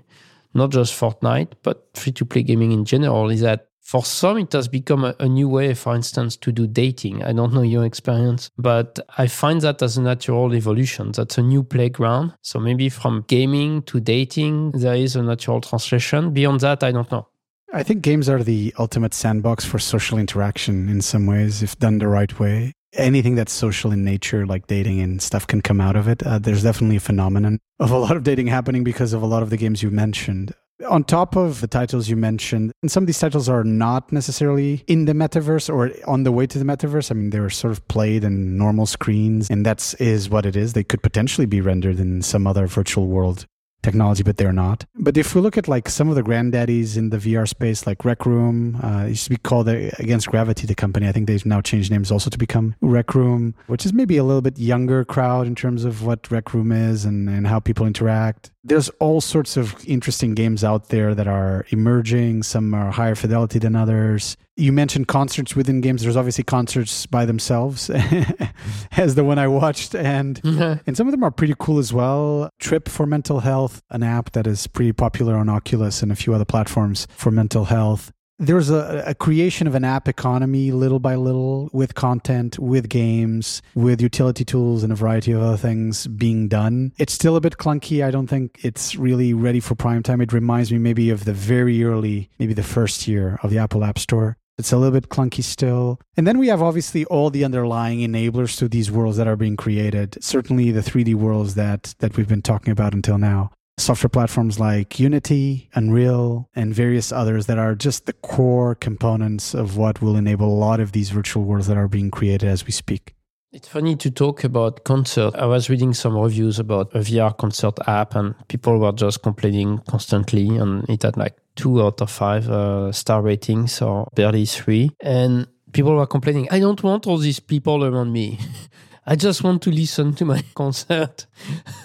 not 0.53 0.71
just 0.71 0.93
Fortnite, 0.93 1.53
but 1.63 1.89
free-to-play 1.95 2.43
gaming 2.43 2.73
in 2.73 2.85
general, 2.85 3.31
is 3.31 3.41
that 3.41 3.69
for 3.85 4.03
some, 4.03 4.39
it 4.39 4.53
has 4.55 4.67
become 4.67 5.05
a, 5.05 5.15
a, 5.21 5.29
new 5.29 5.47
way, 5.47 5.75
for 5.75 5.95
instance, 5.95 6.37
to 6.39 6.51
do 6.51 6.67
dating. 6.67 7.23
I 7.23 7.33
don't 7.35 7.53
know 7.53 7.63
your 7.63 7.85
experience, 7.85 8.51
but 8.57 8.99
I 9.19 9.27
find 9.27 9.61
that 9.61 9.83
as 9.83 9.99
a 9.99 10.03
natural 10.03 10.55
evolution. 10.55 11.13
That's 11.13 11.37
a 11.37 11.43
new 11.43 11.63
playground. 11.63 12.33
So 12.41 12.59
maybe 12.59 12.89
from 12.89 13.25
gaming 13.29 13.83
to 13.83 14.01
dating, 14.01 14.73
there 14.73 14.95
is 14.95 15.17
a 15.17 15.23
natural 15.23 15.61
translation. 15.61 16.33
Beyond 16.33 16.61
that, 16.61 16.83
I 16.83 16.93
don't 16.93 17.11
know. 17.13 17.29
I 17.75 17.83
think 17.83 18.03
games 18.03 18.29
are 18.29 18.43
the 18.43 18.75
ultimate 18.79 19.13
sandbox 19.13 19.65
for 19.67 19.79
social 19.79 20.17
interaction 20.17 20.89
in 20.89 21.03
some 21.03 21.27
ways, 21.27 21.63
if 21.63 21.79
done 21.79 21.99
the 21.99 22.09
right 22.09 22.39
way. 22.39 22.73
Anything 22.95 23.35
that's 23.35 23.53
social 23.53 23.93
in 23.93 24.03
nature, 24.03 24.47
like 24.47 24.67
dating 24.67 25.01
and 25.01 25.21
stuff, 25.21 25.47
can 25.47 25.61
come 25.61 25.81
out 25.81 25.97
of 25.97 26.09
it. 26.09 26.23
Uh, 26.23 26.39
there's 26.39 26.63
definitely 26.63 26.97
a 26.97 27.01
phenomenon 27.01 27.59
of 27.81 27.91
a 27.91 27.99
lot 27.99 28.17
of 28.17 28.23
dating 28.23 28.47
happening 28.47 28.83
because 28.83 29.13
of 29.13 29.21
a 29.21 29.27
lot 29.27 29.43
of 29.43 29.51
the 29.51 29.57
games 29.57 29.83
you 29.83 29.91
mentioned. 29.91 30.55
On 30.89 31.05
top 31.05 31.37
of 31.37 31.61
the 31.61 31.69
titles 31.69 32.09
you 32.09 32.17
mentioned, 32.17 32.73
and 32.83 32.91
some 32.91 33.05
of 33.05 33.07
these 33.07 33.19
titles 33.19 33.49
are 33.49 33.63
not 33.63 34.11
necessarily 34.11 34.83
in 34.89 35.05
the 35.05 35.13
metaverse 35.13 35.73
or 35.73 35.93
on 36.07 36.25
the 36.25 36.33
way 36.33 36.47
to 36.47 36.59
the 36.59 36.65
metaverse. 36.65 37.11
I 37.11 37.15
mean, 37.15 37.31
they're 37.31 37.49
sort 37.51 37.71
of 37.71 37.87
played 37.87 38.25
in 38.25 38.59
normal 38.59 38.87
screens, 38.87 39.49
and 39.51 39.65
that's 39.65 39.95
is 39.95 40.29
what 40.29 40.45
it 40.45 40.57
is. 40.57 40.73
They 40.73 40.83
could 40.83 41.03
potentially 41.03 41.47
be 41.47 41.61
rendered 41.61 42.01
in 42.01 42.23
some 42.23 42.47
other 42.47 42.67
virtual 42.67 43.07
world 43.07 43.47
technology, 43.85 44.25
but 44.25 44.39
they're 44.39 44.53
not. 44.53 44.85
But 44.97 45.17
if 45.17 45.35
we 45.35 45.41
look 45.41 45.57
at 45.57 45.69
like 45.69 45.89
some 45.89 46.09
of 46.09 46.17
the 46.17 46.23
granddaddies 46.23 46.97
in 46.97 47.11
the 47.11 47.19
VR 47.19 47.47
space, 47.47 47.87
like 47.87 48.05
Rec 48.05 48.27
Room, 48.27 48.81
uh, 48.83 49.05
it 49.05 49.11
used 49.11 49.25
to 49.25 49.31
be 49.31 49.37
called 49.37 49.69
uh, 49.69 49.91
Against 49.99 50.29
Gravity, 50.29 50.67
the 50.67 50.75
company. 50.75 51.07
I 51.07 51.13
think 51.13 51.29
they've 51.29 51.47
now 51.47 51.61
changed 51.61 51.93
names 51.93 52.11
also 52.11 52.31
to 52.31 52.39
become 52.39 52.75
Rec 52.81 53.15
Room, 53.15 53.55
which 53.69 53.87
is 53.87 53.93
maybe 53.93 54.17
a 54.17 54.25
little 54.25 54.43
bit 54.43 54.59
younger 54.59 55.05
crowd 55.05 55.47
in 55.47 55.55
terms 55.55 55.85
of 55.85 56.05
what 56.05 56.31
Rec 56.31 56.53
Room 56.53 56.73
is 56.73 57.05
and, 57.05 57.29
and 57.29 57.47
how 57.47 57.61
people 57.61 57.87
interact. 57.87 58.51
There's 58.65 58.89
all 58.99 59.21
sorts 59.21 59.57
of 59.57 59.85
interesting 59.87 60.35
games 60.35 60.65
out 60.65 60.89
there 60.89 61.15
that 61.15 61.29
are 61.29 61.67
emerging. 61.69 62.45
Some 62.45 62.75
are 62.75 62.91
higher 62.91 63.15
fidelity 63.15 63.59
than 63.59 63.77
others 63.77 64.37
you 64.57 64.73
mentioned 64.73 65.09
concerts 65.09 65.57
within 65.57 65.81
games. 65.81 66.03
There's 66.03 66.17
obviously 66.17 66.45
concerts 66.45 67.07
by 67.07 67.25
themselves, 67.25 67.91
as 68.93 69.15
the 69.15 69.25
one 69.25 69.39
I 69.39 69.49
watched, 69.49 69.95
and 69.95 70.41
and 70.87 70.97
some 70.97 71.09
of 71.09 71.13
them 71.13 71.25
are 71.25 71.31
pretty 71.31 71.55
cool 71.59 71.79
as 71.79 71.93
well. 71.93 72.51
Tripp 72.61 72.89
for 72.89 73.07
mental 73.07 73.41
health, 73.41 73.83
an 73.91 74.03
app 74.03 74.31
that 74.33 74.47
is 74.47 74.67
pretty 74.67 74.93
popular 74.93 75.35
on 75.35 75.49
Oculus 75.49 76.03
and 76.03 76.13
a 76.13 76.17
few 76.17 76.35
other 76.35 76.45
platforms 76.45 77.07
for 77.17 77.31
mental 77.31 77.67
health 77.67 78.13
there's 78.39 78.71
a, 78.71 79.05
a, 79.07 79.15
creation 79.15 79.67
of 79.67 79.75
an 79.75 79.85
app 79.85 80.09
economy 80.09 80.73
little 80.73 80.99
by 80.99 81.15
little 81.15 81.71
with 81.73 81.95
content, 81.95 82.59
with 82.59 82.89
games, 82.89 83.63
with 83.75 84.01
utility 84.01 84.45
tools, 84.45 84.83
and 84.83 84.93
a 84.93 84.97
variety 84.97 85.33
of 85.33 85.43
other 85.43 85.57
things 85.57 86.07
being 86.07 86.49
done. 86.49 86.93
It's 86.99 87.13
still 87.13 87.37
a 87.37 87.41
bit 87.41 87.57
clunky. 87.57 88.05
I 88.05 88.11
don't 88.11 88.27
think 88.27 88.59
it's 88.63 88.97
really 88.97 89.35
ready 89.35 89.61
for 89.61 89.75
prime 89.75 90.03
time. 90.03 90.21
It 90.21 90.33
reminds 90.33 90.73
me 90.73 90.79
maybe 90.79 91.11
of 91.11 91.25
the 91.25 91.33
very 91.33 91.85
early, 91.85 92.31
maybe 92.39 92.55
the 92.55 92.63
first 92.63 93.07
year 93.07 93.39
of 93.43 93.51
the 93.51 93.59
Apple 93.59 93.85
App 93.85 93.99
Store. 93.99 94.37
It's 94.57 94.73
a 94.73 94.77
little 94.77 94.93
bit 94.93 95.09
clunky 95.09 95.43
still. 95.43 96.01
And 96.17 96.27
then 96.27 96.39
we 96.39 96.47
have 96.49 96.63
obviously 96.63 97.05
all 97.07 97.29
the 97.29 97.45
underlying 97.45 98.01
enablers 98.01 98.57
to 98.59 98.69
these 98.69 98.91
worlds 98.91 99.17
that 99.17 99.27
are 99.27 99.37
being 99.37 99.57
created. 99.57 100.23
Certainly 100.23 100.71
the 100.71 100.81
3D 100.81 101.15
worlds 101.15 101.55
that 101.55 101.95
that 101.99 102.17
we've 102.17 102.29
been 102.29 102.43
talking 102.43 102.71
about 102.71 102.95
until 102.95 103.19
now. 103.19 103.51
Software 103.77 104.09
platforms 104.09 104.61
like 104.61 105.01
Unity, 105.01 105.69
Unreal, 105.75 106.49
and 106.55 106.73
various 106.73 107.11
others 107.11 107.47
that 107.47 107.59
are 107.59 107.75
just 107.75 108.07
the 108.07 108.13
core 108.13 108.77
components 108.77 109.53
of 109.53 109.77
what 109.77 110.01
will 110.01 110.17
enable 110.17 110.47
a 110.47 110.61
lot 110.67 110.79
of 110.79 110.93
these 110.93 111.11
virtual 111.11 111.43
worlds 111.43 111.67
that 111.67 111.77
are 111.77 111.89
being 111.89 112.11
created 112.11 112.49
as 112.49 112.65
we 112.65 112.73
speak. 112.73 113.15
It's 113.53 113.69
funny 113.69 113.95
to 113.97 114.11
talk 114.11 114.43
about 114.43 114.85
concert. 114.85 115.35
I 115.37 115.47
was 115.47 115.71
reading 115.71 115.93
some 115.95 116.17
reviews 116.17 116.59
about 116.59 116.95
a 116.95 116.99
VR 116.99 117.37
concert 117.37 117.79
app, 117.87 118.15
and 118.15 118.35
people 118.49 118.79
were 118.79 118.93
just 118.93 119.23
complaining 119.23 119.81
constantly, 119.89 120.57
and 120.57 120.89
it 120.89 121.03
had 121.03 121.17
like 121.17 121.37
two 121.55 121.83
out 121.83 122.01
of 122.01 122.11
five 122.11 122.49
uh, 122.49 122.91
star 122.93 123.23
ratings 123.23 123.81
or 123.81 124.09
barely 124.15 124.47
three. 124.47 124.91
And 125.01 125.47
people 125.73 125.95
were 125.95 126.07
complaining, 126.07 126.49
I 126.51 126.61
don't 126.61 126.83
want 126.83 127.07
all 127.07 127.19
these 127.19 127.41
people 127.41 127.85
around 127.85 128.13
me. 128.13 128.39
I 129.07 129.17
just 129.17 129.45
want 129.45 129.63
to 129.63 129.71
listen 129.71 130.15
to 130.15 130.25
my 130.25 130.43
concert. 130.55 131.27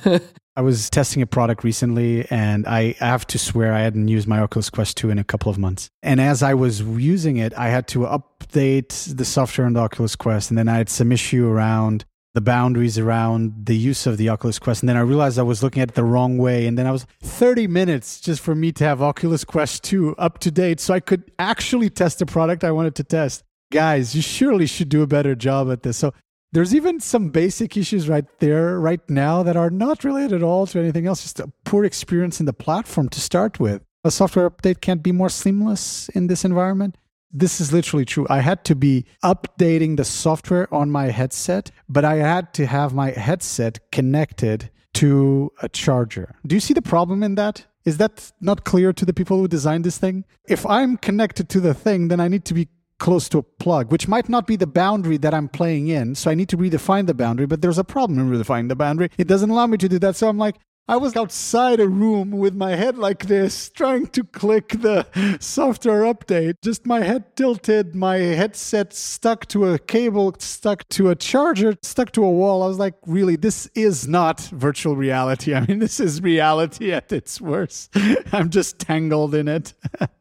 I 0.55 0.62
was 0.62 0.89
testing 0.89 1.21
a 1.21 1.27
product 1.27 1.63
recently 1.63 2.25
and 2.29 2.67
I 2.67 2.93
have 2.99 3.25
to 3.27 3.39
swear 3.39 3.73
I 3.73 3.81
hadn't 3.81 4.07
used 4.07 4.27
my 4.27 4.39
Oculus 4.39 4.69
Quest 4.69 4.97
2 4.97 5.09
in 5.09 5.17
a 5.17 5.23
couple 5.23 5.49
of 5.49 5.57
months. 5.57 5.89
And 6.03 6.19
as 6.19 6.43
I 6.43 6.53
was 6.53 6.81
using 6.81 7.38
it, 7.38 7.53
I 7.57 7.69
had 7.69 7.88
to 7.89 7.99
update 7.99 9.15
the 9.15 9.25
software 9.25 9.67
on 9.67 9.73
the 9.73 9.79
Oculus 9.79 10.15
Quest 10.15 10.49
and 10.49 10.57
then 10.57 10.67
I 10.67 10.77
had 10.77 10.89
some 10.89 11.12
issue 11.12 11.47
around 11.47 12.05
the 12.33 12.41
boundaries 12.41 12.97
around 12.97 13.65
the 13.65 13.75
use 13.75 14.05
of 14.05 14.17
the 14.17 14.29
Oculus 14.29 14.59
Quest. 14.59 14.81
And 14.81 14.89
then 14.89 14.97
I 14.97 15.01
realized 15.01 15.39
I 15.39 15.43
was 15.43 15.63
looking 15.63 15.81
at 15.81 15.89
it 15.89 15.95
the 15.95 16.03
wrong 16.03 16.38
way. 16.38 16.67
And 16.67 16.77
then 16.77 16.85
I 16.85 16.91
was 16.91 17.05
30 17.23 17.67
minutes 17.67 18.21
just 18.21 18.41
for 18.41 18.53
me 18.53 18.71
to 18.73 18.83
have 18.83 19.01
Oculus 19.01 19.43
Quest 19.43 19.83
2 19.83 20.15
up 20.17 20.39
to 20.39 20.51
date 20.51 20.79
so 20.79 20.93
I 20.93 20.99
could 20.99 21.31
actually 21.39 21.89
test 21.89 22.19
the 22.19 22.25
product 22.25 22.63
I 22.63 22.71
wanted 22.71 22.95
to 22.95 23.03
test. 23.03 23.43
Guys, 23.71 24.15
you 24.15 24.21
surely 24.21 24.67
should 24.67 24.89
do 24.89 25.01
a 25.01 25.07
better 25.07 25.35
job 25.35 25.71
at 25.71 25.83
this. 25.83 25.97
So 25.97 26.13
there's 26.51 26.73
even 26.73 26.99
some 26.99 27.29
basic 27.29 27.77
issues 27.77 28.09
right 28.09 28.25
there, 28.39 28.79
right 28.79 29.07
now, 29.09 29.43
that 29.43 29.55
are 29.55 29.69
not 29.69 30.03
related 30.03 30.33
at 30.33 30.43
all 30.43 30.65
to 30.67 30.79
anything 30.79 31.07
else, 31.07 31.21
just 31.21 31.39
a 31.39 31.51
poor 31.65 31.85
experience 31.85 32.39
in 32.39 32.45
the 32.45 32.53
platform 32.53 33.09
to 33.09 33.19
start 33.19 33.59
with. 33.59 33.83
A 34.03 34.12
software 34.12 34.49
update 34.49 34.81
can't 34.81 35.03
be 35.03 35.12
more 35.12 35.29
seamless 35.29 36.09
in 36.09 36.27
this 36.27 36.45
environment 36.45 36.95
this 37.31 37.62
is 37.62 37.71
literally 37.71 38.05
true. 38.05 38.25
I 38.29 38.39
had 38.39 38.63
to 38.65 38.75
be 38.75 39.05
updating 39.23 39.97
the 39.97 40.05
software 40.05 40.71
on 40.73 40.89
my 40.89 41.07
headset, 41.07 41.71
but 41.88 42.05
I 42.05 42.15
had 42.15 42.53
to 42.55 42.65
have 42.65 42.93
my 42.93 43.12
headset 43.12 43.91
connected 43.91 44.69
to 44.95 45.51
a 45.62 45.69
charger. 45.69 46.35
Do 46.45 46.55
you 46.55 46.59
see 46.59 46.73
the 46.73 46.81
problem 46.81 47.23
in 47.23 47.35
that? 47.35 47.65
Is 47.85 47.97
that 47.97 48.31
not 48.41 48.65
clear 48.65 48.91
to 48.93 49.05
the 49.05 49.13
people 49.13 49.38
who 49.38 49.47
designed 49.47 49.83
this 49.83 49.97
thing? 49.97 50.25
If 50.47 50.65
I'm 50.65 50.97
connected 50.97 51.49
to 51.49 51.59
the 51.59 51.73
thing, 51.73 52.07
then 52.07 52.19
I 52.19 52.27
need 52.27 52.45
to 52.45 52.53
be 52.53 52.67
close 52.99 53.27
to 53.29 53.39
a 53.39 53.43
plug, 53.43 53.91
which 53.91 54.07
might 54.07 54.29
not 54.29 54.45
be 54.45 54.55
the 54.55 54.67
boundary 54.67 55.17
that 55.17 55.33
I'm 55.33 55.47
playing 55.47 55.88
in. 55.88 56.15
So 56.15 56.29
I 56.29 56.35
need 56.35 56.49
to 56.49 56.57
redefine 56.57 57.07
the 57.07 57.13
boundary, 57.13 57.47
but 57.47 57.62
there's 57.62 57.77
a 57.77 57.83
problem 57.83 58.19
in 58.19 58.29
redefining 58.29 58.69
the 58.69 58.75
boundary. 58.75 59.09
It 59.17 59.27
doesn't 59.27 59.49
allow 59.49 59.67
me 59.67 59.77
to 59.77 59.89
do 59.89 59.99
that. 59.99 60.15
So 60.15 60.27
I'm 60.27 60.38
like, 60.38 60.55
I 60.89 60.97
was 60.97 61.15
outside 61.15 61.79
a 61.79 61.88
room 61.88 62.31
with 62.31 62.55
my 62.55 62.71
head 62.71 62.97
like 62.97 63.27
this, 63.27 63.69
trying 63.69 64.07
to 64.07 64.23
click 64.23 64.69
the 64.69 65.05
software 65.39 66.01
update. 66.01 66.55
Just 66.63 66.88
my 66.88 67.01
head 67.01 67.36
tilted, 67.36 67.93
my 67.93 68.15
headset 68.17 68.91
stuck 68.91 69.45
to 69.49 69.67
a 69.67 69.78
cable, 69.78 70.36
stuck 70.39 70.89
to 70.89 71.11
a 71.11 71.15
charger, 71.15 71.76
stuck 71.84 72.11
to 72.13 72.26
a 72.26 72.32
wall. 72.32 72.63
I 72.63 72.67
was 72.67 72.80
like, 72.80 72.95
really, 73.05 73.36
this 73.36 73.69
is 73.76 74.07
not 74.07 74.39
virtual 74.51 74.95
reality. 74.95 75.53
I 75.53 75.63
mean, 75.67 75.78
this 75.78 75.99
is 75.99 76.24
reality 76.24 76.91
at 76.91 77.11
its 77.11 77.39
worst. 77.39 77.95
I'm 78.34 78.49
just 78.49 78.80
tangled 78.80 79.36
in 79.36 79.47
it. 79.47 79.76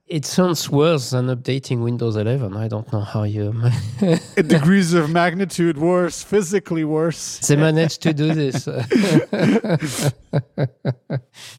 It 0.09 0.25
sounds 0.25 0.71
worse 0.71 1.11
than 1.11 1.27
updating 1.27 1.83
Windows 1.83 2.17
11. 2.17 2.57
I 2.57 2.67
don't 2.67 2.91
know 2.93 3.01
how 3.01 3.25
you. 3.25 3.51
Um, 3.51 3.71
degrees 4.47 4.95
of 4.95 5.11
magnitude 5.11 5.77
worse, 5.77 6.23
physically 6.23 6.85
worse. 6.85 7.47
They 7.47 7.57
managed 7.57 8.01
to 8.03 8.15
do 8.15 8.33
this. 8.33 8.65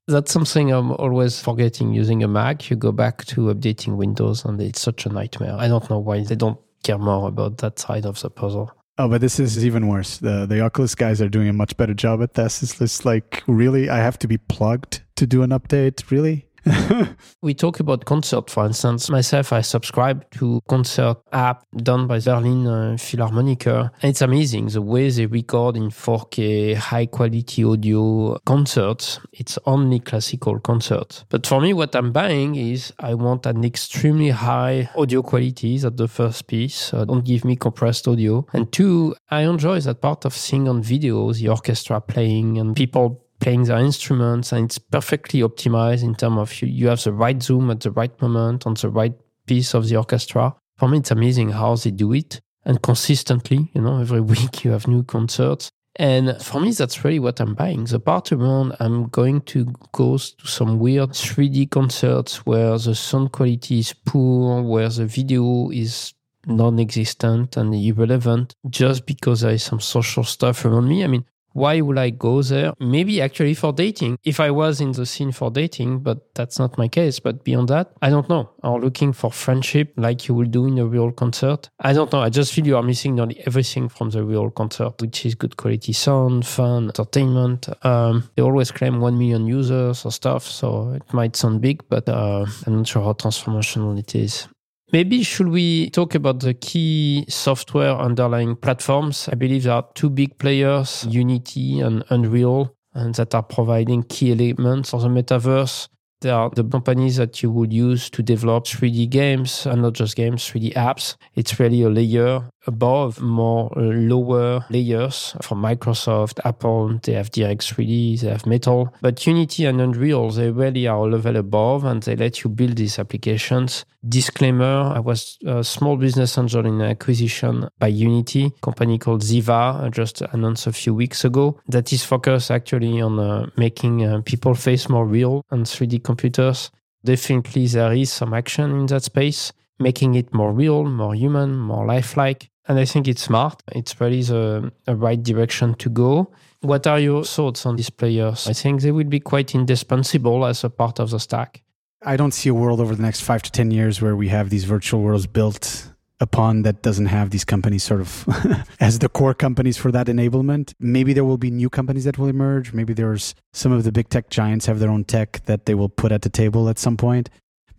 That's 0.08 0.32
something 0.32 0.72
I'm 0.72 0.94
always 0.94 1.40
forgetting 1.40 1.94
using 1.94 2.24
a 2.24 2.28
Mac. 2.28 2.72
You 2.72 2.76
go 2.76 2.92
back 2.92 3.24
to 3.26 3.54
updating 3.54 3.98
Windows, 3.98 4.46
and 4.46 4.60
it's 4.60 4.82
such 4.82 5.06
a 5.06 5.10
nightmare. 5.10 5.56
I 5.56 5.68
don't 5.68 5.88
know 5.88 6.00
why 6.00 6.24
they 6.24 6.36
don't 6.36 6.60
care 6.84 6.98
more 6.98 7.28
about 7.28 7.60
that 7.60 7.78
side 7.78 8.08
of 8.08 8.20
the 8.20 8.32
puzzle. 8.32 8.72
Oh, 8.98 9.08
but 9.08 9.22
this 9.22 9.40
is 9.40 9.64
even 9.64 9.88
worse. 9.88 10.18
The 10.18 10.46
the 10.46 10.60
Oculus 10.60 10.94
guys 10.94 11.22
are 11.22 11.30
doing 11.30 11.48
a 11.48 11.54
much 11.54 11.78
better 11.78 11.94
job 11.94 12.22
at 12.22 12.34
this. 12.34 12.62
It's 12.62 12.80
just 12.80 13.06
like 13.06 13.44
really, 13.48 13.90
I 13.90 13.98
have 13.98 14.20
to 14.20 14.28
be 14.28 14.38
plugged 14.38 15.04
to 15.16 15.26
do 15.26 15.42
an 15.44 15.52
update. 15.52 16.12
Really? 16.12 16.49
we 17.42 17.54
talk 17.54 17.80
about 17.80 18.06
concert, 18.06 18.50
for 18.50 18.66
instance. 18.66 19.10
Myself, 19.10 19.54
I 19.54 19.62
subscribe 19.62 20.30
to 20.32 20.62
concert 20.68 21.18
app 21.32 21.66
done 21.76 22.08
by 22.08 22.20
Berlin 22.20 22.68
uh, 22.68 22.98
Philharmoniker. 22.98 23.92
And 24.02 24.10
it's 24.10 24.22
amazing 24.22 24.68
the 24.68 24.82
way 24.82 25.10
they 25.10 25.26
record 25.26 25.78
in 25.78 25.90
4K, 25.90 26.76
high 26.76 27.06
quality 27.06 27.64
audio 27.64 28.38
concerts. 28.46 29.20
It's 29.34 29.58
only 29.66 30.00
classical 30.00 30.60
concerts. 30.60 31.26
But 31.30 31.46
for 31.48 31.62
me, 31.62 31.74
what 31.74 31.96
I'm 31.96 32.12
buying 32.12 32.56
is 32.56 32.94
I 33.00 33.14
want 33.14 33.46
an 33.46 33.64
extremely 33.64 34.30
high 34.30 34.90
audio 34.96 35.22
quality. 35.22 35.78
That's 35.78 35.96
the 35.96 36.08
first 36.08 36.48
piece. 36.48 36.94
Uh, 36.94 37.06
don't 37.06 37.26
give 37.26 37.46
me 37.46 37.56
compressed 37.56 38.08
audio. 38.08 38.46
And 38.54 38.72
two, 38.72 39.16
I 39.30 39.42
enjoy 39.42 39.80
that 39.82 40.02
part 40.02 40.26
of 40.26 40.34
seeing 40.34 40.68
on 40.68 40.84
videos 40.84 41.40
the 41.40 41.50
orchestra 41.50 42.02
playing 42.02 42.58
and 42.58 42.76
people 42.76 43.24
playing 43.40 43.64
their 43.64 43.78
instruments 43.78 44.52
and 44.52 44.66
it's 44.66 44.78
perfectly 44.78 45.42
optimized 45.42 46.04
in 46.04 46.16
terms 46.16 46.38
of 46.38 46.62
you, 46.62 46.68
you 46.68 46.88
have 46.88 47.04
the 47.04 47.14
right 47.14 47.42
zoom 47.42 47.72
at 47.72 47.80
the 47.82 47.92
right 47.92 48.22
moment 48.22 48.66
on 48.66 48.74
the 48.76 48.90
right 48.90 49.14
piece 49.46 49.74
of 49.74 49.88
the 49.88 49.96
orchestra. 49.96 50.56
For 50.78 50.88
me, 50.88 51.00
it's 51.00 51.12
amazing 51.12 51.50
how 51.50 51.76
they 51.76 51.92
do 51.92 52.14
it 52.14 52.42
and 52.66 52.82
consistently, 52.82 53.72
you 53.74 53.82
know, 53.82 54.00
every 54.02 54.22
week 54.34 54.64
you 54.64 54.72
have 54.72 54.88
new 54.88 55.04
concerts. 55.04 55.72
And 55.96 56.42
for 56.42 56.62
me, 56.62 56.72
that's 56.72 57.04
really 57.04 57.20
what 57.20 57.42
I'm 57.42 57.56
buying. 57.56 57.84
The 57.84 58.00
part 58.00 58.32
around, 58.32 58.76
I'm 58.80 59.08
going 59.08 59.42
to 59.42 59.66
go 59.92 60.18
to 60.18 60.48
some 60.48 60.80
weird 60.80 61.10
3D 61.10 61.72
concerts 61.72 62.46
where 62.46 62.78
the 62.78 62.96
sound 62.96 63.34
quality 63.34 63.80
is 63.80 63.94
poor, 64.06 64.62
where 64.62 64.88
the 64.88 65.06
video 65.06 65.70
is 65.72 66.14
non 66.46 66.80
existent 66.80 67.58
and 67.58 67.76
irrelevant 67.76 68.56
just 68.70 69.06
because 69.06 69.42
there 69.42 69.52
is 69.52 69.64
some 69.64 69.82
social 69.82 70.24
stuff 70.24 70.64
around 70.64 70.88
me. 70.88 71.04
I 71.04 71.08
mean, 71.08 71.26
why 71.54 71.82
would 71.82 71.98
I 71.98 72.10
go 72.10 72.42
there? 72.42 72.74
Maybe 72.80 73.22
actually 73.22 73.54
for 73.54 73.74
dating, 73.74 74.18
if 74.24 74.40
I 74.40 74.52
was 74.52 74.82
in 74.82 74.92
the 74.92 75.06
scene 75.06 75.32
for 75.32 75.52
dating, 75.52 76.00
but 76.00 76.34
that's 76.36 76.60
not 76.60 76.78
my 76.78 76.88
case. 76.88 77.20
But 77.20 77.44
beyond 77.44 77.70
that, 77.70 77.92
I 78.02 78.10
don't 78.10 78.30
know. 78.30 78.50
Or 78.64 78.80
looking 78.80 79.14
for 79.14 79.32
friendship 79.32 79.94
like 79.98 80.28
you 80.28 80.36
will 80.36 80.48
do 80.48 80.66
in 80.68 80.78
a 80.78 80.86
real 80.86 81.12
concert. 81.12 81.70
I 81.80 81.94
don't 81.94 82.12
know. 82.12 82.22
I 82.22 82.30
just 82.30 82.54
feel 82.54 82.66
you 82.68 82.78
are 82.78 82.84
missing 82.84 83.16
nearly 83.16 83.42
everything 83.46 83.90
from 83.90 84.10
the 84.10 84.24
real 84.24 84.50
concert, 84.50 85.02
which 85.02 85.26
is 85.26 85.36
good 85.36 85.58
quality 85.58 85.94
sound, 85.94 86.46
fun, 86.46 86.86
entertainment. 86.86 87.68
Um, 87.86 88.30
they 88.36 88.42
always 88.42 88.72
claim 88.72 89.00
1 89.00 89.18
million 89.18 89.48
users 89.48 90.06
or 90.06 90.12
stuff. 90.12 90.46
So 90.46 90.92
it 90.92 91.14
might 91.14 91.36
sound 91.36 91.62
big, 91.62 91.84
but 91.90 92.08
uh, 92.08 92.46
I'm 92.66 92.78
not 92.78 92.88
sure 92.88 93.04
how 93.04 93.14
transformational 93.14 93.98
it 93.98 94.16
is. 94.16 94.48
Maybe 94.92 95.22
should 95.22 95.50
we 95.50 95.92
talk 95.92 96.16
about 96.16 96.40
the 96.40 96.56
key 96.56 97.24
software 97.30 97.92
underlying 97.92 98.56
platforms? 98.56 99.30
I 99.32 99.36
believe 99.36 99.64
there 99.64 99.74
are 99.74 99.88
two 99.94 100.10
big 100.10 100.40
players, 100.40 101.06
Unity 101.08 101.80
and 101.80 102.04
Unreal, 102.10 102.74
and 102.96 103.14
that 103.14 103.36
are 103.36 103.44
providing 103.44 104.02
key 104.02 104.32
elements 104.32 104.90
for 104.90 105.00
the 105.00 105.08
metaverse. 105.08 105.90
They 106.22 106.32
are 106.32 106.50
the 106.50 106.64
companies 106.64 107.18
that 107.18 107.44
you 107.44 107.52
would 107.52 107.72
use 107.72 108.10
to 108.10 108.24
develop 108.24 108.66
3D 108.66 109.10
games 109.12 109.68
and 109.68 109.84
not 109.84 109.94
just 109.94 110.16
games, 110.16 110.44
3D 110.50 110.74
apps. 110.74 111.16
It's 111.36 111.60
really 111.60 111.84
a 111.84 111.90
layer 111.90 112.50
above 112.68 113.22
more 113.22 113.72
uh, 113.78 113.82
lower 113.82 114.66
layers 114.70 115.36
from 115.42 115.62
Microsoft, 115.62 116.40
Apple. 116.46 117.00
They 117.04 117.14
have 117.14 117.32
DirectX 117.32 117.74
3D, 117.74 118.22
they 118.22 118.30
have 118.30 118.46
Metal. 118.46 118.94
But 119.02 119.26
Unity 119.26 119.66
and 119.66 119.82
Unreal, 119.82 120.30
they 120.32 120.52
really 120.52 120.88
are 120.88 120.98
a 120.98 121.10
level 121.10 121.38
above 121.38 121.84
and 121.86 122.04
they 122.04 122.16
let 122.16 122.44
you 122.44 122.50
build 122.50 122.78
these 122.78 123.00
applications. 123.00 123.86
Disclaimer, 124.08 124.94
I 124.96 125.00
was 125.00 125.38
a 125.46 125.64
small 125.64 125.98
business 125.98 126.38
angel 126.38 126.66
in 126.66 126.82
an 126.82 126.90
acquisition 126.92 127.68
by 127.80 127.88
Unity, 127.88 128.52
company 128.62 128.98
called 128.98 129.22
Ziva, 129.22 129.92
just 129.92 130.22
announced 130.22 130.68
a 130.68 130.74
few 130.74 130.94
weeks 130.94 131.26
ago, 131.26 131.60
that 131.68 131.92
is 131.92 132.04
focused 132.04 132.52
actually 132.52 133.02
on 133.02 133.20
uh, 133.20 133.50
making 133.58 134.06
uh, 134.06 134.22
people 134.24 134.54
face 134.54 134.88
more 134.90 135.06
real 135.06 135.44
and 135.52 135.66
3D 135.66 136.04
computers. 136.04 136.72
Definitely 137.04 137.68
there 137.68 137.94
is 137.94 138.12
some 138.12 138.34
action 138.34 138.72
in 138.72 138.86
that 138.88 139.04
space 139.04 139.54
making 139.80 140.16
it 140.16 140.34
more 140.34 140.52
real, 140.52 140.86
more 140.86 141.16
human, 141.16 141.58
more 141.58 141.86
lifelike. 141.86 142.50
And 142.68 142.78
I 142.78 142.86
think 142.86 143.08
it's 143.08 143.24
smart. 143.24 143.64
It's 143.72 144.00
really 144.00 144.22
the, 144.22 144.72
the 144.86 144.96
right 144.96 145.22
direction 145.22 145.74
to 145.76 145.90
go. 145.90 146.32
What 146.62 146.86
are 146.86 147.00
your 147.00 147.24
thoughts 147.24 147.66
on 147.66 147.78
these 147.78 147.90
players? 147.90 148.48
I 148.48 148.54
think 148.54 148.82
they 148.82 148.92
will 148.92 149.06
be 149.06 149.20
quite 149.20 149.56
indispensable 149.56 150.46
as 150.46 150.64
a 150.64 150.70
part 150.70 151.00
of 151.00 151.10
the 151.10 151.20
stack. 151.20 151.64
I 152.04 152.16
don't 152.16 152.34
see 152.34 152.50
a 152.50 152.54
world 152.54 152.80
over 152.80 152.96
the 152.96 153.02
next 153.02 153.22
five 153.22 153.42
to 153.44 153.52
10 153.52 153.72
years 153.72 154.02
where 154.02 154.16
we 154.16 154.28
have 154.30 154.50
these 154.50 154.66
virtual 154.66 155.02
worlds 155.02 155.26
built 155.28 155.90
upon 156.22 156.64
that 156.64 156.82
doesn't 156.82 157.08
have 157.08 157.30
these 157.30 157.46
companies 157.46 157.84
sort 157.84 158.02
of 158.02 158.26
as 158.80 159.00
the 159.00 159.10
core 159.10 159.34
companies 159.34 159.78
for 159.78 159.92
that 159.92 160.08
enablement. 160.08 160.74
Maybe 160.80 161.14
there 161.14 161.26
will 161.26 161.38
be 161.38 161.50
new 161.50 161.70
companies 161.70 162.04
that 162.04 162.18
will 162.18 162.28
emerge. 162.28 162.74
Maybe 162.74 162.94
there's 162.94 163.36
some 163.54 163.72
of 163.72 163.84
the 163.84 163.92
big 163.92 164.10
tech 164.10 164.30
giants 164.30 164.66
have 164.66 164.80
their 164.80 164.90
own 164.90 165.06
tech 165.06 165.44
that 165.46 165.66
they 165.66 165.74
will 165.74 165.90
put 165.90 166.12
at 166.12 166.22
the 166.22 166.30
table 166.30 166.70
at 166.70 166.78
some 166.78 166.98
point 166.98 167.30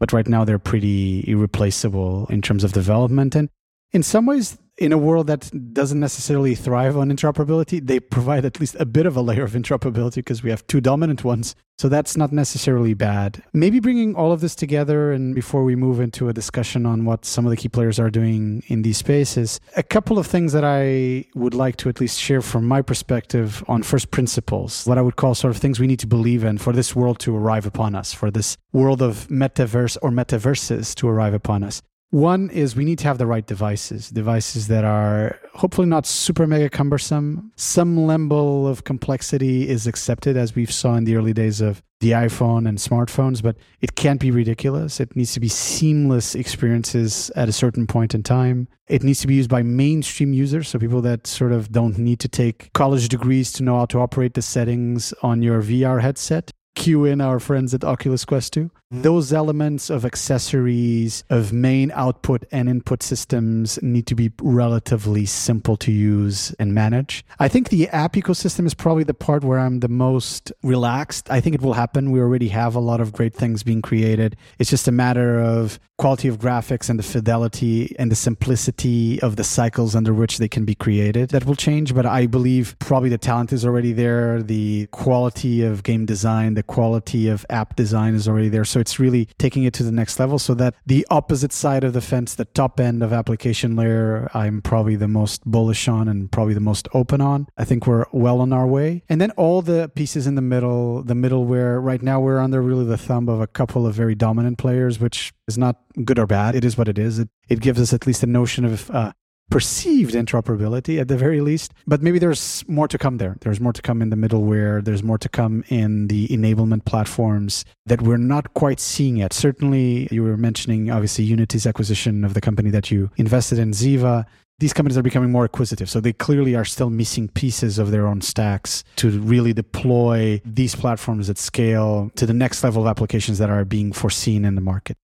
but 0.00 0.12
right 0.12 0.26
now 0.26 0.44
they're 0.44 0.58
pretty 0.58 1.24
irreplaceable 1.28 2.26
in 2.30 2.42
terms 2.42 2.64
of 2.64 2.72
development. 2.72 3.36
And 3.36 3.48
in 3.92 4.02
some 4.02 4.26
ways, 4.26 4.58
in 4.80 4.92
a 4.92 4.98
world 4.98 5.26
that 5.26 5.50
doesn't 5.74 6.00
necessarily 6.00 6.54
thrive 6.54 6.96
on 6.96 7.10
interoperability, 7.10 7.86
they 7.86 8.00
provide 8.00 8.46
at 8.46 8.58
least 8.58 8.76
a 8.80 8.86
bit 8.86 9.04
of 9.04 9.14
a 9.14 9.20
layer 9.20 9.44
of 9.44 9.52
interoperability 9.52 10.16
because 10.16 10.42
we 10.42 10.48
have 10.48 10.66
two 10.66 10.80
dominant 10.80 11.22
ones. 11.22 11.54
So 11.78 11.88
that's 11.88 12.16
not 12.16 12.32
necessarily 12.32 12.94
bad. 12.94 13.42
Maybe 13.52 13.78
bringing 13.78 14.14
all 14.14 14.32
of 14.32 14.40
this 14.40 14.54
together, 14.54 15.12
and 15.12 15.34
before 15.34 15.64
we 15.64 15.76
move 15.76 16.00
into 16.00 16.28
a 16.28 16.32
discussion 16.32 16.86
on 16.86 17.04
what 17.04 17.24
some 17.26 17.44
of 17.46 17.50
the 17.50 17.56
key 17.56 17.68
players 17.68 17.98
are 17.98 18.10
doing 18.10 18.62
in 18.68 18.82
these 18.82 18.98
spaces, 18.98 19.60
a 19.76 19.82
couple 19.82 20.18
of 20.18 20.26
things 20.26 20.52
that 20.52 20.64
I 20.64 21.26
would 21.34 21.54
like 21.54 21.76
to 21.76 21.90
at 21.90 22.00
least 22.00 22.18
share 22.18 22.42
from 22.42 22.66
my 22.66 22.80
perspective 22.80 23.62
on 23.68 23.82
first 23.82 24.10
principles, 24.10 24.86
what 24.86 24.98
I 24.98 25.02
would 25.02 25.16
call 25.16 25.34
sort 25.34 25.54
of 25.54 25.60
things 25.60 25.78
we 25.78 25.86
need 25.86 26.00
to 26.00 26.06
believe 26.06 26.42
in 26.42 26.56
for 26.58 26.72
this 26.72 26.96
world 26.96 27.18
to 27.20 27.36
arrive 27.36 27.66
upon 27.66 27.94
us, 27.94 28.14
for 28.14 28.30
this 28.30 28.56
world 28.72 29.02
of 29.02 29.28
metaverse 29.28 29.98
or 30.02 30.10
metaverses 30.10 30.94
to 30.96 31.08
arrive 31.08 31.34
upon 31.34 31.62
us. 31.62 31.82
One 32.10 32.50
is 32.50 32.74
we 32.74 32.84
need 32.84 32.98
to 33.00 33.06
have 33.06 33.18
the 33.18 33.26
right 33.26 33.46
devices, 33.46 34.10
devices 34.10 34.66
that 34.66 34.84
are 34.84 35.38
hopefully 35.54 35.86
not 35.86 36.06
super 36.06 36.44
mega 36.44 36.68
cumbersome. 36.68 37.52
Some 37.54 38.04
level 38.04 38.66
of 38.66 38.82
complexity 38.82 39.68
is 39.68 39.86
accepted, 39.86 40.36
as 40.36 40.56
we've 40.56 40.72
saw 40.72 40.96
in 40.96 41.04
the 41.04 41.14
early 41.14 41.32
days 41.32 41.60
of 41.60 41.84
the 42.00 42.10
iPhone 42.12 42.68
and 42.68 42.78
smartphones, 42.78 43.42
but 43.42 43.56
it 43.80 43.94
can't 43.94 44.18
be 44.18 44.32
ridiculous. 44.32 44.98
It 44.98 45.14
needs 45.14 45.34
to 45.34 45.40
be 45.40 45.48
seamless 45.48 46.34
experiences 46.34 47.30
at 47.36 47.48
a 47.48 47.52
certain 47.52 47.86
point 47.86 48.12
in 48.12 48.24
time. 48.24 48.66
It 48.88 49.04
needs 49.04 49.20
to 49.20 49.28
be 49.28 49.34
used 49.34 49.50
by 49.50 49.62
mainstream 49.62 50.32
users, 50.32 50.68
so 50.68 50.80
people 50.80 51.02
that 51.02 51.28
sort 51.28 51.52
of 51.52 51.70
don't 51.70 51.96
need 51.96 52.18
to 52.20 52.28
take 52.28 52.72
college 52.72 53.08
degrees 53.08 53.52
to 53.52 53.62
know 53.62 53.78
how 53.78 53.86
to 53.86 54.00
operate 54.00 54.34
the 54.34 54.42
settings 54.42 55.14
on 55.22 55.42
your 55.42 55.62
VR 55.62 56.00
headset 56.00 56.50
cue 56.80 57.04
in 57.04 57.20
our 57.20 57.38
friends 57.38 57.74
at 57.74 57.84
Oculus 57.84 58.24
Quest 58.24 58.54
2. 58.54 58.64
Mm-hmm. 58.64 59.02
Those 59.02 59.34
elements 59.34 59.90
of 59.90 60.06
accessories, 60.06 61.24
of 61.28 61.52
main 61.52 61.92
output 61.94 62.44
and 62.50 62.70
input 62.70 63.02
systems 63.02 63.78
need 63.82 64.06
to 64.06 64.14
be 64.14 64.32
relatively 64.40 65.26
simple 65.26 65.76
to 65.76 65.92
use 65.92 66.52
and 66.58 66.74
manage. 66.74 67.22
I 67.38 67.48
think 67.48 67.68
the 67.68 67.88
app 67.90 68.14
ecosystem 68.14 68.64
is 68.64 68.72
probably 68.72 69.04
the 69.04 69.14
part 69.14 69.44
where 69.44 69.58
I'm 69.58 69.80
the 69.80 69.88
most 69.88 70.52
relaxed. 70.62 71.30
I 71.30 71.40
think 71.40 71.54
it 71.54 71.60
will 71.60 71.74
happen. 71.74 72.12
We 72.12 72.20
already 72.20 72.48
have 72.48 72.74
a 72.74 72.80
lot 72.80 73.00
of 73.02 73.12
great 73.12 73.34
things 73.34 73.62
being 73.62 73.82
created. 73.82 74.36
It's 74.58 74.70
just 74.70 74.88
a 74.88 74.92
matter 74.92 75.38
of 75.38 75.78
quality 76.00 76.28
of 76.28 76.38
graphics 76.38 76.88
and 76.88 76.98
the 76.98 77.02
fidelity 77.02 77.94
and 77.98 78.10
the 78.10 78.16
simplicity 78.16 79.20
of 79.20 79.36
the 79.36 79.44
cycles 79.44 79.94
under 79.94 80.14
which 80.14 80.38
they 80.38 80.48
can 80.48 80.64
be 80.64 80.74
created 80.74 81.28
that 81.28 81.44
will 81.44 81.54
change. 81.54 81.94
But 81.94 82.06
I 82.06 82.26
believe 82.26 82.74
probably 82.78 83.10
the 83.10 83.18
talent 83.18 83.52
is 83.52 83.66
already 83.66 83.92
there. 83.92 84.42
The 84.42 84.86
quality 84.92 85.62
of 85.62 85.82
game 85.82 86.06
design, 86.06 86.54
the 86.54 86.62
quality 86.62 87.28
of 87.28 87.44
app 87.50 87.76
design 87.76 88.14
is 88.14 88.26
already 88.26 88.48
there. 88.48 88.64
So 88.64 88.80
it's 88.80 88.98
really 88.98 89.28
taking 89.38 89.64
it 89.64 89.74
to 89.74 89.82
the 89.82 89.92
next 89.92 90.18
level 90.18 90.38
so 90.38 90.54
that 90.54 90.74
the 90.86 91.06
opposite 91.10 91.52
side 91.52 91.84
of 91.84 91.92
the 91.92 92.00
fence, 92.00 92.34
the 92.34 92.46
top 92.46 92.80
end 92.80 93.02
of 93.02 93.12
application 93.12 93.76
layer, 93.76 94.30
I'm 94.32 94.62
probably 94.62 94.96
the 94.96 95.06
most 95.06 95.44
bullish 95.44 95.86
on 95.86 96.08
and 96.08 96.32
probably 96.32 96.54
the 96.54 96.60
most 96.60 96.88
open 96.94 97.20
on. 97.20 97.46
I 97.58 97.66
think 97.66 97.86
we're 97.86 98.06
well 98.10 98.40
on 98.40 98.54
our 98.54 98.66
way. 98.66 99.02
And 99.10 99.20
then 99.20 99.32
all 99.32 99.60
the 99.60 99.92
pieces 99.94 100.26
in 100.26 100.34
the 100.34 100.40
middle, 100.54 101.02
the 101.02 101.12
middleware, 101.12 101.78
right 101.84 102.00
now 102.00 102.20
we're 102.20 102.40
under 102.40 102.62
really 102.62 102.86
the 102.86 102.96
thumb 102.96 103.28
of 103.28 103.42
a 103.42 103.46
couple 103.46 103.86
of 103.86 103.94
very 103.94 104.14
dominant 104.14 104.56
players, 104.56 104.98
which 104.98 105.34
is 105.46 105.58
not 105.58 105.76
good 106.04 106.18
or 106.18 106.26
bad. 106.26 106.54
It 106.54 106.64
is 106.64 106.76
what 106.76 106.88
it 106.88 106.98
is. 106.98 107.18
It, 107.18 107.28
it 107.48 107.60
gives 107.60 107.80
us 107.80 107.92
at 107.92 108.06
least 108.06 108.22
a 108.22 108.26
notion 108.26 108.64
of 108.64 108.90
uh, 108.90 109.12
perceived 109.50 110.14
interoperability 110.14 111.00
at 111.00 111.08
the 111.08 111.16
very 111.16 111.40
least. 111.40 111.74
But 111.86 112.02
maybe 112.02 112.18
there's 112.18 112.64
more 112.68 112.88
to 112.88 112.96
come 112.96 113.18
there. 113.18 113.36
There's 113.40 113.60
more 113.60 113.72
to 113.72 113.82
come 113.82 114.00
in 114.00 114.10
the 114.10 114.16
middleware. 114.16 114.82
There's 114.82 115.02
more 115.02 115.18
to 115.18 115.28
come 115.28 115.64
in 115.68 116.06
the 116.06 116.28
enablement 116.28 116.84
platforms 116.84 117.64
that 117.86 118.00
we're 118.00 118.16
not 118.16 118.54
quite 118.54 118.80
seeing 118.80 119.16
yet. 119.16 119.32
Certainly, 119.32 120.08
you 120.10 120.22
were 120.22 120.36
mentioning 120.36 120.90
obviously 120.90 121.24
Unity's 121.24 121.66
acquisition 121.66 122.24
of 122.24 122.34
the 122.34 122.40
company 122.40 122.70
that 122.70 122.90
you 122.90 123.10
invested 123.16 123.58
in, 123.58 123.72
Ziva 123.72 124.26
these 124.60 124.74
companies 124.74 124.98
are 124.98 125.02
becoming 125.02 125.32
more 125.32 125.46
acquisitive. 125.46 125.88
So 125.88 126.00
they 126.00 126.12
clearly 126.12 126.54
are 126.54 126.66
still 126.66 126.90
missing 126.90 127.28
pieces 127.28 127.78
of 127.78 127.90
their 127.90 128.06
own 128.06 128.20
stacks 128.20 128.84
to 128.96 129.10
really 129.18 129.54
deploy 129.54 130.42
these 130.44 130.74
platforms 130.74 131.30
at 131.30 131.38
scale 131.38 132.10
to 132.16 132.26
the 132.26 132.34
next 132.34 132.62
level 132.62 132.82
of 132.82 132.88
applications 132.88 133.38
that 133.38 133.48
are 133.48 133.64
being 133.64 133.90
foreseen 133.90 134.44
in 134.44 134.54
the 134.56 134.60
market 134.60 134.98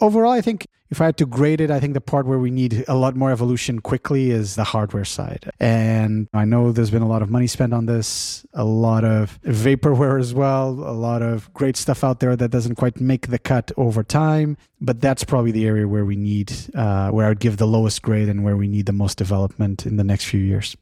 overall, 0.00 0.32
I 0.32 0.40
think 0.40 0.66
if 0.90 1.00
I 1.00 1.06
had 1.06 1.16
to 1.18 1.26
grade 1.26 1.60
it, 1.60 1.70
I 1.70 1.80
think 1.80 1.94
the 1.94 2.00
part 2.00 2.26
where 2.26 2.38
we 2.38 2.50
need 2.50 2.84
a 2.86 2.94
lot 2.94 3.16
more 3.16 3.32
evolution 3.32 3.80
quickly 3.80 4.30
is 4.30 4.54
the 4.54 4.64
hardware 4.64 5.04
side. 5.04 5.50
And 5.58 6.28
I 6.32 6.44
know 6.44 6.70
there's 6.70 6.90
been 6.90 7.02
a 7.02 7.08
lot 7.08 7.22
of 7.22 7.30
money 7.30 7.48
spent 7.48 7.72
on 7.72 7.86
this, 7.86 8.46
a 8.54 8.64
lot 8.64 9.04
of 9.04 9.40
vaporware 9.42 10.20
as 10.20 10.32
well, 10.32 10.70
a 10.70 10.94
lot 10.94 11.22
of 11.22 11.52
great 11.54 11.76
stuff 11.76 12.04
out 12.04 12.20
there 12.20 12.36
that 12.36 12.50
doesn't 12.50 12.76
quite 12.76 13.00
make 13.00 13.28
the 13.28 13.38
cut 13.38 13.72
over 13.76 14.04
time. 14.04 14.56
But 14.80 15.00
that's 15.00 15.24
probably 15.24 15.50
the 15.50 15.66
area 15.66 15.88
where 15.88 16.04
we 16.04 16.16
need, 16.16 16.52
uh, 16.74 17.10
where 17.10 17.26
I 17.26 17.30
would 17.30 17.40
give 17.40 17.56
the 17.56 17.66
lowest 17.66 18.02
grade 18.02 18.28
and 18.28 18.44
where 18.44 18.56
we 18.56 18.68
need 18.68 18.86
the 18.86 18.92
most 18.92 19.18
development 19.18 19.86
in 19.86 19.96
the 19.96 20.04
next 20.04 20.26
few 20.26 20.40
years. 20.40 20.76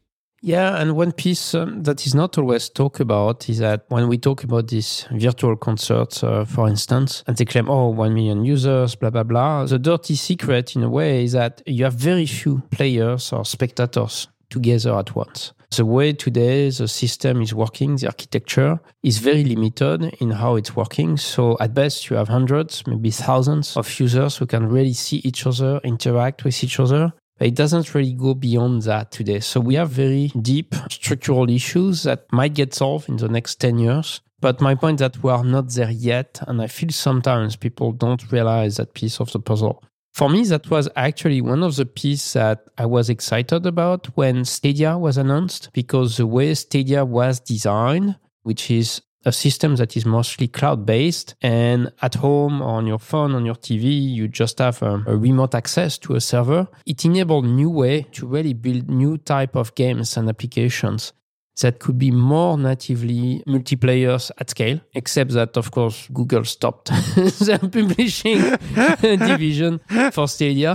Yeah, 0.46 0.76
and 0.76 0.94
one 0.94 1.12
piece 1.12 1.54
um, 1.54 1.84
that 1.84 2.06
is 2.06 2.14
not 2.14 2.36
always 2.36 2.68
talked 2.68 3.00
about 3.00 3.48
is 3.48 3.60
that 3.60 3.86
when 3.88 4.08
we 4.08 4.18
talk 4.18 4.44
about 4.44 4.68
these 4.68 5.06
virtual 5.10 5.56
concerts, 5.56 6.22
uh, 6.22 6.44
for 6.44 6.68
instance, 6.68 7.24
and 7.26 7.34
they 7.34 7.46
claim, 7.46 7.70
oh, 7.70 7.88
1 7.88 8.12
million 8.12 8.44
users, 8.44 8.94
blah, 8.94 9.08
blah, 9.08 9.22
blah, 9.22 9.64
the 9.64 9.78
dirty 9.78 10.14
secret 10.14 10.76
in 10.76 10.82
a 10.82 10.90
way 10.90 11.24
is 11.24 11.32
that 11.32 11.62
you 11.64 11.84
have 11.84 11.94
very 11.94 12.26
few 12.26 12.62
players 12.70 13.32
or 13.32 13.46
spectators 13.46 14.28
together 14.50 14.94
at 14.98 15.16
once. 15.16 15.54
The 15.74 15.86
way 15.86 16.12
today 16.12 16.68
the 16.68 16.88
system 16.88 17.40
is 17.40 17.54
working, 17.54 17.96
the 17.96 18.08
architecture 18.08 18.80
is 19.02 19.16
very 19.16 19.44
limited 19.44 20.14
in 20.20 20.30
how 20.30 20.56
it's 20.56 20.76
working. 20.76 21.16
So 21.16 21.56
at 21.58 21.72
best, 21.72 22.10
you 22.10 22.16
have 22.16 22.28
hundreds, 22.28 22.86
maybe 22.86 23.10
thousands 23.10 23.78
of 23.78 23.98
users 23.98 24.36
who 24.36 24.44
can 24.44 24.68
really 24.68 24.92
see 24.92 25.22
each 25.24 25.46
other, 25.46 25.80
interact 25.84 26.44
with 26.44 26.62
each 26.62 26.78
other. 26.78 27.14
It 27.40 27.54
doesn't 27.54 27.94
really 27.94 28.12
go 28.12 28.34
beyond 28.34 28.82
that 28.82 29.10
today. 29.10 29.40
So 29.40 29.60
we 29.60 29.74
have 29.74 29.90
very 29.90 30.28
deep 30.40 30.74
structural 30.88 31.50
issues 31.50 32.04
that 32.04 32.26
might 32.32 32.54
get 32.54 32.74
solved 32.74 33.08
in 33.08 33.16
the 33.16 33.28
next 33.28 33.56
10 33.56 33.78
years. 33.78 34.20
But 34.40 34.60
my 34.60 34.74
point 34.74 35.00
is 35.00 35.10
that 35.10 35.22
we 35.22 35.30
are 35.30 35.44
not 35.44 35.70
there 35.70 35.90
yet. 35.90 36.40
And 36.46 36.62
I 36.62 36.68
feel 36.68 36.90
sometimes 36.90 37.56
people 37.56 37.92
don't 37.92 38.30
realize 38.30 38.76
that 38.76 38.94
piece 38.94 39.20
of 39.20 39.32
the 39.32 39.40
puzzle. 39.40 39.82
For 40.12 40.28
me, 40.28 40.44
that 40.44 40.70
was 40.70 40.88
actually 40.94 41.40
one 41.40 41.64
of 41.64 41.74
the 41.74 41.86
pieces 41.86 42.34
that 42.34 42.66
I 42.78 42.86
was 42.86 43.10
excited 43.10 43.66
about 43.66 44.06
when 44.16 44.44
Stadia 44.44 44.96
was 44.96 45.16
announced, 45.16 45.70
because 45.72 46.18
the 46.18 46.26
way 46.26 46.54
Stadia 46.54 47.04
was 47.04 47.40
designed, 47.40 48.16
which 48.44 48.70
is 48.70 49.02
a 49.24 49.32
system 49.32 49.76
that 49.76 49.96
is 49.96 50.04
mostly 50.04 50.48
cloud 50.48 50.84
based 50.84 51.34
and 51.42 51.90
at 52.02 52.14
home 52.14 52.60
on 52.62 52.86
your 52.86 52.98
phone 52.98 53.34
on 53.34 53.44
your 53.46 53.54
tv 53.54 53.84
you 53.84 54.28
just 54.28 54.58
have 54.58 54.82
a, 54.82 54.86
um, 54.86 55.04
a, 55.06 55.16
remote 55.16 55.54
access 55.54 55.98
to 55.98 56.14
a 56.14 56.20
server. 56.20 56.68
It 56.86 57.04
enabled 57.04 57.46
new 57.46 57.70
way 57.70 58.02
to 58.12 58.26
really 58.26 58.54
build 58.54 58.90
new 58.90 59.16
type 59.18 59.56
of 59.56 59.74
games 59.74 60.16
and 60.16 60.28
applications 60.28 61.12
that 61.60 61.78
could 61.78 61.98
be 61.98 62.10
more 62.10 62.58
natively 62.58 63.42
multiplayers 63.46 64.30
at 64.38 64.50
scale, 64.50 64.80
except 64.94 65.32
that, 65.32 65.56
of 65.56 65.70
course, 65.70 66.08
Google 66.12 66.44
stopped 66.44 66.90
their 67.40 67.58
publishing 67.58 68.40
division 69.00 69.80
for 70.12 70.26
Stadia 70.26 70.74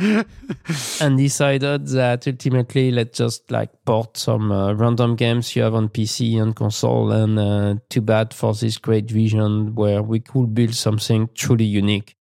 and 1.02 1.18
decided 1.18 1.88
that 1.88 2.28
ultimately 2.28 2.92
let's 2.92 3.18
just 3.18 3.52
like 3.52 3.70
port 3.86 4.18
some 4.18 4.52
uh, 4.52 4.74
random 4.74 5.16
games 5.16 5.56
you 5.56 5.64
have 5.64 5.76
on 5.76 5.90
PC 5.90 6.42
and 6.42 6.56
console. 6.56 7.12
And 7.12 7.38
uh, 7.38 7.76
too 7.90 8.02
bad 8.02 8.34
for 8.34 8.54
this 8.54 8.78
great 8.78 9.12
vision 9.12 9.76
where 9.76 10.02
we 10.02 10.20
could 10.20 10.54
build 10.54 10.76
something 10.76 11.30
truly 11.34 11.66
unique. 11.66 12.16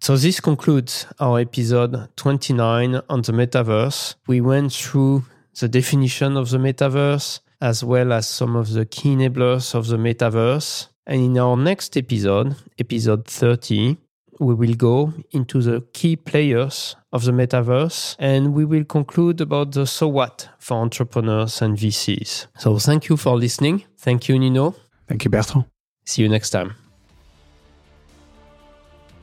So 0.00 0.16
this 0.16 0.38
concludes 0.38 1.06
our 1.18 1.40
episode 1.40 2.08
29 2.16 3.00
on 3.08 3.22
the 3.22 3.32
metaverse. 3.32 4.14
We 4.28 4.40
went 4.40 4.72
through 4.72 5.24
the 5.58 5.68
definition 5.68 6.36
of 6.36 6.50
the 6.50 6.58
metaverse, 6.58 7.40
as 7.60 7.82
well 7.82 8.12
as 8.12 8.28
some 8.28 8.56
of 8.56 8.72
the 8.72 8.84
key 8.86 9.14
enablers 9.14 9.74
of 9.74 9.86
the 9.88 9.96
metaverse. 9.96 10.88
And 11.06 11.20
in 11.22 11.38
our 11.38 11.56
next 11.56 11.96
episode, 11.96 12.54
episode 12.78 13.26
30, 13.26 13.96
we 14.40 14.54
will 14.54 14.74
go 14.74 15.12
into 15.32 15.60
the 15.62 15.80
key 15.92 16.16
players 16.16 16.96
of 17.12 17.24
the 17.24 17.32
metaverse 17.32 18.14
and 18.18 18.54
we 18.54 18.64
will 18.64 18.84
conclude 18.84 19.40
about 19.40 19.72
the 19.72 19.86
so 19.86 20.06
what 20.06 20.48
for 20.58 20.78
entrepreneurs 20.78 21.60
and 21.60 21.76
VCs. 21.76 22.46
So 22.58 22.78
thank 22.78 23.08
you 23.08 23.16
for 23.16 23.36
listening. 23.36 23.84
Thank 23.98 24.28
you, 24.28 24.38
Nuno. 24.38 24.74
Thank 25.08 25.24
you, 25.24 25.30
Bertrand. 25.30 25.64
See 26.04 26.22
you 26.22 26.28
next 26.28 26.50
time. 26.50 26.74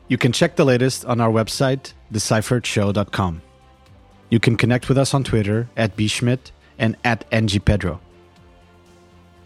You 0.07 0.17
can 0.17 0.31
check 0.31 0.55
the 0.55 0.65
latest 0.65 1.05
on 1.05 1.19
our 1.19 1.31
website, 1.31 1.93
decipheredshow.com. 2.13 3.41
You 4.29 4.39
can 4.39 4.55
connect 4.55 4.89
with 4.89 4.97
us 4.97 5.13
on 5.13 5.23
Twitter 5.23 5.67
at 5.77 5.95
bschmitt 5.95 6.51
and 6.77 6.95
at 7.03 7.29
ngpedro. 7.31 7.99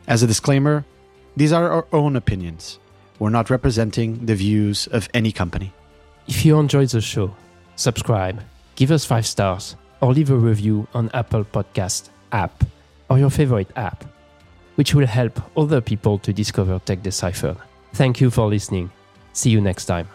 As 0.09 0.23
a 0.23 0.27
disclaimer, 0.27 0.85
these 1.37 1.53
are 1.53 1.69
our 1.69 1.87
own 1.93 2.15
opinions. 2.15 2.79
We're 3.19 3.29
not 3.29 3.51
representing 3.51 4.25
the 4.25 4.33
views 4.33 4.87
of 4.87 5.07
any 5.13 5.31
company. 5.31 5.71
If 6.27 6.43
you 6.43 6.57
enjoyed 6.57 6.89
the 6.89 6.99
show, 6.99 7.35
subscribe, 7.75 8.41
give 8.75 8.89
us 8.89 9.05
five 9.05 9.27
stars, 9.27 9.75
or 10.01 10.11
leave 10.11 10.31
a 10.31 10.35
review 10.35 10.87
on 10.95 11.11
Apple 11.13 11.45
Podcast 11.45 12.09
app 12.31 12.63
or 13.07 13.19
your 13.19 13.29
favorite 13.29 13.69
app, 13.75 14.03
which 14.75 14.95
will 14.95 15.05
help 15.05 15.39
other 15.55 15.79
people 15.79 16.17
to 16.19 16.33
discover 16.33 16.79
Tech 16.79 17.03
Deciphered. 17.03 17.57
Thank 17.93 18.19
you 18.19 18.31
for 18.31 18.47
listening. 18.47 18.89
See 19.33 19.51
you 19.51 19.61
next 19.61 19.85
time. 19.85 20.07